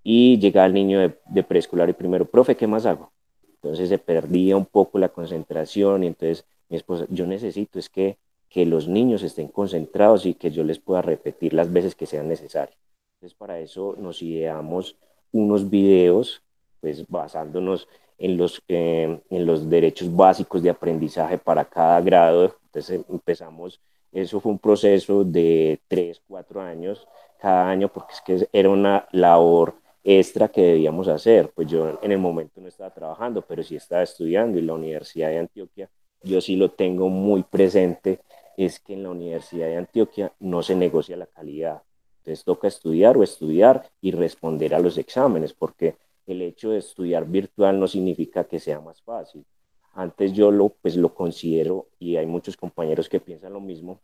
y 0.02 0.38
llegaba 0.38 0.66
el 0.66 0.74
niño 0.74 1.14
de, 1.26 1.42
preescolar 1.42 1.88
y 1.88 1.92
primero, 1.92 2.24
profe, 2.24 2.56
¿qué 2.56 2.66
más 2.66 2.86
hago? 2.86 3.12
Entonces 3.54 3.88
se 3.88 3.98
perdía 3.98 4.56
un 4.56 4.66
poco 4.66 4.98
la 4.98 5.08
concentración 5.08 6.04
y 6.04 6.08
entonces 6.08 6.44
mi 6.68 6.76
esposa, 6.76 7.06
yo 7.10 7.26
necesito 7.26 7.78
es 7.78 7.88
que, 7.88 8.18
que 8.48 8.64
los 8.64 8.88
niños 8.88 9.22
estén 9.22 9.48
concentrados 9.48 10.26
y 10.26 10.34
que 10.34 10.50
yo 10.50 10.64
les 10.64 10.78
pueda 10.78 11.02
repetir 11.02 11.52
las 11.52 11.72
veces 11.72 11.94
que 11.94 12.06
sean 12.06 12.28
necesarias. 12.28 12.78
Entonces 13.16 13.36
para 13.36 13.58
eso 13.58 13.96
nos 13.98 14.22
ideamos 14.22 14.96
unos 15.32 15.68
videos, 15.68 16.42
pues 16.80 17.06
basándonos 17.08 17.88
en 18.18 18.36
los, 18.36 18.62
eh, 18.68 19.20
en 19.30 19.46
los 19.46 19.68
derechos 19.68 20.14
básicos 20.14 20.62
de 20.62 20.70
aprendizaje 20.70 21.38
para 21.38 21.64
cada 21.64 22.00
grado. 22.00 22.56
Entonces 22.66 23.00
empezamos, 23.08 23.80
eso 24.12 24.40
fue 24.40 24.52
un 24.52 24.58
proceso 24.58 25.24
de 25.24 25.80
tres, 25.88 26.20
cuatro 26.26 26.60
años 26.60 27.06
cada 27.40 27.68
año, 27.68 27.88
porque 27.88 28.14
es 28.14 28.20
que 28.20 28.48
era 28.52 28.68
una 28.68 29.06
labor 29.12 29.74
extra 30.08 30.48
que 30.48 30.62
debíamos 30.62 31.06
hacer. 31.08 31.50
Pues 31.54 31.68
yo 31.68 31.98
en 32.00 32.12
el 32.12 32.18
momento 32.18 32.60
no 32.62 32.68
estaba 32.68 32.90
trabajando, 32.90 33.42
pero 33.42 33.62
sí 33.62 33.76
estaba 33.76 34.02
estudiando 34.02 34.58
y 34.58 34.62
la 34.62 34.72
Universidad 34.72 35.28
de 35.28 35.38
Antioquia, 35.38 35.90
yo 36.22 36.40
sí 36.40 36.56
lo 36.56 36.70
tengo 36.70 37.10
muy 37.10 37.42
presente, 37.42 38.20
es 38.56 38.80
que 38.80 38.94
en 38.94 39.02
la 39.02 39.10
Universidad 39.10 39.66
de 39.66 39.76
Antioquia 39.76 40.32
no 40.40 40.62
se 40.62 40.74
negocia 40.74 41.16
la 41.16 41.26
calidad. 41.26 41.82
Entonces 42.18 42.42
toca 42.42 42.68
estudiar 42.68 43.18
o 43.18 43.22
estudiar 43.22 43.88
y 44.00 44.10
responder 44.12 44.74
a 44.74 44.80
los 44.80 44.96
exámenes, 44.96 45.52
porque 45.52 45.96
el 46.26 46.40
hecho 46.40 46.70
de 46.70 46.78
estudiar 46.78 47.26
virtual 47.26 47.78
no 47.78 47.86
significa 47.86 48.44
que 48.44 48.60
sea 48.60 48.80
más 48.80 49.02
fácil. 49.02 49.44
Antes 49.92 50.32
yo 50.32 50.50
lo, 50.50 50.70
pues 50.70 50.96
lo 50.96 51.14
considero, 51.14 51.86
y 51.98 52.16
hay 52.16 52.26
muchos 52.26 52.56
compañeros 52.56 53.10
que 53.10 53.20
piensan 53.20 53.52
lo 53.52 53.60
mismo, 53.60 54.00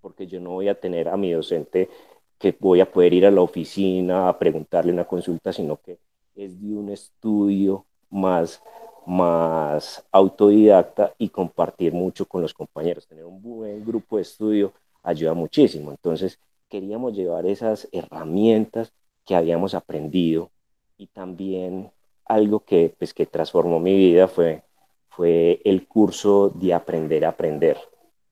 porque 0.00 0.26
yo 0.26 0.40
no 0.40 0.50
voy 0.50 0.68
a 0.68 0.80
tener 0.80 1.08
a 1.08 1.16
mi 1.16 1.30
docente 1.30 1.88
que 2.42 2.56
voy 2.58 2.80
a 2.80 2.90
poder 2.90 3.12
ir 3.14 3.24
a 3.24 3.30
la 3.30 3.40
oficina 3.40 4.28
a 4.28 4.36
preguntarle 4.36 4.92
una 4.92 5.04
consulta, 5.04 5.52
sino 5.52 5.80
que 5.80 6.00
es 6.34 6.60
de 6.60 6.74
un 6.74 6.88
estudio 6.88 7.86
más, 8.10 8.60
más 9.06 10.04
autodidacta 10.10 11.14
y 11.18 11.28
compartir 11.28 11.92
mucho 11.92 12.26
con 12.26 12.42
los 12.42 12.52
compañeros. 12.52 13.06
Tener 13.06 13.24
un 13.24 13.40
buen 13.40 13.84
grupo 13.84 14.16
de 14.16 14.22
estudio 14.22 14.72
ayuda 15.04 15.34
muchísimo. 15.34 15.92
Entonces, 15.92 16.40
queríamos 16.68 17.14
llevar 17.14 17.46
esas 17.46 17.88
herramientas 17.92 18.92
que 19.24 19.36
habíamos 19.36 19.72
aprendido 19.74 20.50
y 20.98 21.06
también 21.06 21.92
algo 22.24 22.64
que, 22.64 22.92
pues, 22.98 23.14
que 23.14 23.26
transformó 23.26 23.78
mi 23.78 23.94
vida 23.94 24.26
fue, 24.26 24.64
fue 25.10 25.60
el 25.64 25.86
curso 25.86 26.48
de 26.48 26.74
Aprender 26.74 27.24
a 27.24 27.28
Aprender. 27.28 27.78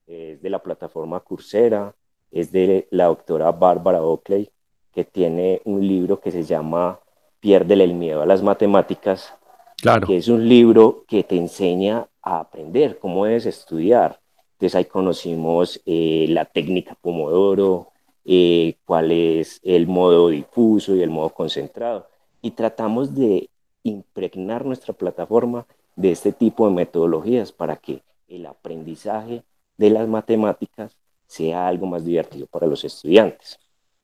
Es 0.09 0.43
de 0.43 0.51
la 0.51 0.59
plataforma 0.59 1.21
Coursera, 1.21 1.95
es 2.31 2.53
de 2.53 2.89
la 2.91 3.07
doctora 3.07 3.53
Bárbara 3.53 4.03
Oakley, 4.03 4.51
que 4.93 5.05
tiene 5.05 5.61
un 5.65 5.87
libro 5.87 6.21
que 6.21 6.31
se 6.31 6.43
llama 6.43 7.01
Piérdele 7.41 7.85
el 7.85 7.95
miedo 7.95 8.23
a 8.23 8.27
las 8.27 8.43
matemáticas, 8.43 9.33
claro. 9.81 10.07
que 10.07 10.17
es 10.17 10.29
un 10.29 10.49
libro 10.49 11.05
que 11.09 11.25
te 11.25 11.37
enseña 11.37 12.07
a 12.23 12.41
aprender 12.41 12.99
cómo 12.99 13.25
debes 13.25 13.47
estudiar. 13.47 14.21
Entonces 14.53 14.75
ahí 14.75 14.85
conocimos 14.85 15.81
eh, 15.87 16.27
la 16.29 16.45
técnica 16.45 16.97
Pomodoro, 17.01 17.89
eh, 18.25 18.77
cuál 18.85 19.11
es 19.11 19.59
el 19.63 19.87
modo 19.87 20.29
difuso 20.29 20.95
y 20.95 21.03
el 21.03 21.11
modo 21.11 21.31
concentrado. 21.31 22.09
Y 22.43 22.53
tratamos 22.53 23.15
de 23.15 23.49
impregnar 23.83 24.67
nuestra 24.67 24.93
plataforma 24.93 25.67
de 25.97 26.13
este 26.13 26.33
tipo 26.33 26.69
de 26.69 26.75
metodologías 26.75 27.53
para 27.53 27.77
que 27.77 28.03
el 28.29 28.47
aprendizaje 28.47 29.43
de 29.79 29.91
las 29.91 30.07
matemáticas 30.09 30.97
sea 31.31 31.69
algo 31.69 31.87
más 31.87 32.05
divertido 32.05 32.47
para 32.49 32.67
los 32.67 32.85
estudiantes. 32.85 33.57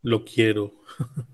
Lo 0.03 0.25
quiero. 0.25 0.71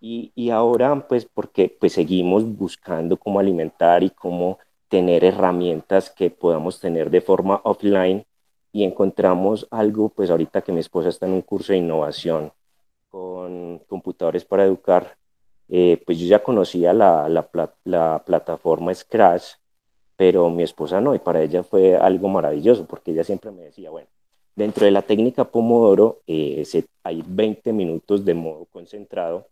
y, 0.00 0.32
y, 0.34 0.50
ahora, 0.50 1.06
pues, 1.06 1.26
porque 1.32 1.74
pues, 1.78 1.92
seguimos 1.92 2.44
buscando 2.44 3.16
cómo 3.16 3.38
alimentar 3.38 4.02
y 4.02 4.10
cómo 4.10 4.58
tener 4.88 5.22
herramientas 5.22 6.10
que 6.10 6.30
podamos 6.30 6.80
tener 6.80 7.10
de 7.10 7.20
forma 7.20 7.60
offline 7.62 8.26
y 8.72 8.82
encontramos 8.82 9.68
algo, 9.70 10.08
pues 10.08 10.28
ahorita 10.28 10.62
que 10.62 10.72
mi 10.72 10.80
esposa 10.80 11.10
está 11.10 11.26
en 11.26 11.34
un 11.34 11.42
curso 11.42 11.72
de 11.72 11.78
innovación 11.78 12.52
con 13.10 13.78
computadores 13.88 14.44
para 14.44 14.64
educar, 14.64 15.16
eh, 15.68 16.02
pues 16.04 16.18
yo 16.18 16.26
ya 16.26 16.42
conocía 16.42 16.92
la, 16.92 17.28
la, 17.28 17.48
la, 17.84 18.22
plataforma 18.26 18.92
Scratch, 18.92 19.54
pero 20.20 20.50
mi 20.50 20.64
esposa 20.64 21.00
no, 21.00 21.14
y 21.14 21.18
para 21.18 21.40
ella 21.40 21.62
fue 21.62 21.96
algo 21.96 22.28
maravilloso, 22.28 22.84
porque 22.84 23.12
ella 23.12 23.24
siempre 23.24 23.50
me 23.50 23.62
decía, 23.62 23.88
bueno, 23.88 24.06
dentro 24.54 24.84
de 24.84 24.90
la 24.90 25.00
técnica 25.00 25.50
Pomodoro 25.50 26.20
eh, 26.26 26.62
hay 27.02 27.24
20 27.26 27.72
minutos 27.72 28.22
de 28.22 28.34
modo 28.34 28.66
concentrado 28.66 29.46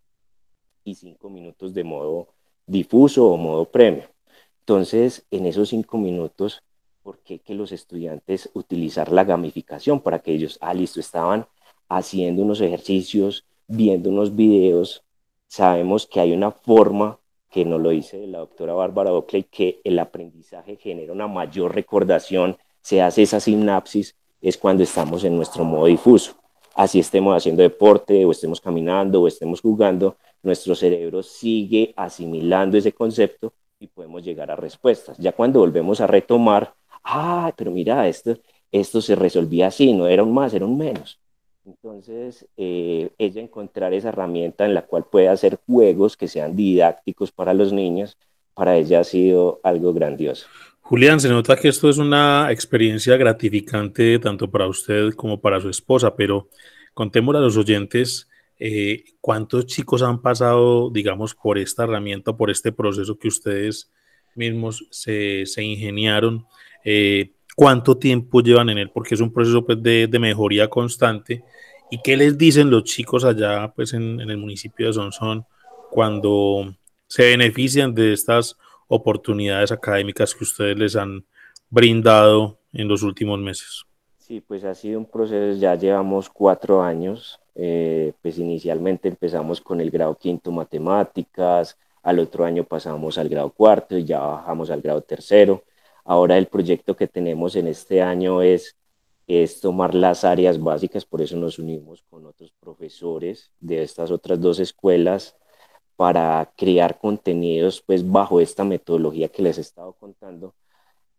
y 0.84 0.94
5 0.94 1.30
minutos 1.30 1.72
de 1.72 1.84
modo 1.84 2.28
difuso 2.66 3.28
o 3.28 3.38
modo 3.38 3.64
premio. 3.64 4.10
Entonces, 4.60 5.24
en 5.30 5.46
esos 5.46 5.70
5 5.70 5.96
minutos, 5.96 6.62
¿por 7.02 7.16
qué 7.20 7.38
que 7.38 7.54
los 7.54 7.72
estudiantes 7.72 8.50
utilizar 8.52 9.10
la 9.10 9.24
gamificación 9.24 10.02
para 10.02 10.18
que 10.18 10.34
ellos, 10.34 10.58
ah, 10.60 10.74
listo, 10.74 11.00
estaban 11.00 11.46
haciendo 11.88 12.42
unos 12.42 12.60
ejercicios, 12.60 13.46
viendo 13.68 14.10
unos 14.10 14.36
videos, 14.36 15.02
sabemos 15.46 16.06
que 16.06 16.20
hay 16.20 16.34
una 16.34 16.50
forma, 16.50 17.18
que 17.50 17.64
nos 17.64 17.80
lo 17.80 17.90
dice 17.90 18.26
la 18.26 18.38
doctora 18.38 18.74
Bárbara 18.74 19.12
Oakley, 19.12 19.44
que 19.44 19.80
el 19.84 19.98
aprendizaje 19.98 20.76
genera 20.76 21.12
una 21.12 21.26
mayor 21.26 21.74
recordación, 21.74 22.56
se 22.80 23.02
hace 23.02 23.22
esa 23.22 23.40
sinapsis, 23.40 24.16
es 24.40 24.56
cuando 24.56 24.82
estamos 24.82 25.24
en 25.24 25.36
nuestro 25.36 25.64
modo 25.64 25.86
difuso. 25.86 26.34
Así 26.74 27.00
estemos 27.00 27.36
haciendo 27.36 27.62
deporte, 27.62 28.24
o 28.24 28.30
estemos 28.30 28.60
caminando, 28.60 29.22
o 29.22 29.26
estemos 29.26 29.60
jugando, 29.60 30.16
nuestro 30.42 30.74
cerebro 30.74 31.22
sigue 31.22 31.92
asimilando 31.96 32.78
ese 32.78 32.92
concepto 32.92 33.52
y 33.80 33.88
podemos 33.88 34.22
llegar 34.24 34.50
a 34.50 34.56
respuestas. 34.56 35.16
Ya 35.18 35.32
cuando 35.32 35.60
volvemos 35.60 36.00
a 36.00 36.06
retomar, 36.06 36.74
ah, 37.02 37.52
pero 37.56 37.70
mira, 37.70 38.06
esto, 38.08 38.38
esto 38.70 39.00
se 39.00 39.16
resolvía 39.16 39.68
así, 39.68 39.92
no 39.92 40.06
era 40.06 40.22
un 40.22 40.32
más, 40.32 40.54
era 40.54 40.66
un 40.66 40.78
menos. 40.78 41.18
Entonces, 41.68 42.46
eh, 42.56 43.10
ella 43.18 43.42
encontrar 43.42 43.92
esa 43.92 44.08
herramienta 44.08 44.64
en 44.64 44.72
la 44.72 44.86
cual 44.86 45.04
puede 45.04 45.28
hacer 45.28 45.58
juegos 45.66 46.16
que 46.16 46.26
sean 46.26 46.56
didácticos 46.56 47.30
para 47.30 47.52
los 47.52 47.74
niños, 47.74 48.16
para 48.54 48.76
ella 48.78 49.00
ha 49.00 49.04
sido 49.04 49.60
algo 49.62 49.92
grandioso. 49.92 50.46
Julián, 50.80 51.20
se 51.20 51.28
nota 51.28 51.56
que 51.56 51.68
esto 51.68 51.90
es 51.90 51.98
una 51.98 52.50
experiencia 52.50 53.18
gratificante 53.18 54.18
tanto 54.18 54.50
para 54.50 54.66
usted 54.66 55.12
como 55.12 55.38
para 55.38 55.60
su 55.60 55.68
esposa, 55.68 56.16
pero 56.16 56.48
contémosle 56.94 57.40
a 57.40 57.42
los 57.42 57.58
oyentes 57.58 58.30
eh, 58.58 59.04
cuántos 59.20 59.66
chicos 59.66 60.00
han 60.00 60.22
pasado, 60.22 60.88
digamos, 60.90 61.34
por 61.34 61.58
esta 61.58 61.84
herramienta, 61.84 62.34
por 62.34 62.50
este 62.50 62.72
proceso 62.72 63.18
que 63.18 63.28
ustedes 63.28 63.92
mismos 64.34 64.86
se, 64.90 65.44
se 65.44 65.62
ingeniaron. 65.62 66.46
Eh, 66.82 67.32
cuánto 67.58 67.98
tiempo 67.98 68.40
llevan 68.40 68.70
en 68.70 68.78
él, 68.78 68.88
porque 68.88 69.16
es 69.16 69.20
un 69.20 69.32
proceso 69.32 69.66
pues, 69.66 69.82
de, 69.82 70.06
de, 70.06 70.18
mejoría 70.20 70.70
constante. 70.70 71.42
¿Y 71.90 72.00
qué 72.00 72.16
les 72.16 72.38
dicen 72.38 72.70
los 72.70 72.84
chicos 72.84 73.24
allá 73.24 73.72
pues, 73.74 73.94
en, 73.94 74.20
en 74.20 74.30
el 74.30 74.36
municipio 74.38 74.86
de 74.86 74.92
Sonsón 74.92 75.44
cuando 75.90 76.72
se 77.08 77.30
benefician 77.30 77.92
de 77.92 78.12
estas 78.12 78.56
oportunidades 78.86 79.72
académicas 79.72 80.36
que 80.36 80.44
ustedes 80.44 80.78
les 80.78 80.94
han 80.94 81.24
brindado 81.68 82.60
en 82.72 82.86
los 82.86 83.02
últimos 83.02 83.40
meses? 83.40 83.82
Sí, 84.18 84.40
pues 84.40 84.62
ha 84.62 84.76
sido 84.76 85.00
un 85.00 85.06
proceso, 85.06 85.58
ya 85.58 85.74
llevamos 85.74 86.30
cuatro 86.30 86.80
años, 86.80 87.40
eh, 87.56 88.12
pues 88.22 88.38
inicialmente 88.38 89.08
empezamos 89.08 89.60
con 89.60 89.80
el 89.80 89.90
grado 89.90 90.14
quinto 90.14 90.52
matemáticas, 90.52 91.76
al 92.04 92.20
otro 92.20 92.44
año 92.44 92.62
pasamos 92.62 93.18
al 93.18 93.28
grado 93.28 93.50
cuarto 93.50 93.98
y 93.98 94.04
ya 94.04 94.20
bajamos 94.20 94.70
al 94.70 94.80
grado 94.80 95.02
tercero. 95.02 95.64
Ahora 96.08 96.38
el 96.38 96.46
proyecto 96.46 96.96
que 96.96 97.06
tenemos 97.06 97.54
en 97.54 97.66
este 97.66 98.00
año 98.00 98.40
es, 98.40 98.78
es 99.26 99.60
tomar 99.60 99.94
las 99.94 100.24
áreas 100.24 100.58
básicas, 100.58 101.04
por 101.04 101.20
eso 101.20 101.36
nos 101.36 101.58
unimos 101.58 102.02
con 102.08 102.24
otros 102.24 102.50
profesores 102.58 103.52
de 103.60 103.82
estas 103.82 104.10
otras 104.10 104.40
dos 104.40 104.58
escuelas 104.58 105.36
para 105.96 106.50
crear 106.56 106.98
contenidos 106.98 107.82
pues 107.82 108.10
bajo 108.10 108.40
esta 108.40 108.64
metodología 108.64 109.28
que 109.28 109.42
les 109.42 109.58
he 109.58 109.60
estado 109.60 109.92
contando 109.92 110.54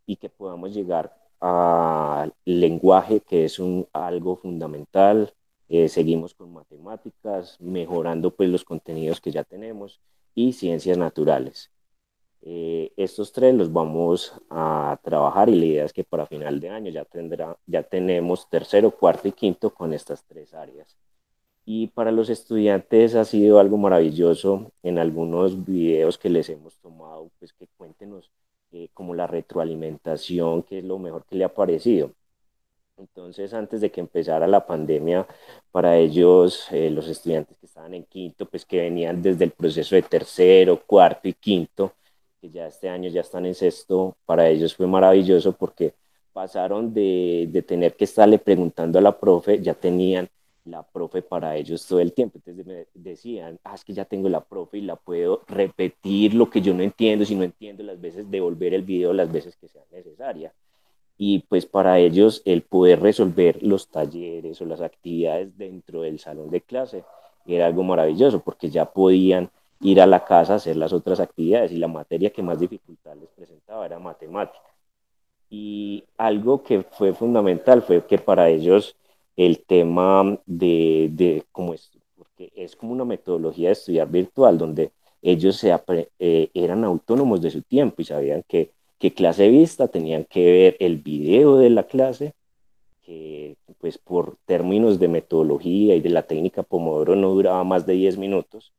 y 0.07 0.15
que 0.15 0.29
podamos 0.29 0.73
llegar 0.73 1.15
al 1.39 2.33
lenguaje 2.45 3.19
que 3.21 3.45
es 3.45 3.59
un, 3.59 3.87
algo 3.93 4.37
fundamental. 4.37 5.35
Eh, 5.67 5.87
seguimos 5.87 6.33
con 6.33 6.51
matemáticas, 6.51 7.57
mejorando 7.61 8.35
pues 8.35 8.49
los 8.49 8.63
contenidos 8.63 9.21
que 9.21 9.31
ya 9.31 9.43
tenemos 9.43 10.01
y 10.33 10.53
ciencias 10.53 10.97
naturales. 10.97 11.69
Eh, 12.41 12.91
estos 12.95 13.31
tres 13.33 13.53
los 13.55 13.71
vamos 13.73 14.33
a 14.49 14.97
trabajar 15.03 15.49
y 15.49 15.55
la 15.59 15.65
idea 15.65 15.85
es 15.85 15.93
que 15.93 16.03
para 16.03 16.25
final 16.25 16.59
de 16.59 16.69
año 16.69 16.91
ya, 16.91 17.05
tendrá, 17.05 17.57
tenemos 17.89 18.49
tercero, 18.49 18.91
cuarto 18.91 19.27
y 19.27 19.33
quinto 19.33 19.73
con 19.73 19.93
estas 19.93 20.23
tres 20.25 20.53
áreas. 20.53 20.97
Y 21.65 21.87
para 21.87 22.11
los 22.11 22.29
estudiantes 22.29 23.15
ha 23.15 23.25
sido 23.25 23.59
algo 23.59 23.77
maravilloso 23.77 24.71
en 24.83 24.97
algunos 24.97 25.65
videos 25.65 26.17
que 26.17 26.29
les 26.29 26.49
hemos 26.49 26.77
tomado, 26.77 27.29
pues 27.39 27.53
que 27.53 27.67
cuéntenos 27.77 28.31
eh, 28.71 28.89
como 28.93 29.13
la 29.15 29.27
retroalimentación, 29.27 30.63
que 30.63 30.79
es 30.79 30.85
lo 30.85 30.99
mejor 30.99 31.25
que 31.25 31.35
le 31.35 31.43
ha 31.45 31.53
parecido. 31.53 32.11
Entonces, 32.97 33.53
antes 33.53 33.81
de 33.81 33.91
que 33.91 34.01
empezara 34.01 34.47
la 34.47 34.65
pandemia, 34.65 35.25
para 35.71 35.97
ellos, 35.97 36.67
eh, 36.71 36.89
los 36.89 37.07
estudiantes 37.07 37.57
que 37.57 37.65
estaban 37.65 37.93
en 37.93 38.03
quinto, 38.05 38.45
pues 38.47 38.65
que 38.65 38.81
venían 38.81 39.21
desde 39.21 39.45
el 39.45 39.51
proceso 39.51 39.95
de 39.95 40.01
tercero, 40.03 40.83
cuarto 40.85 41.27
y 41.29 41.33
quinto, 41.33 41.93
que 42.41 42.49
ya 42.49 42.67
este 42.67 42.89
año 42.89 43.09
ya 43.09 43.21
están 43.21 43.45
en 43.45 43.55
sexto, 43.55 44.15
para 44.25 44.49
ellos 44.49 44.75
fue 44.75 44.87
maravilloso 44.87 45.53
porque 45.53 45.93
pasaron 46.33 46.93
de, 46.93 47.47
de 47.51 47.61
tener 47.61 47.95
que 47.95 48.05
estarle 48.05 48.39
preguntando 48.39 48.99
a 48.99 49.01
la 49.01 49.17
profe, 49.17 49.61
ya 49.61 49.73
tenían 49.73 50.29
la 50.65 50.83
profe 50.83 51.21
para 51.21 51.55
ellos 51.55 51.85
todo 51.85 51.99
el 51.99 52.13
tiempo. 52.13 52.37
Entonces 52.37 52.65
me 52.65 52.85
decían, 52.93 53.59
ah, 53.63 53.75
es 53.75 53.83
que 53.83 53.93
ya 53.93 54.05
tengo 54.05 54.29
la 54.29 54.43
profe 54.43 54.77
y 54.77 54.81
la 54.81 54.95
puedo 54.95 55.41
repetir 55.47 56.33
lo 56.33 56.49
que 56.49 56.61
yo 56.61 56.73
no 56.73 56.83
entiendo, 56.83 57.25
si 57.25 57.35
no 57.35 57.43
entiendo 57.43 57.83
las 57.83 57.99
veces, 57.99 58.29
devolver 58.29 58.73
el 58.73 58.83
video 58.83 59.13
las 59.13 59.31
veces 59.31 59.55
que 59.55 59.67
sea 59.67 59.83
necesaria. 59.91 60.53
Y 61.17 61.39
pues 61.39 61.65
para 61.65 61.99
ellos 61.99 62.41
el 62.45 62.61
poder 62.61 63.01
resolver 63.01 63.61
los 63.61 63.89
talleres 63.89 64.61
o 64.61 64.65
las 64.65 64.81
actividades 64.81 65.57
dentro 65.57 66.01
del 66.03 66.19
salón 66.19 66.49
de 66.49 66.61
clase 66.61 67.03
era 67.45 67.65
algo 67.65 67.83
maravilloso 67.83 68.41
porque 68.41 68.69
ya 68.69 68.85
podían 68.85 69.49
ir 69.81 70.01
a 70.01 70.07
la 70.07 70.25
casa 70.25 70.53
a 70.53 70.55
hacer 70.57 70.75
las 70.75 70.93
otras 70.93 71.19
actividades 71.19 71.71
y 71.71 71.77
la 71.77 71.87
materia 71.87 72.31
que 72.31 72.43
más 72.43 72.59
dificultad 72.59 73.15
les 73.17 73.29
presentaba 73.29 73.85
era 73.85 73.99
matemática. 73.99 74.65
Y 75.49 76.03
algo 76.17 76.63
que 76.63 76.83
fue 76.83 77.13
fundamental 77.13 77.81
fue 77.81 78.05
que 78.05 78.17
para 78.19 78.49
ellos 78.49 78.95
el 79.35 79.63
tema 79.65 80.39
de, 80.45 81.09
de 81.13 81.45
cómo 81.51 81.73
es, 81.73 81.91
porque 82.17 82.51
es 82.55 82.75
como 82.75 82.91
una 82.91 83.05
metodología 83.05 83.69
de 83.69 83.73
estudiar 83.73 84.09
virtual 84.09 84.57
donde 84.57 84.91
ellos 85.21 85.57
se, 85.57 85.73
eh, 86.19 86.49
eran 86.53 86.83
autónomos 86.83 87.41
de 87.41 87.51
su 87.51 87.61
tiempo 87.61 88.01
y 88.01 88.05
sabían 88.05 88.43
que, 88.47 88.71
que 88.99 89.13
clase 89.13 89.49
vista 89.49 89.87
tenían 89.87 90.25
que 90.25 90.45
ver 90.45 90.77
el 90.79 90.97
video 90.97 91.57
de 91.57 91.69
la 91.69 91.83
clase, 91.83 92.33
que 93.01 93.55
pues 93.79 93.97
por 93.97 94.37
términos 94.45 94.99
de 94.99 95.07
metodología 95.07 95.95
y 95.95 96.01
de 96.01 96.09
la 96.09 96.23
técnica 96.23 96.63
Pomodoro 96.63 97.15
no 97.15 97.29
duraba 97.31 97.63
más 97.63 97.85
de 97.85 97.93
10 97.93 98.17
minutos, 98.17 98.73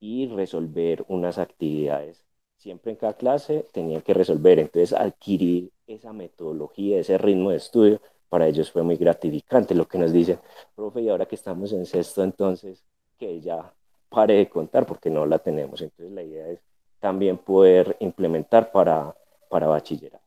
y 0.00 0.28
resolver 0.28 1.04
unas 1.08 1.38
actividades. 1.38 2.24
Siempre 2.56 2.92
en 2.92 2.96
cada 2.96 3.14
clase 3.14 3.66
tenían 3.72 4.02
que 4.02 4.14
resolver, 4.14 4.58
entonces 4.58 4.92
adquirir 4.92 5.70
esa 5.86 6.12
metodología, 6.12 6.98
ese 6.98 7.18
ritmo 7.18 7.50
de 7.50 7.56
estudio, 7.56 8.00
para 8.28 8.46
ellos 8.46 8.70
fue 8.70 8.82
muy 8.82 8.96
gratificante. 8.96 9.74
Lo 9.74 9.86
que 9.86 9.98
nos 9.98 10.12
dice, 10.12 10.38
profe, 10.74 11.02
y 11.02 11.08
ahora 11.08 11.26
que 11.26 11.34
estamos 11.34 11.72
en 11.72 11.86
sexto, 11.86 12.22
entonces, 12.22 12.84
que 13.18 13.40
ya 13.40 13.72
pare 14.08 14.34
de 14.34 14.48
contar 14.48 14.86
porque 14.86 15.10
no 15.10 15.26
la 15.26 15.38
tenemos. 15.38 15.80
Entonces 15.80 16.14
la 16.14 16.22
idea 16.22 16.48
es 16.48 16.60
también 17.00 17.38
poder 17.38 17.96
implementar 18.00 18.72
para, 18.72 19.14
para 19.48 19.66
bachillerato. 19.66 20.24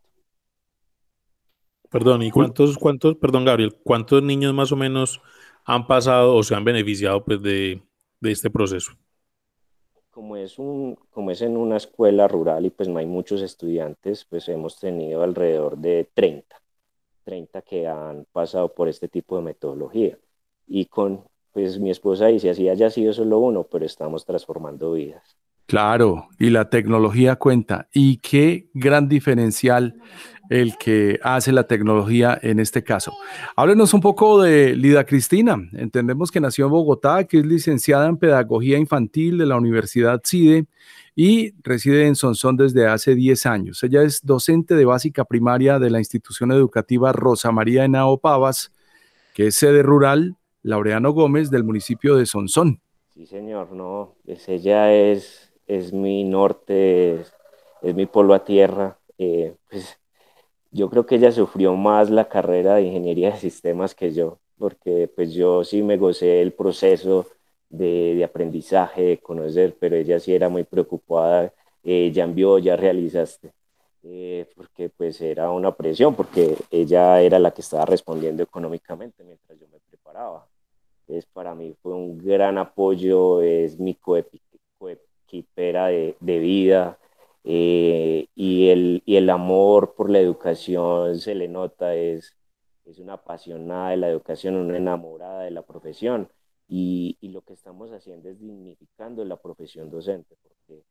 Perdón, 1.90 2.24
¿y 2.24 2.32
cuántos, 2.32 2.78
cuántos, 2.78 3.16
perdón 3.16 3.44
Gabriel, 3.44 3.76
cuántos 3.84 4.24
niños 4.24 4.54
más 4.54 4.72
o 4.72 4.78
menos 4.78 5.22
han 5.66 5.86
pasado 5.88 6.36
o 6.36 6.44
se 6.44 6.56
han 6.56 6.64
beneficiado 6.64 7.24
pues, 7.26 7.42
de, 7.42 7.84
de 8.22 8.32
este 8.32 8.50
proceso? 8.50 8.94
Como 10.12 10.36
es, 10.38 10.60
un, 10.60 10.98
como 11.10 11.32
es 11.32 11.42
en 11.42 11.58
una 11.58 11.78
escuela 11.78 12.28
rural 12.28 12.66
y 12.66 12.70
pues 12.70 12.90
no 12.90 13.00
hay 13.00 13.06
muchos 13.06 13.42
estudiantes, 13.42 14.26
pues 14.26 14.48
hemos 14.50 14.78
tenido 14.78 15.24
alrededor 15.24 15.78
de 15.78 16.10
30, 16.14 16.62
30 17.24 17.62
que 17.62 17.88
han 17.88 18.26
pasado 18.32 18.74
por 18.74 18.90
este 18.90 19.08
tipo 19.08 19.38
de 19.38 19.44
metodología. 19.44 20.18
Y 20.68 20.86
con, 20.86 21.24
pues 21.54 21.80
mi 21.80 21.90
esposa 21.92 22.28
dice, 22.28 22.50
así 22.50 22.68
haya 22.68 22.90
sido 22.90 23.14
solo 23.14 23.40
uno, 23.40 23.64
pero 23.64 23.86
estamos 23.86 24.26
transformando 24.26 24.92
vidas. 24.94 25.38
Claro, 25.66 26.28
y 26.38 26.50
la 26.50 26.70
tecnología 26.70 27.38
cuenta. 27.38 27.88
Y 27.94 28.18
qué 28.18 28.70
gran 28.74 29.08
diferencial 29.08 29.96
el 30.52 30.78
que 30.78 31.18
hace 31.24 31.54
la 31.54 31.64
tecnología 31.64 32.38
en 32.42 32.60
este 32.60 32.84
caso. 32.84 33.14
Háblenos 33.56 33.94
un 33.94 34.02
poco 34.02 34.42
de 34.42 34.76
Lida 34.76 35.06
Cristina. 35.06 35.56
Entendemos 35.72 36.30
que 36.30 36.42
nació 36.42 36.66
en 36.66 36.72
Bogotá, 36.72 37.24
que 37.24 37.40
es 37.40 37.46
licenciada 37.46 38.08
en 38.08 38.18
Pedagogía 38.18 38.78
Infantil 38.78 39.38
de 39.38 39.46
la 39.46 39.56
Universidad 39.56 40.22
CIDE 40.26 40.66
y 41.16 41.54
reside 41.64 42.06
en 42.06 42.16
Sonsón 42.16 42.58
desde 42.58 42.86
hace 42.86 43.16
10 43.16 43.46
años. 43.46 43.82
Ella 43.82 44.04
es 44.04 44.26
docente 44.26 44.76
de 44.76 44.84
básica 44.84 45.24
primaria 45.24 45.80
de 45.80 45.90
la 45.90 46.00
institución 46.00 46.52
educativa 46.52 47.14
Rosa 47.14 47.54
María 47.54 47.86
Henao 47.86 48.18
Pavas, 48.18 48.74
que 49.34 49.48
es 49.48 49.56
sede 49.56 49.84
rural 49.84 50.36
Laureano 50.64 51.14
Gómez 51.14 51.50
del 51.50 51.64
municipio 51.64 52.18
de 52.18 52.26
Sonsón. 52.26 52.82
Sí, 53.14 53.26
señor, 53.26 53.72
no, 53.72 54.16
pues 54.26 54.50
ella 54.50 54.94
es 54.94 55.52
es 55.66 55.94
mi 55.94 56.26
norte, 56.26 57.22
es, 57.82 57.96
mi 57.96 58.06
polo 58.06 58.34
a 58.34 58.44
tierra. 58.44 58.98
Eh, 59.18 59.56
pues 59.70 60.01
yo 60.72 60.90
creo 60.90 61.06
que 61.06 61.16
ella 61.16 61.32
sufrió 61.32 61.76
más 61.76 62.10
la 62.10 62.28
carrera 62.30 62.76
de 62.76 62.84
ingeniería 62.84 63.32
de 63.32 63.38
sistemas 63.38 63.96
que 63.96 64.14
yo, 64.14 64.40
porque 64.58 65.10
pues 65.16 65.34
yo 65.34 65.64
sí 65.64 65.84
me 65.84 65.98
gocé 65.98 66.42
el 66.42 66.54
proceso 66.54 67.28
de, 67.70 68.24
aprendizaje, 68.24 69.02
de 69.04 69.18
conocer, 69.20 69.76
pero 69.80 69.96
ella 69.96 70.20
sí 70.20 70.34
era 70.34 70.50
muy 70.50 70.64
preocupada, 70.64 71.54
eh, 71.84 72.12
ya 72.14 72.24
envió, 72.24 72.58
ya 72.60 72.76
realizaste, 72.76 73.54
eh, 74.04 74.48
porque 74.56 74.90
pues 74.90 75.22
era 75.22 75.52
una 75.52 75.76
presión, 75.76 76.16
porque 76.16 76.56
ella 76.70 77.22
era 77.22 77.40
la 77.40 77.52
que 77.52 77.62
estaba 77.62 77.86
respondiendo 77.86 78.44
económicamente 78.44 79.24
mientras 79.24 79.60
yo 79.60 79.68
me 79.70 79.80
preparaba. 79.90 80.48
Entonces 81.02 81.30
para 81.34 81.56
mí 81.56 81.76
fue 81.82 81.94
un 81.94 82.18
gran 82.18 82.58
apoyo, 82.58 83.42
es 83.42 83.80
mi 83.80 83.96
coepi 83.96 84.42
de, 85.56 86.16
de 86.20 86.40
vida 86.40 86.98
eh, 87.44 88.28
y, 88.36 88.70
el, 88.70 89.04
y 89.06 89.16
el 89.16 89.30
amor 89.30 89.96
por 89.96 90.10
la 90.10 90.20
educación 90.20 91.18
se 91.20 91.36
le 91.36 91.48
nota, 91.48 91.96
es, 91.96 92.36
es 92.86 93.00
una 93.00 93.14
apasionada 93.14 93.90
de 93.90 93.98
la 93.98 94.10
educación, 94.10 94.56
una 94.56 94.78
enamorada 94.78 95.44
de 95.44 95.52
la 95.52 95.64
profesión 95.64 96.30
y, 96.68 97.18
y 97.22 97.30
lo 97.30 97.42
que 97.42 97.54
estamos 97.54 97.92
haciendo 97.92 98.30
es 98.30 98.40
dignificando 98.40 99.26
la 99.26 99.38
profesión 99.38 99.90
docente 99.90 100.36
porque 100.42 100.84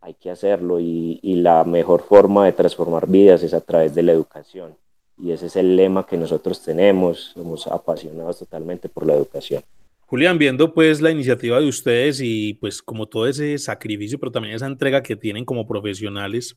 hay 0.00 0.14
que 0.14 0.30
hacerlo 0.30 0.80
y, 0.80 1.18
y 1.22 1.36
la 1.36 1.64
mejor 1.64 2.02
forma 2.02 2.44
de 2.44 2.52
transformar 2.52 3.08
vidas 3.08 3.42
es 3.42 3.54
a 3.54 3.60
través 3.60 3.94
de 3.94 4.02
la 4.02 4.12
educación 4.12 4.76
y 5.18 5.32
ese 5.32 5.46
es 5.46 5.56
el 5.56 5.76
lema 5.76 6.06
que 6.06 6.16
nosotros 6.16 6.62
tenemos, 6.62 7.32
somos 7.34 7.66
apasionados 7.66 8.38
totalmente 8.38 8.88
por 8.88 9.06
la 9.06 9.14
educación. 9.14 9.62
Julián, 10.08 10.38
viendo 10.38 10.72
pues 10.72 11.00
la 11.00 11.10
iniciativa 11.10 11.58
de 11.58 11.66
ustedes 11.66 12.20
y 12.22 12.54
pues 12.54 12.80
como 12.80 13.06
todo 13.06 13.26
ese 13.26 13.58
sacrificio, 13.58 14.20
pero 14.20 14.30
también 14.30 14.54
esa 14.54 14.66
entrega 14.66 15.02
que 15.02 15.16
tienen 15.16 15.44
como 15.44 15.66
profesionales, 15.66 16.56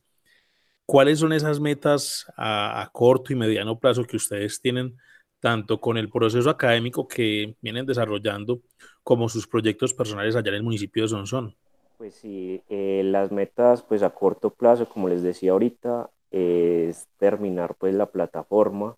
¿cuáles 0.85 1.17
son 1.17 1.33
esas 1.33 1.59
metas 1.59 2.31
a, 2.37 2.87
corto 2.93 3.33
y 3.33 3.35
mediano 3.35 3.79
plazo 3.79 4.03
que 4.03 4.17
ustedes 4.17 4.61
tienen 4.61 4.95
tanto 5.39 5.81
con 5.81 5.97
el 5.97 6.09
proceso 6.09 6.47
académico 6.51 7.07
que 7.07 7.55
vienen 7.59 7.87
desarrollando 7.87 8.61
como 9.01 9.27
sus 9.27 9.47
proyectos 9.47 9.95
personales 9.95 10.35
allá 10.35 10.49
en 10.49 10.55
el 10.55 10.63
municipio 10.63 11.01
de 11.01 11.09
Sonsón? 11.09 11.55
Pues 11.97 12.13
sí, 12.13 12.61
eh, 12.69 13.01
las 13.03 13.31
metas 13.31 13.81
pues 13.81 14.03
a 14.03 14.11
corto 14.11 14.51
plazo, 14.51 14.87
como 14.87 15.09
les 15.09 15.23
decía 15.23 15.53
ahorita, 15.53 16.11
es 16.29 17.07
terminar 17.17 17.73
pues 17.79 17.95
la 17.95 18.05
plataforma, 18.05 18.95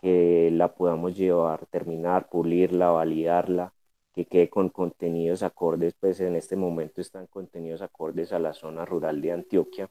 que 0.00 0.50
la 0.52 0.74
podamos 0.74 1.16
llevar, 1.16 1.66
terminar, 1.66 2.28
pulirla, 2.30 2.90
validarla, 2.90 3.74
que 4.14 4.26
quede 4.26 4.48
con 4.50 4.70
contenidos 4.70 5.42
acordes, 5.42 5.94
pues 6.00 6.20
en 6.20 6.36
este 6.36 6.56
momento 6.56 7.00
están 7.00 7.26
contenidos 7.26 7.82
acordes 7.82 8.32
a 8.32 8.38
la 8.38 8.54
zona 8.54 8.84
rural 8.84 9.20
de 9.20 9.32
Antioquia, 9.32 9.90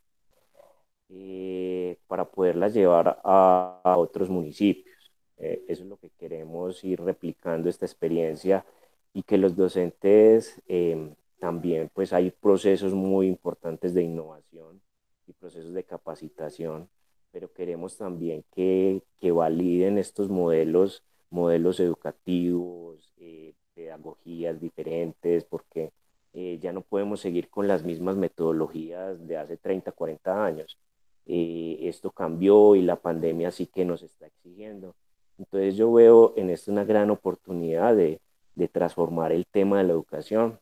eh, 1.09 1.97
para 2.07 2.25
poderla 2.25 2.69
llevar 2.69 3.19
a, 3.23 3.95
otros 3.97 4.29
municipios. 4.29 5.11
Eh, 5.37 5.63
eso 5.67 5.83
es 5.83 5.89
lo 5.89 5.97
que 5.97 6.09
queremos 6.11 6.83
ir 6.83 7.01
replicando 7.01 7.69
esta 7.69 7.85
experiencia 7.85 8.65
y 9.13 9.23
que 9.23 9.37
los 9.37 9.55
docentes 9.55 10.61
em, 10.67 11.15
también, 11.39 11.89
pues 11.93 12.13
hay 12.13 12.31
procesos 12.31 12.93
muy 12.93 13.27
importantes 13.27 13.93
de 13.93 14.03
innovación 14.03 14.81
y 15.27 15.33
procesos 15.33 15.73
de 15.73 15.83
capacitación 15.83 16.89
pero 17.31 17.51
queremos 17.53 17.97
también 17.97 18.43
que, 18.53 19.03
que 19.19 19.31
validen 19.31 19.97
estos 19.97 20.29
modelos, 20.29 21.03
modelos 21.29 21.79
educativos, 21.79 23.11
eh, 23.17 23.53
pedagogías 23.73 24.59
diferentes, 24.59 25.43
porque 25.45 25.91
eh, 26.33 26.59
ya 26.61 26.73
no 26.73 26.81
podemos 26.81 27.21
seguir 27.21 27.49
con 27.49 27.67
las 27.67 27.83
mismas 27.83 28.15
metodologías 28.15 29.25
de 29.27 29.37
hace 29.37 29.57
30, 29.57 29.91
40 29.91 30.45
años. 30.45 30.77
Eh, 31.25 31.77
esto 31.83 32.11
cambió 32.11 32.75
y 32.75 32.81
la 32.81 32.95
pandemia 32.97 33.51
sí 33.51 33.67
que 33.67 33.85
nos 33.85 34.03
está 34.03 34.27
exigiendo. 34.27 34.95
Entonces 35.37 35.75
yo 35.75 35.91
veo 35.93 36.33
en 36.35 36.49
esto 36.49 36.71
una 36.71 36.83
gran 36.83 37.11
oportunidad 37.11 37.95
de, 37.95 38.19
de 38.55 38.67
transformar 38.67 39.31
el 39.31 39.45
tema 39.45 39.77
de 39.77 39.85
la 39.85 39.93
educación 39.93 40.59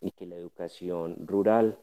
y 0.00 0.10
que 0.10 0.26
la 0.26 0.36
educación 0.36 1.16
rural 1.26 1.78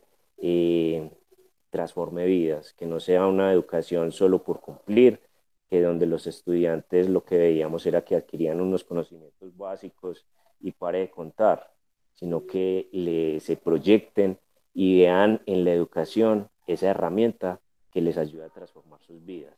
transforme 1.72 2.26
vidas, 2.26 2.74
que 2.74 2.86
no 2.86 3.00
sea 3.00 3.26
una 3.26 3.52
educación 3.52 4.12
solo 4.12 4.44
por 4.44 4.60
cumplir, 4.60 5.22
que 5.70 5.82
donde 5.82 6.06
los 6.06 6.28
estudiantes 6.28 7.10
lo 7.10 7.24
que 7.24 7.38
veíamos 7.38 7.86
era 7.86 8.04
que 8.04 8.16
adquirían 8.16 8.62
unos 8.62 8.84
conocimientos 8.84 9.58
básicos 9.58 10.26
y 10.60 10.74
pare 10.74 11.00
de 11.00 11.10
contar, 11.10 11.72
sino 12.14 12.46
que 12.46 12.90
le, 12.92 13.40
se 13.40 13.56
proyecten 13.58 14.38
y 14.74 15.00
vean 15.00 15.42
en 15.46 15.64
la 15.66 15.72
educación 15.72 16.50
esa 16.68 16.90
herramienta 16.90 17.60
que 17.92 18.02
les 18.02 18.18
ayuda 18.18 18.46
a 18.46 18.50
transformar 18.50 19.02
sus 19.02 19.26
vidas. 19.26 19.56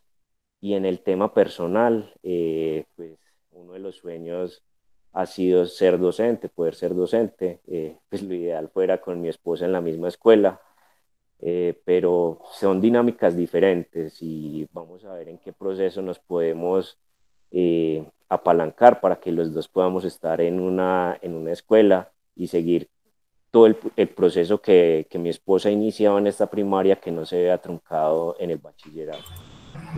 Y 0.62 0.76
en 0.76 0.86
el 0.86 1.02
tema 1.02 1.34
personal, 1.34 2.14
eh, 2.24 2.86
pues 2.96 3.18
uno 3.52 3.74
de 3.74 3.80
los 3.80 3.98
sueños 3.98 4.64
ha 5.14 5.26
sido 5.26 5.66
ser 5.66 6.00
docente, 6.00 6.50
poder 6.50 6.76
ser 6.76 6.96
docente. 6.96 7.60
Eh, 7.68 7.98
pues 8.10 8.24
lo 8.24 8.34
ideal 8.34 8.70
fuera 8.70 9.02
con 9.02 9.22
mi 9.22 9.30
esposa 9.30 9.66
en 9.66 9.72
la 9.72 9.82
misma 9.82 10.08
escuela, 10.08 10.62
eh, 11.46 11.78
pero 11.84 12.40
son 12.54 12.80
dinámicas 12.80 13.36
diferentes 13.36 14.22
y 14.22 14.66
vamos 14.72 15.04
a 15.04 15.14
ver 15.14 15.28
en 15.28 15.38
qué 15.40 15.52
proceso 15.52 16.02
nos 16.02 16.18
podemos 16.18 16.98
eh, 17.52 18.06
apalancar 18.30 19.02
para 19.02 19.18
que 19.18 19.34
los 19.34 19.54
dos 19.54 19.68
podamos 19.68 20.06
estar 20.06 20.40
en 20.40 20.62
una, 20.62 21.20
en 21.22 21.34
una 21.34 21.52
escuela 21.52 22.14
y 22.34 22.48
seguir 22.48 22.88
todo 23.52 23.68
el, 23.68 23.76
el 23.98 24.08
proceso 24.08 24.62
que, 24.62 25.06
que, 25.10 25.20
mi 25.20 25.28
esposa 25.28 25.68
ha 25.68 25.74
iniciado 25.74 26.18
en 26.18 26.28
esta 26.28 26.50
primaria 26.50 26.96
que 26.96 27.12
no 27.12 27.26
se 27.26 27.44
vea 27.44 27.58
truncado 27.58 28.38
en 28.40 28.50
el 28.50 28.58
bachillerato. 28.60 29.26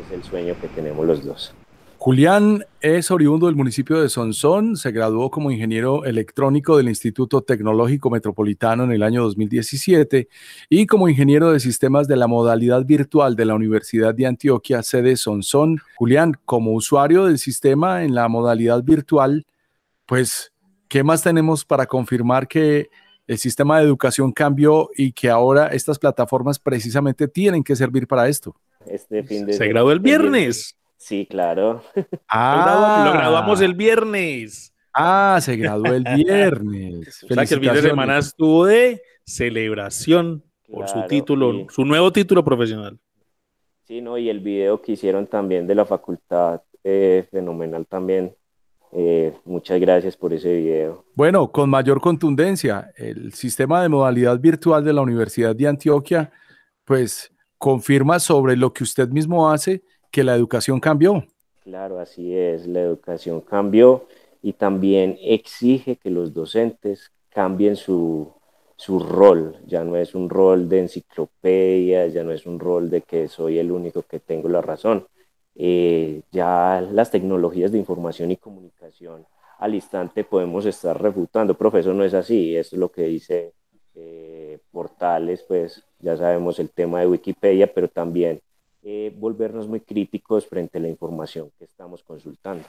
Es 0.02 0.12
el 0.12 0.24
sueño 0.24 0.56
que 0.60 0.68
tenemos 0.70 1.06
los 1.06 1.24
dos. 1.24 1.56
Julián 1.98 2.66
es 2.82 3.10
oriundo 3.10 3.48
del 3.48 3.56
municipio 3.56 4.00
de 4.00 4.10
Sonsón, 4.10 4.78
se 4.78 4.92
graduó 4.92 5.32
como 5.32 5.50
ingeniero 5.50 6.06
electrónico 6.06 6.78
del 6.78 6.88
Instituto 6.88 7.42
Tecnológico 7.42 8.12
Metropolitano 8.12 8.84
en 8.84 8.92
el 8.92 9.02
año 9.02 9.24
2017 9.24 10.28
y 10.70 10.86
como 10.86 11.10
ingeniero 11.10 11.52
de 11.52 11.60
sistemas 11.60 12.08
de 12.08 12.16
la 12.16 12.28
modalidad 12.28 12.86
virtual 12.86 13.36
de 13.36 13.46
la 13.46 13.56
Universidad 13.56 14.14
de 14.14 14.28
Antioquia, 14.28 14.84
sede 14.84 15.18
Sonsón. 15.18 15.80
Julián, 15.96 16.34
como 16.46 16.74
usuario 16.74 17.26
del 17.26 17.40
sistema 17.40 18.04
en 18.04 18.14
la 18.14 18.28
modalidad 18.28 18.84
virtual, 18.84 19.48
pues, 20.06 20.54
¿qué 20.88 21.04
más 21.04 21.24
tenemos 21.24 21.66
para 21.66 21.88
confirmar 21.88 22.48
que 22.48 22.90
el 23.26 23.40
sistema 23.40 23.80
de 23.80 23.86
educación 23.86 24.32
cambió 24.32 24.90
y 24.96 25.12
que 25.12 25.30
ahora 25.30 25.68
estas 25.68 25.98
plataformas 25.98 26.60
precisamente 26.60 27.28
tienen 27.28 27.64
que 27.64 27.76
servir 27.76 28.06
para 28.06 28.28
esto? 28.28 28.56
Este 28.86 29.24
fin 29.24 29.48
de 29.48 29.54
se 29.54 29.68
graduó 29.68 29.92
el 29.92 30.00
viernes. 30.00 30.76
Sí, 31.06 31.28
claro. 31.30 31.84
Ah, 32.28 33.04
lo 33.06 33.14
graduamos 33.14 33.62
el 33.62 33.76
viernes. 33.76 34.74
Ah, 34.92 35.38
se 35.40 35.56
graduó 35.56 35.94
el 35.94 36.04
viernes. 36.16 37.24
o 37.24 37.28
sea 37.28 37.46
que 37.46 37.54
el 37.54 37.60
fin 37.60 37.74
de 37.74 37.82
semana 37.84 38.18
estuvo 38.18 38.66
de 38.66 39.04
celebración 39.24 40.44
por 40.68 40.88
su 40.88 41.04
título, 41.04 41.68
su 41.70 41.86
nuevo 41.86 42.12
título 42.12 42.44
profesional. 42.44 42.98
Sí, 43.84 44.02
no, 44.02 44.18
y 44.18 44.30
el 44.30 44.40
video 44.40 44.82
que 44.82 44.94
hicieron 44.94 45.28
también 45.28 45.68
de 45.68 45.76
la 45.76 45.86
facultad, 45.86 46.64
eh, 46.84 47.24
fenomenal 47.30 47.86
también. 47.86 48.36
Eh, 48.92 49.32
muchas 49.46 49.80
gracias 49.80 50.18
por 50.18 50.34
ese 50.34 50.56
video. 50.56 51.06
Bueno, 51.14 51.52
con 51.52 51.70
mayor 51.70 52.02
contundencia, 52.02 52.92
el 52.96 53.32
sistema 53.34 53.84
de 53.84 53.90
modalidad 53.90 54.40
virtual 54.40 54.84
de 54.84 54.94
la 54.94 55.02
Universidad 55.02 55.56
de 55.56 55.68
Antioquia, 55.68 56.32
pues 56.84 57.32
confirma 57.60 58.18
sobre 58.18 58.58
lo 58.58 58.74
que 58.74 58.84
usted 58.84 59.08
mismo 59.10 59.52
hace 59.52 59.84
que 60.12 60.24
la 60.24 60.36
educación 60.36 60.80
cambió. 60.80 61.26
Claro, 61.64 62.00
así 62.00 62.36
es, 62.36 62.68
la 62.68 62.82
educación 62.82 63.42
cambió 63.42 64.08
y 64.42 64.54
también 64.54 65.18
exige 65.22 65.96
que 65.96 66.12
los 66.12 66.34
docentes 66.34 67.12
cambien 67.30 67.76
su, 67.76 68.32
su 68.76 69.00
rol, 69.00 69.58
ya 69.66 69.84
no 69.84 69.96
es 69.96 70.16
un 70.16 70.30
rol 70.30 70.70
de 70.70 70.80
enciclopedia, 70.82 72.08
ya 72.08 72.24
no 72.24 72.32
es 72.32 72.46
un 72.46 72.60
rol 72.60 72.90
de 72.90 73.02
que 73.02 73.28
soy 73.28 73.58
el 73.58 73.72
único 73.72 74.04
que 74.04 74.20
tengo 74.20 74.50
la 74.50 74.62
razón. 74.62 75.08
Eh, 75.56 76.22
ya 76.32 76.82
las 76.92 77.12
tecnologías 77.12 77.72
de 77.72 77.78
información 77.78 78.30
y 78.30 78.36
comunicación 78.36 79.26
al 79.60 79.74
instante 79.74 80.24
podemos 80.24 80.66
estar 80.66 81.02
refutando, 81.02 81.58
profesor, 81.58 81.96
no 81.96 82.04
es 82.04 82.14
así, 82.14 82.56
es 82.56 82.74
lo 82.74 82.92
que 82.92 83.04
dice 83.04 83.54
eh, 83.96 84.60
portales, 84.72 85.44
pues 85.48 85.84
ya 86.00 86.18
sabemos 86.18 86.60
el 86.60 86.70
tema 86.70 87.00
de 87.00 87.08
Wikipedia, 87.08 87.72
pero 87.74 87.88
también 87.88 88.42
eh, 88.88 89.12
volvernos 89.18 89.68
muy 89.68 89.80
críticos 89.80 90.46
frente 90.46 90.78
a 90.78 90.82
la 90.82 90.88
información 90.88 91.50
que 91.58 91.66
estamos 91.66 92.04
consultando. 92.04 92.64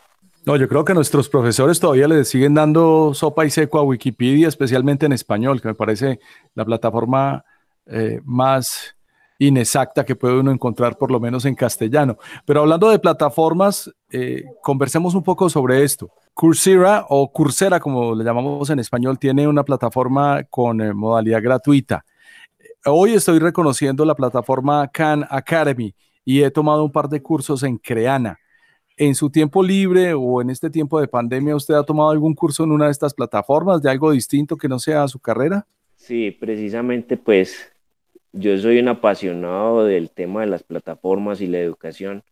No, 0.47 0.57
yo 0.57 0.67
creo 0.67 0.83
que 0.83 0.95
nuestros 0.95 1.29
profesores 1.29 1.79
todavía 1.79 2.09
le 2.09 2.25
siguen 2.25 2.55
dando 2.55 3.13
sopa 3.13 3.45
y 3.45 3.51
seco 3.51 3.79
a 3.79 3.83
Wikipedia, 3.83 4.49
especialmente 4.49 5.05
en 5.05 5.13
español, 5.13 5.61
que 5.61 5.69
me 5.69 5.75
parece 5.75 6.19
la 6.55 6.65
plataforma 6.65 7.45
eh, 7.85 8.23
más 8.25 8.97
inexacta 9.39 10.07
que 10.07 10.17
puede 10.17 10.41
uno 10.41 10.51
encontrar, 10.51 10.97
por 10.97 11.11
lo 11.11 11.21
menos 11.21 11.45
en 11.45 11.55
castellano. 11.55 12.17
Pero 12.47 12.61
hablando 12.61 12.89
de 12.89 12.99
plataformas, 12.99 13.93
eh, 14.11 14.43
conversemos 14.63 15.15
un 15.15 15.23
poco 15.23 15.51
sobre 15.51 15.85
esto. 15.85 16.11
Coursera 16.33 17.05
o 17.11 17.31
Coursera, 17.31 17.79
como 17.79 18.15
le 18.15 18.25
llamamos 18.25 18.71
en 18.71 18.79
español, 18.79 19.19
tiene 19.19 19.47
una 19.47 19.65
plataforma 19.65 20.45
con 20.45 20.79
modalidad 20.97 21.43
gratuita. 21.43 22.07
Hoy 22.87 23.13
estoy 23.13 23.39
reconociendo 23.39 24.03
la 24.07 24.15
plataforma 24.15 24.89
Khan 24.89 25.27
Academy 25.29 25.95
y 26.27 26.43
he 26.43 26.51
tomado 26.51 26.85
un 26.85 26.93
par 26.93 27.09
de 27.09 27.23
cursos 27.23 27.63
en 27.63 27.79
Creana. 27.79 28.39
¿En 28.99 29.15
su 29.15 29.31
tiempo 29.31 29.63
libre 29.63 30.13
o 30.13 30.43
en 30.43 30.51
este 30.51 30.69
tiempo 30.69 31.01
de 31.01 31.07
pandemia 31.07 31.55
usted 31.55 31.75
ha 31.75 31.85
tomado 31.85 32.11
algún 32.11 32.35
curso 32.35 32.65
en 32.65 32.73
una 32.73 32.87
de 32.87 32.91
estas 32.91 33.15
plataformas 33.15 33.81
de 33.81 33.91
algo 33.91 34.11
distinto 34.11 34.57
que 34.57 34.69
no 34.69 34.81
sea 34.81 35.07
su 35.07 35.21
carrera? 35.21 35.67
Sí, 35.95 36.33
precisamente 36.33 37.17
pues 37.17 37.73
yo 38.33 38.59
soy 38.59 38.81
un 38.81 38.89
apasionado 38.89 39.85
del 39.85 40.11
tema 40.11 40.41
de 40.41 40.49
las 40.49 40.65
plataformas 40.65 41.41
y 41.41 41.47
la 41.47 41.61
educación 41.61 42.25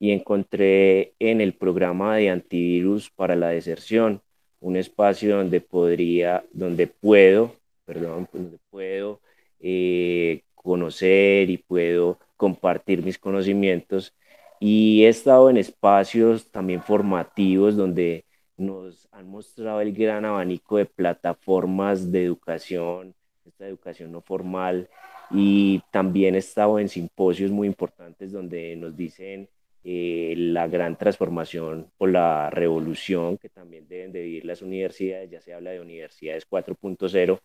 y 0.00 0.10
encontré 0.10 1.14
en 1.20 1.40
el 1.40 1.54
programa 1.54 2.16
de 2.16 2.30
antivirus 2.30 3.10
para 3.10 3.36
la 3.36 3.48
deserción 3.48 4.20
un 4.60 4.76
espacio 4.76 5.36
donde 5.36 5.60
podría, 5.60 6.44
donde 6.52 6.88
puedo, 6.88 7.54
perdón, 7.84 8.28
donde 8.32 8.58
puedo 8.70 9.20
eh, 9.60 10.42
conocer 10.56 11.50
y 11.50 11.58
puedo 11.58 12.18
compartir 12.38 13.02
mis 13.04 13.18
conocimientos. 13.18 14.14
Y 14.60 15.04
he 15.04 15.08
estado 15.08 15.50
en 15.50 15.58
espacios 15.58 16.50
también 16.50 16.82
formativos 16.82 17.76
donde 17.76 18.24
nos 18.56 19.08
han 19.12 19.28
mostrado 19.28 19.80
el 19.82 19.92
gran 19.92 20.24
abanico 20.24 20.78
de 20.78 20.86
plataformas 20.86 22.10
de 22.10 22.24
educación, 22.24 23.14
esta 23.46 23.66
educación 23.66 24.12
no 24.12 24.22
formal, 24.22 24.88
y 25.30 25.82
también 25.92 26.34
he 26.34 26.38
estado 26.38 26.78
en 26.78 26.88
simposios 26.88 27.50
muy 27.50 27.68
importantes 27.68 28.32
donde 28.32 28.76
nos 28.76 28.96
dicen 28.96 29.48
eh, 29.84 30.34
la 30.36 30.66
gran 30.68 30.96
transformación 30.96 31.90
o 31.98 32.06
la 32.06 32.50
revolución 32.50 33.38
que 33.38 33.48
también 33.48 33.86
deben 33.88 34.12
de 34.12 34.22
vivir 34.22 34.44
las 34.44 34.62
universidades, 34.62 35.30
ya 35.30 35.40
se 35.40 35.54
habla 35.54 35.70
de 35.70 35.80
universidades 35.80 36.46
4.0, 36.48 37.40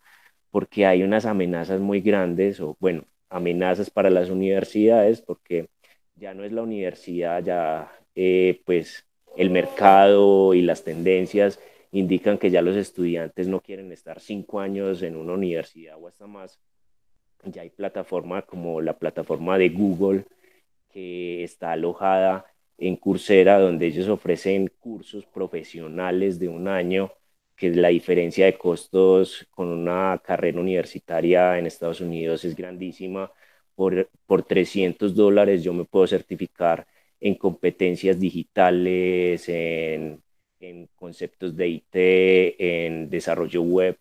porque 0.52 0.86
hay 0.86 1.04
unas 1.04 1.26
amenazas 1.26 1.80
muy 1.82 2.02
grandes, 2.02 2.60
o 2.60 2.78
bueno, 2.80 3.06
amenazas 3.34 3.90
para 3.90 4.10
las 4.10 4.30
universidades 4.30 5.22
porque 5.22 5.68
ya 6.16 6.34
no 6.34 6.44
es 6.44 6.52
la 6.52 6.62
universidad, 6.62 7.44
ya 7.44 7.92
eh, 8.16 8.62
pues 8.66 9.06
el 9.36 9.50
mercado 9.50 10.54
y 10.54 10.62
las 10.62 10.84
tendencias 10.84 11.60
indican 11.92 12.38
que 12.38 12.52
ya 12.52 12.62
los 12.62 12.76
estudiantes 12.76 13.48
no 13.48 13.60
quieren 13.60 13.92
estar 13.92 14.20
cinco 14.20 14.60
años 14.60 15.02
en 15.02 15.16
una 15.16 15.34
universidad 15.34 15.98
o 16.00 16.08
hasta 16.08 16.28
más. 16.28 16.60
Ya 17.46 17.64
hay 17.64 17.72
plataformas 17.72 18.46
como 18.46 18.82
la 18.82 18.98
plataforma 18.98 19.58
de 19.58 19.70
Google 19.70 20.26
que 20.92 21.44
está 21.44 21.72
alojada 21.72 22.46
en 22.78 22.96
Coursera, 22.96 23.60
donde 23.60 23.88
ellos 23.88 24.08
ofrecen 24.08 24.72
cursos 24.80 25.26
profesionales 25.26 26.40
de 26.40 26.50
un 26.50 26.68
año 26.68 27.12
que 27.56 27.70
la 27.72 27.90
diferencia 27.90 28.46
de 28.46 28.58
costos 28.58 29.48
con 29.52 29.68
una 29.70 30.20
carrera 30.24 30.60
universitaria 30.60 31.58
en 31.60 31.66
Estados 31.68 32.02
Unidos 32.02 32.46
es 32.46 32.56
grandísima. 32.56 33.32
Por, 33.76 34.10
por 34.28 34.44
300 34.44 35.16
dólares 35.16 35.64
yo 35.64 35.74
me 35.74 35.86
puedo 35.86 36.06
certificar 36.08 36.86
en 37.20 37.36
competencias 37.36 38.20
digitales, 38.20 39.48
en, 39.50 40.22
en 40.60 40.88
conceptos 40.96 41.56
de 41.56 41.68
IT, 41.70 42.56
en 42.60 43.10
desarrollo 43.10 43.62
web, 43.64 43.98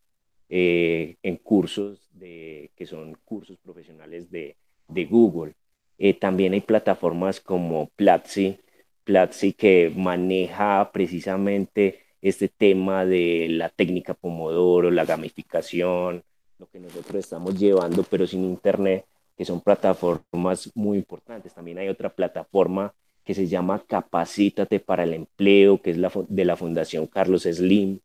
eh, 0.49 1.17
en 1.23 1.37
cursos 1.37 2.09
de, 2.13 2.71
que 2.77 2.87
son 2.87 3.15
cursos 3.25 3.59
profesionales 3.59 4.31
de, 4.31 4.57
de 4.89 5.05
Google. 5.07 5.55
Eh, 5.99 6.15
también 6.15 6.53
hay 6.53 6.61
plataformas 6.61 7.41
como 7.41 7.89
Platzi, 7.97 8.59
Platzi 9.05 9.53
que 9.53 9.93
maneja 9.95 10.91
precisamente 10.93 12.02
este 12.23 12.49
tema 12.49 13.05
de 13.05 13.49
la 13.51 13.69
técnica 13.69 14.15
Pomodoro, 14.15 14.91
la 14.91 15.05
gamificación, 15.05 16.23
lo 16.59 16.67
que 16.69 16.79
nosotros 16.79 17.17
estamos 17.17 17.59
llevando, 17.59 18.05
pero 18.05 18.27
sin 18.27 18.45
Internet, 18.45 19.05
que 19.37 19.45
son 19.45 19.61
plataformas 19.61 20.71
muy 20.75 20.99
importantes. 20.99 21.53
También 21.53 21.79
hay 21.79 21.89
otra 21.89 22.09
plataforma 22.11 22.95
que 23.25 23.35
se 23.35 23.49
llama 23.49 23.83
Capacítate 23.87 24.79
para 24.79 25.03
el 25.03 25.15
Empleo, 25.15 25.83
que 25.83 25.91
es 25.91 25.99
la, 25.99 26.13
de 26.29 26.45
la 26.45 26.57
Fundación 26.57 27.07
Carlos 27.09 27.43
Slim, 27.43 27.99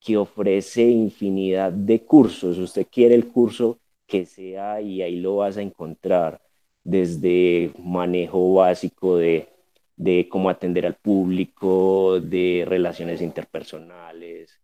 que 0.00 0.16
ofrece 0.16 0.82
infinidad 0.82 1.70
de 1.70 2.00
cursos. 2.02 2.58
Usted 2.58 2.86
quiere 2.90 3.14
el 3.14 3.28
curso 3.28 3.78
que 4.06 4.24
sea 4.24 4.80
y 4.80 5.02
ahí 5.02 5.20
lo 5.20 5.36
vas 5.36 5.58
a 5.58 5.62
encontrar, 5.62 6.40
desde 6.82 7.72
manejo 7.78 8.54
básico 8.54 9.18
de 9.18 9.49
de 10.00 10.30
cómo 10.30 10.48
atender 10.48 10.86
al 10.86 10.94
público, 10.94 12.20
de 12.20 12.64
relaciones 12.66 13.20
interpersonales, 13.20 14.58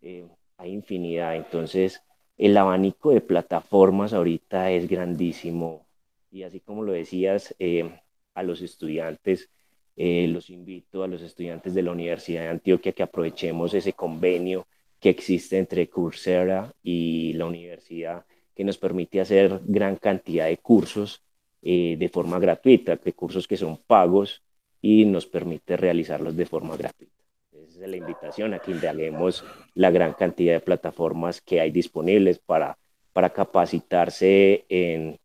eh, 0.00 0.24
hay 0.58 0.70
infinidad. 0.70 1.34
Entonces, 1.34 2.04
el 2.38 2.56
abanico 2.56 3.10
de 3.10 3.20
plataformas 3.20 4.12
ahorita 4.12 4.70
es 4.70 4.88
grandísimo 4.88 5.88
y 6.30 6.44
así 6.44 6.60
como 6.60 6.84
lo 6.84 6.92
decías, 6.92 7.52
eh, 7.58 7.98
a 8.34 8.44
los 8.44 8.62
estudiantes, 8.62 9.50
eh, 9.96 10.28
los 10.28 10.50
invito 10.50 11.02
a 11.02 11.08
los 11.08 11.20
estudiantes 11.20 11.74
de 11.74 11.82
la 11.82 11.90
Universidad 11.90 12.42
de 12.42 12.48
Antioquia 12.50 12.92
que 12.92 13.02
aprovechemos 13.02 13.74
ese 13.74 13.92
convenio 13.92 14.68
que 15.00 15.08
existe 15.08 15.58
entre 15.58 15.88
Coursera 15.90 16.72
y 16.84 17.32
la 17.32 17.46
universidad 17.46 18.24
que 18.54 18.62
nos 18.62 18.78
permite 18.78 19.20
hacer 19.20 19.60
gran 19.64 19.96
cantidad 19.96 20.46
de 20.46 20.58
cursos 20.58 21.22
de 21.60 22.10
forma 22.12 22.38
gratuita, 22.38 22.94
de 22.94 23.12
cursos 23.12 23.48
que 23.48 23.56
son 23.56 23.78
pagos 23.78 24.45
y 24.86 25.04
nos 25.04 25.26
permite 25.26 25.76
realizarlos 25.76 26.36
de 26.36 26.46
forma 26.46 26.76
gratuita. 26.76 27.12
Esa 27.50 27.84
es 27.84 27.90
la 27.90 27.96
invitación 27.96 28.54
a 28.54 28.60
que 28.60 28.70
indaguemos 28.70 29.44
la 29.74 29.90
gran 29.90 30.12
cantidad 30.12 30.52
de 30.52 30.60
plataformas 30.60 31.40
que 31.40 31.60
hay 31.60 31.72
disponibles 31.72 32.38
para, 32.38 32.78
para 33.12 33.30
capacitarse 33.30 34.64
en, 34.68 35.18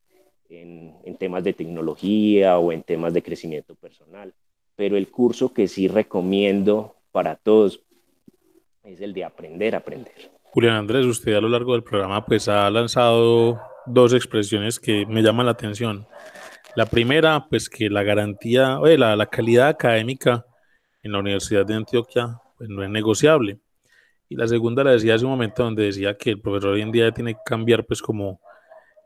en, 0.49 0.95
en 1.03 1.15
temas 1.15 1.43
de 1.43 1.53
tecnología 1.53 2.57
o 2.57 2.71
en 2.71 2.81
temas 2.81 3.13
de 3.13 3.21
crecimiento 3.21 3.75
personal. 3.75 4.33
Pero 4.75 4.97
el 4.97 5.09
curso 5.09 5.53
que 5.53 5.67
sí 5.67 5.87
recomiendo 5.87 6.95
para 7.11 7.35
todos 7.35 7.81
es 8.83 8.99
el 8.99 9.13
de 9.13 9.25
aprender 9.25 9.75
a 9.75 9.79
aprender. 9.79 10.31
Julián 10.41 10.75
Andrés, 10.75 11.05
usted 11.05 11.35
a 11.35 11.41
lo 11.41 11.49
largo 11.49 11.73
del 11.73 11.83
programa 11.83 12.25
pues 12.25 12.47
ha 12.47 12.67
lanzado 12.71 13.61
dos 13.85 14.13
expresiones 14.13 14.79
que 14.79 15.05
me 15.05 15.21
llaman 15.21 15.45
la 15.45 15.51
atención. 15.51 16.07
La 16.75 16.85
primera, 16.85 17.47
pues 17.49 17.69
que 17.69 17.89
la 17.89 18.03
garantía, 18.03 18.79
oye, 18.79 18.97
la, 18.97 19.15
la, 19.15 19.25
calidad 19.25 19.67
académica 19.67 20.45
en 21.03 21.11
la 21.11 21.19
Universidad 21.19 21.65
de 21.65 21.75
Antioquia 21.75 22.39
pues, 22.57 22.69
no 22.69 22.83
es 22.83 22.89
negociable. 22.89 23.59
Y 24.29 24.35
la 24.35 24.47
segunda 24.47 24.83
la 24.83 24.91
decía 24.91 25.15
hace 25.15 25.25
un 25.25 25.31
momento 25.31 25.63
donde 25.63 25.83
decía 25.83 26.17
que 26.17 26.29
el 26.29 26.39
profesor 26.39 26.71
hoy 26.71 26.81
en 26.81 26.91
día 26.91 27.11
tiene 27.11 27.33
que 27.33 27.41
cambiar 27.45 27.85
pues 27.85 28.01
como 28.01 28.39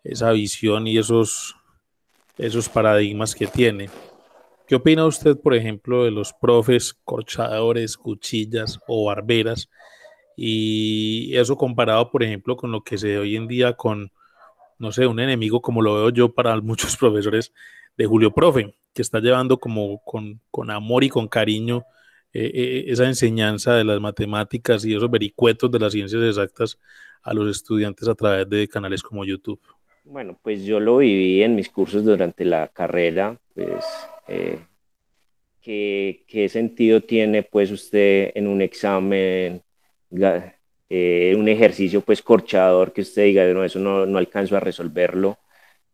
esa 0.04 0.32
visión 0.32 0.86
y 0.86 1.00
esos, 1.00 1.56
esos 2.38 2.70
paradigmas 2.70 3.34
que 3.34 3.48
tiene. 3.48 3.90
¿Qué 4.68 4.76
opina 4.76 5.06
usted, 5.06 5.36
por 5.40 5.56
ejemplo, 5.56 6.04
de 6.04 6.12
los 6.12 6.34
profes 6.34 6.94
corchadores, 7.04 7.98
cuchillas 7.98 8.80
o 8.88 9.06
barberas? 9.06 9.70
Y 10.36 11.36
eso 11.36 11.56
comparado, 11.56 12.12
por 12.12 12.22
ejemplo, 12.22 12.56
con 12.56 12.72
lo 12.72 12.84
que 12.84 12.98
se 12.98 13.08
ve 13.08 13.18
hoy 13.20 13.36
en 13.36 13.48
día 13.48 13.74
con 13.74 14.12
no 14.78 14.92
sé, 14.92 15.08
un 15.08 15.20
enemigo 15.20 15.62
como 15.62 15.82
lo 15.82 15.96
veo 15.96 16.10
yo 16.10 16.34
para 16.34 16.60
muchos 16.62 16.98
profesores 16.98 17.54
de 17.98 18.06
Julio 18.06 18.32
Profe, 18.32 18.76
que 18.94 19.02
está 19.02 19.20
llevando 19.20 19.58
como 19.60 20.02
con, 20.04 20.42
amor 20.70 21.04
y 21.04 21.10
con 21.10 21.28
cariño 21.28 21.86
eh, 22.34 22.52
eh, 22.54 22.86
esa 22.88 23.06
enseñanza 23.06 23.74
de 23.76 23.84
las 23.86 24.00
matemáticas 24.02 24.84
y 24.86 24.96
esos 24.96 25.10
vericuetos 25.10 25.72
de 25.72 25.80
las 25.80 25.94
ciencias 25.94 26.22
exactas 26.22 26.80
a 27.26 27.34
los 27.34 27.50
estudiantes 27.50 28.08
a 28.08 28.16
través 28.16 28.50
de 28.50 28.68
canales 28.68 29.02
como 29.02 29.26
YouTube? 29.26 29.60
Bueno, 30.04 30.40
pues 30.42 30.64
yo 30.64 30.80
lo 30.80 30.98
viví 30.98 31.42
en 31.42 31.56
mis 31.56 31.70
cursos 31.70 32.06
durante 32.06 32.46
la 32.46 32.68
carrera, 32.68 33.40
pues 33.56 33.84
eh, 34.28 34.60
¿qué, 35.62 36.48
sentido 36.50 37.02
tiene 37.02 37.42
pues 37.42 37.72
usted 37.72 38.32
en 38.36 38.46
un 38.46 38.62
examen, 38.62 39.64
un 40.90 41.48
ejercicio 41.48 42.02
pues 42.02 42.22
corchador 42.22 42.94
que 42.94 43.02
usted 43.02 43.24
diga, 43.26 43.46
no, 43.54 43.64
eso 43.64 43.80
no, 43.80 44.06
no 44.06 44.18
alcanzo 44.18 44.56
a 44.58 44.60
resolverlo? 44.60 45.38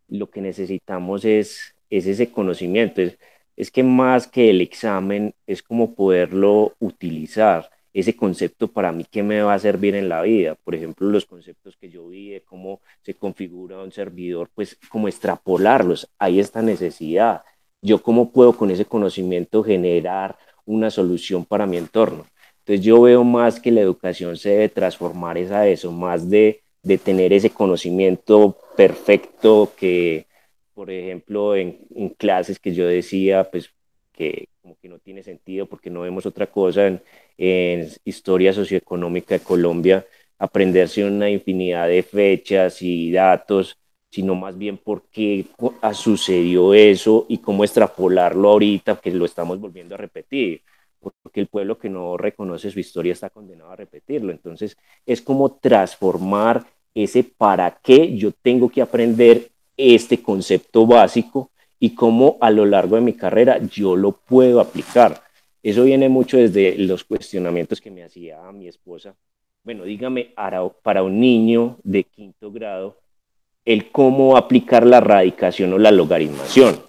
Lo 0.09 0.29
que 0.29 0.41
necesitamos 0.41 1.25
es, 1.25 1.75
es 1.89 2.07
ese 2.07 2.31
conocimiento, 2.31 3.01
es, 3.01 3.17
es 3.55 3.71
que 3.71 3.83
más 3.83 4.27
que 4.27 4.49
el 4.49 4.61
examen 4.61 5.33
es 5.47 5.63
como 5.63 5.95
poderlo 5.95 6.75
utilizar, 6.79 7.69
ese 7.93 8.15
concepto 8.15 8.69
para 8.69 8.91
mí 8.91 9.05
que 9.09 9.23
me 9.23 9.41
va 9.41 9.53
a 9.53 9.59
servir 9.59 9.95
en 9.95 10.09
la 10.09 10.21
vida. 10.21 10.55
Por 10.55 10.75
ejemplo, 10.75 11.09
los 11.09 11.25
conceptos 11.25 11.75
que 11.77 11.89
yo 11.89 12.07
vi 12.07 12.29
de 12.29 12.41
cómo 12.41 12.81
se 13.01 13.15
configura 13.15 13.79
un 13.83 13.91
servidor, 13.91 14.49
pues 14.53 14.77
como 14.89 15.07
extrapolarlos, 15.07 16.09
hay 16.17 16.39
esta 16.39 16.61
necesidad. 16.61 17.43
Yo 17.81 18.01
cómo 18.01 18.31
puedo 18.31 18.53
con 18.55 18.71
ese 18.71 18.85
conocimiento 18.85 19.63
generar 19.63 20.37
una 20.65 20.89
solución 20.89 21.45
para 21.45 21.65
mi 21.65 21.77
entorno. 21.77 22.25
Entonces 22.61 22.85
yo 22.85 23.01
veo 23.01 23.23
más 23.23 23.59
que 23.59 23.71
la 23.71 23.81
educación 23.81 24.37
se 24.37 24.49
debe 24.49 24.69
transformar 24.69 25.37
es 25.37 25.51
a 25.51 25.67
eso, 25.67 25.91
más 25.91 26.29
de, 26.29 26.61
de 26.83 26.97
tener 26.97 27.33
ese 27.33 27.49
conocimiento 27.49 28.57
perfecto 28.77 29.73
que, 29.75 30.27
por 30.73 30.91
ejemplo, 30.91 31.55
en, 31.55 31.79
clases 32.17 32.59
que 32.59 32.73
yo 32.73 32.87
decía, 32.87 33.49
pues 33.49 33.71
que 34.11 34.49
como 34.61 34.77
que 34.79 34.89
no 34.89 34.99
tiene 34.99 35.23
sentido 35.23 35.65
porque 35.65 35.89
no 35.89 36.01
vemos 36.01 36.25
otra 36.27 36.47
cosa 36.47 36.87
en, 37.37 37.89
historia 38.05 38.53
socioeconómica 38.53 39.35
de 39.35 39.43
Colombia, 39.43 40.05
aprenderse 40.37 41.03
una 41.03 41.29
infinidad 41.29 41.87
de 41.87 42.03
fechas 42.03 42.81
y 42.81 43.11
datos, 43.11 43.77
sino 44.11 44.35
más 44.35 44.57
bien 44.57 44.77
por 44.77 45.03
qué 45.09 45.45
sucedió 45.93 46.73
eso 46.75 47.25
y 47.29 47.39
cómo 47.39 47.63
extrapolarlo 47.63 48.49
ahorita, 48.49 48.97
que 48.97 49.11
lo 49.11 49.25
estamos 49.25 49.59
volviendo 49.59 49.95
a 49.95 49.97
repetir, 49.97 50.61
porque 51.01 51.39
el 51.39 51.47
pueblo 51.47 51.77
que 51.77 51.89
no 51.89 52.17
reconoce 52.17 52.71
su 52.71 52.79
historia 52.79 53.13
está 53.13 53.29
condenado 53.29 53.71
a 53.71 53.75
repetirlo. 53.75 54.31
Entonces, 54.31 54.77
es 55.05 55.21
como 55.21 55.53
transformar 55.55 56.65
ese 56.93 57.23
para 57.23 57.79
qué 57.81 58.15
yo 58.15 58.31
tengo 58.31 58.69
que 58.69 58.81
aprender 58.81 59.49
este 59.77 60.21
concepto 60.21 60.85
básico 60.85 61.51
y 61.79 61.95
cómo 61.95 62.37
a 62.41 62.51
lo 62.51 62.65
largo 62.65 62.95
de 62.95 63.01
mi 63.01 63.13
carrera 63.13 63.59
yo 63.59 63.95
lo 63.95 64.11
puedo 64.11 64.59
aplicar. 64.59 65.21
Eso 65.63 65.83
viene 65.83 66.09
mucho 66.09 66.37
desde 66.37 66.77
los 66.77 67.03
cuestionamientos 67.03 67.81
que 67.81 67.91
me 67.91 68.03
hacía 68.03 68.39
mi 68.51 68.67
esposa. 68.67 69.15
Bueno, 69.63 69.83
dígame, 69.83 70.33
para 70.81 71.03
un 71.03 71.19
niño 71.19 71.77
de 71.83 72.03
quinto 72.03 72.51
grado, 72.51 72.97
el 73.63 73.91
cómo 73.91 74.37
aplicar 74.37 74.85
la 74.85 74.99
radicación 74.99 75.73
o 75.73 75.77
la 75.77 75.91
logaritmación. 75.91 76.81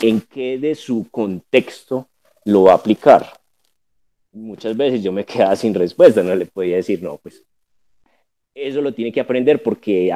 ¿En 0.00 0.20
qué 0.20 0.58
de 0.58 0.74
su 0.74 1.08
contexto 1.10 2.08
lo 2.44 2.64
va 2.64 2.72
a 2.72 2.76
aplicar? 2.76 3.41
Muchas 4.32 4.76
veces 4.76 5.02
yo 5.02 5.12
me 5.12 5.24
quedaba 5.26 5.54
sin 5.56 5.74
respuesta, 5.74 6.22
no 6.22 6.34
le 6.34 6.46
podía 6.46 6.76
decir, 6.76 7.02
no, 7.02 7.18
pues 7.18 7.44
eso 8.54 8.80
lo 8.80 8.92
tiene 8.92 9.12
que 9.12 9.20
aprender 9.20 9.62
porque 9.62 10.12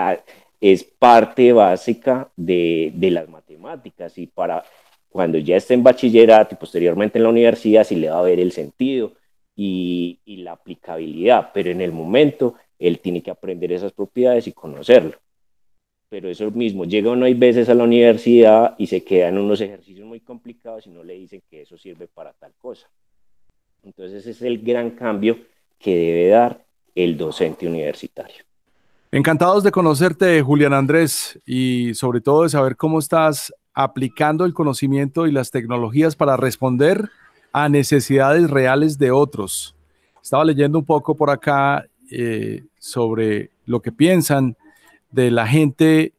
es 0.61 0.85
parte 0.85 1.53
básica 1.53 2.31
de, 2.37 2.93
las 3.11 3.29
matemáticas 3.29 4.19
y 4.19 4.27
para 4.27 4.65
cuando 5.09 5.39
ya 5.39 5.57
esté 5.57 5.75
en 5.75 5.83
bachillerato 5.83 6.55
y 6.55 6.59
posteriormente 6.59 7.19
en 7.19 7.25
la 7.25 7.31
universidad 7.31 7.85
sí 7.85 7.97
le 7.97 8.11
va 8.11 8.19
a 8.19 8.23
ver 8.23 8.39
el 8.41 8.53
sentido 8.53 9.13
y, 9.55 10.21
la 10.27 10.53
aplicabilidad, 10.53 11.51
pero 11.53 11.71
en 11.71 11.81
el 11.81 11.91
momento 11.91 12.55
él 12.79 13.01
tiene 13.01 13.23
que 13.23 13.31
aprender 13.31 13.73
esas 13.73 13.93
propiedades 13.93 14.47
y 14.47 14.53
conocerlo. 14.53 15.19
Pero 16.09 16.29
eso 16.29 16.51
mismo, 16.53 16.85
llega 16.85 17.11
uno 17.11 17.25
hay 17.25 17.35
veces 17.35 17.69
a 17.69 17.75
la 17.75 17.85
universidad 17.85 18.77
y 18.79 18.87
se 18.87 19.03
quedan 19.03 19.39
unos 19.39 19.61
ejercicios 19.61 20.07
muy 20.07 20.21
complicados 20.21 20.87
y 20.87 20.91
no 20.91 21.03
le 21.03 21.15
dicen 21.15 21.43
que 21.51 21.63
eso 21.63 21.77
sirve 21.77 22.07
para 22.07 22.33
tal 22.35 22.53
cosa. 22.55 22.89
Entonces 23.87 24.23
ese 24.23 24.31
es 24.33 24.43
el 24.43 24.59
gran 24.59 24.91
cambio 24.91 25.39
que 25.79 25.97
debe 25.97 26.29
dar 26.29 26.65
el 26.95 27.17
docente 27.17 27.69
universitario. 27.69 28.45
Encantados 29.13 29.63
de 29.63 29.71
conocerte, 29.71 30.43
Julián 30.43 30.73
Andrés, 30.73 31.39
y 31.47 31.95
sobre 31.95 32.21
todo 32.21 32.43
de 32.43 32.49
saber 32.49 32.77
cómo 32.77 32.99
estás 32.99 33.55
aplicando 33.73 34.45
el 34.45 34.55
conocimiento 34.55 35.29
y 35.29 35.33
las 35.33 35.53
tecnologías 35.53 36.17
para 36.17 36.37
responder 36.37 37.11
a 37.53 37.69
necesidades 37.69 38.51
reales 38.51 38.99
de 38.99 39.13
otros. 39.13 39.77
Estaba 40.21 40.45
leyendo 40.45 40.81
un 40.81 40.85
poco 40.85 41.15
por 41.15 41.31
acá 41.31 41.87
eh, 42.11 42.65
sobre 42.81 43.51
lo 43.67 43.81
que 43.81 43.93
piensan 43.93 44.57
de 45.13 45.31
la 45.31 45.47
gente, 45.47 46.13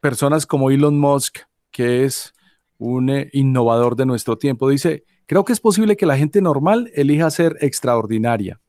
personas 0.00 0.44
como 0.44 0.70
Elon 0.70 1.00
Musk, 1.00 1.38
que 1.70 2.04
es 2.04 2.34
un 2.76 3.08
eh, 3.08 3.30
innovador 3.32 3.96
de 3.96 4.04
nuestro 4.04 4.36
tiempo. 4.36 4.68
Dice, 4.68 5.04
creo 5.26 5.44
que 5.44 5.52
es 5.52 5.60
posible 5.60 5.96
que 5.96 6.06
la 6.06 6.16
gente 6.16 6.40
normal 6.40 6.90
elija 6.94 7.30
ser 7.30 7.56
extraordinaria. 7.60 8.60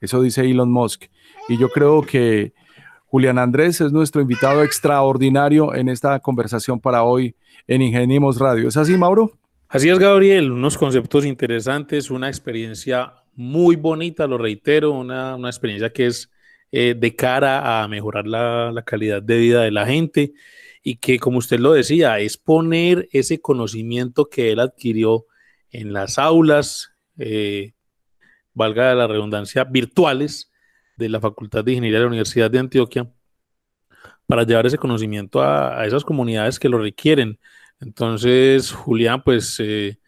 Eso 0.00 0.20
dice 0.20 0.42
Elon 0.42 0.70
Musk. 0.70 1.04
Y 1.48 1.58
yo 1.58 1.68
creo 1.68 2.02
que 2.02 2.52
Julián 3.06 3.38
Andrés 3.38 3.80
es 3.80 3.92
nuestro 3.92 4.20
invitado 4.20 4.62
extraordinario 4.62 5.74
en 5.74 5.88
esta 5.88 6.18
conversación 6.20 6.80
para 6.80 7.02
hoy 7.04 7.34
en 7.66 7.82
Ingeniemos 7.82 8.38
Radio. 8.38 8.68
¿Es 8.68 8.76
así, 8.76 8.96
Mauro? 8.96 9.38
Así 9.68 9.88
es, 9.88 9.98
Gabriel. 9.98 10.52
Unos 10.52 10.76
conceptos 10.76 11.24
interesantes, 11.24 12.10
una 12.10 12.28
experiencia 12.28 13.14
muy 13.34 13.76
bonita, 13.76 14.26
lo 14.26 14.38
reitero, 14.38 14.92
una, 14.92 15.36
experiencia 15.46 15.92
que 15.92 16.06
es 16.06 16.30
eh, 16.72 16.94
de 16.96 17.14
cara 17.14 17.82
a 17.82 17.88
mejorar 17.88 18.26
la, 18.26 18.82
calidad 18.84 19.22
de 19.22 19.38
vida 19.38 19.62
de 19.62 19.70
la 19.70 19.86
gente 19.86 20.32
y 20.82 20.96
que, 20.96 21.18
como 21.18 21.38
usted 21.38 21.58
lo 21.58 21.72
decía, 21.72 22.18
es 22.18 22.36
poner 22.36 23.08
ese 23.12 23.40
conocimiento 23.40 24.28
que 24.28 24.52
él 24.52 24.60
adquirió 24.60 25.26
en 25.70 25.92
las 25.92 26.18
aulas, 26.18 26.92
eh, 27.18 27.74
valga 28.54 28.94
la 28.94 29.06
redundancia, 29.06 29.64
virtuales, 29.64 30.50
de 30.96 31.08
la 31.08 31.20
Facultad 31.20 31.64
de 31.64 31.72
Ingeniería 31.72 31.98
de 31.98 32.04
la 32.04 32.08
Universidad 32.08 32.50
de 32.50 32.58
Antioquia 32.58 33.10
para 34.26 34.44
llevar 34.44 34.66
ese 34.66 34.78
conocimiento 34.78 35.42
a, 35.42 35.86
esas 35.86 36.04
comunidades 36.04 36.58
que 36.58 36.68
lo 36.68 36.78
requieren. 36.78 37.38
Entonces, 37.80 38.72
Julián, 38.72 39.22
pues 39.22 39.56
eh, 39.60 39.98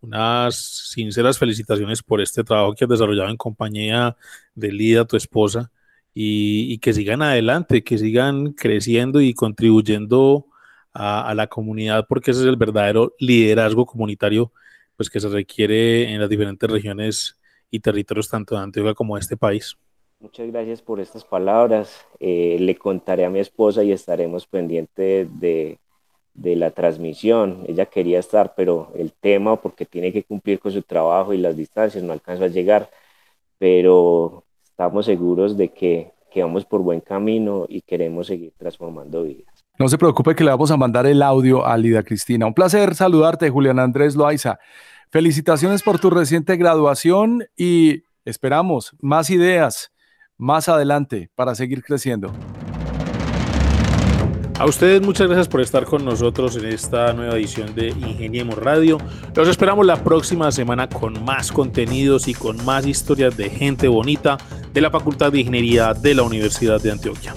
unas 0.00 0.56
sinceras 0.92 1.38
felicitaciones 1.38 2.02
por 2.02 2.20
este 2.20 2.42
trabajo 2.44 2.74
que 2.74 2.84
has 2.84 2.90
desarrollado 2.90 3.30
en 3.30 3.36
compañía 3.36 4.16
de 4.54 4.72
Lida, 4.72 5.04
tu 5.04 5.16
esposa, 5.16 5.70
y, 6.14 6.78
que 6.78 6.92
sigan 6.92 7.22
adelante, 7.22 7.84
que 7.84 7.98
sigan 7.98 8.52
creciendo 8.52 9.20
y 9.20 9.34
contribuyendo 9.34 10.46
a, 10.92 11.28
a, 11.28 11.34
la 11.34 11.46
comunidad, 11.46 12.06
porque 12.08 12.32
ese 12.32 12.40
es 12.40 12.46
el 12.46 12.56
verdadero 12.56 13.14
liderazgo 13.20 13.86
comunitario 13.86 14.52
pues, 14.98 15.08
que 15.08 15.20
se 15.20 15.28
requiere 15.28 16.12
en 16.12 16.20
las 16.20 16.28
diferentes 16.28 16.68
regiones 16.68 17.38
y 17.70 17.78
territorios 17.78 18.28
tanto 18.28 18.56
de 18.56 18.62
Antioquia 18.62 18.94
como 18.94 19.14
de 19.14 19.20
este 19.20 19.36
país. 19.36 19.78
Muchas 20.18 20.48
gracias 20.48 20.82
por 20.82 20.98
estas 20.98 21.24
palabras. 21.24 22.04
Eh, 22.18 22.56
le 22.58 22.74
contaré 22.74 23.24
a 23.24 23.30
mi 23.30 23.38
esposa 23.38 23.84
y 23.84 23.92
estaremos 23.92 24.48
pendientes 24.48 25.28
de, 25.38 25.78
la 26.34 26.72
transmisión. 26.72 27.64
Ella 27.68 27.86
quería 27.86 28.18
estar, 28.18 28.54
pero 28.56 28.90
el 28.96 29.12
tema, 29.12 29.60
porque 29.60 29.86
tiene 29.86 30.12
que 30.12 30.24
cumplir 30.24 30.58
con 30.58 30.72
su 30.72 30.82
trabajo 30.82 31.32
y 31.32 31.38
las 31.38 31.56
distancias, 31.56 32.02
no 32.02 32.12
alcanzó 32.12 32.44
a 32.44 32.48
llegar. 32.48 32.90
Pero 33.58 34.44
estamos 34.64 35.06
seguros 35.06 35.56
de 35.56 35.68
que, 35.68 36.12
que 36.30 36.42
vamos 36.42 36.64
por 36.64 36.80
buen 36.82 37.00
camino 37.00 37.66
y 37.68 37.82
queremos 37.82 38.26
seguir 38.26 38.52
transformando 38.58 39.22
vidas. 39.22 39.57
No 39.78 39.86
se 39.86 39.96
preocupe 39.96 40.34
que 40.34 40.42
le 40.42 40.50
vamos 40.50 40.72
a 40.72 40.76
mandar 40.76 41.06
el 41.06 41.22
audio 41.22 41.64
a 41.64 41.76
Lida 41.76 42.02
Cristina. 42.02 42.46
Un 42.46 42.54
placer 42.54 42.96
saludarte, 42.96 43.48
Julián 43.48 43.78
Andrés 43.78 44.16
Loaiza. 44.16 44.58
Felicitaciones 45.10 45.84
por 45.84 46.00
tu 46.00 46.10
reciente 46.10 46.56
graduación 46.56 47.44
y 47.56 48.02
esperamos 48.24 48.96
más 49.00 49.30
ideas 49.30 49.92
más 50.36 50.68
adelante 50.68 51.30
para 51.36 51.54
seguir 51.54 51.84
creciendo. 51.84 52.32
A 54.58 54.66
ustedes 54.66 55.00
muchas 55.00 55.28
gracias 55.28 55.46
por 55.46 55.60
estar 55.60 55.84
con 55.84 56.04
nosotros 56.04 56.56
en 56.56 56.66
esta 56.66 57.12
nueva 57.12 57.36
edición 57.36 57.72
de 57.76 57.90
Ingeniemos 57.90 58.56
Radio. 58.56 58.98
Los 59.36 59.46
esperamos 59.46 59.86
la 59.86 60.02
próxima 60.02 60.50
semana 60.50 60.88
con 60.88 61.24
más 61.24 61.52
contenidos 61.52 62.26
y 62.26 62.34
con 62.34 62.64
más 62.64 62.84
historias 62.84 63.36
de 63.36 63.48
gente 63.48 63.86
bonita 63.86 64.38
de 64.74 64.80
la 64.80 64.90
Facultad 64.90 65.30
de 65.30 65.38
Ingeniería 65.38 65.94
de 65.94 66.14
la 66.16 66.24
Universidad 66.24 66.82
de 66.82 66.90
Antioquia. 66.90 67.36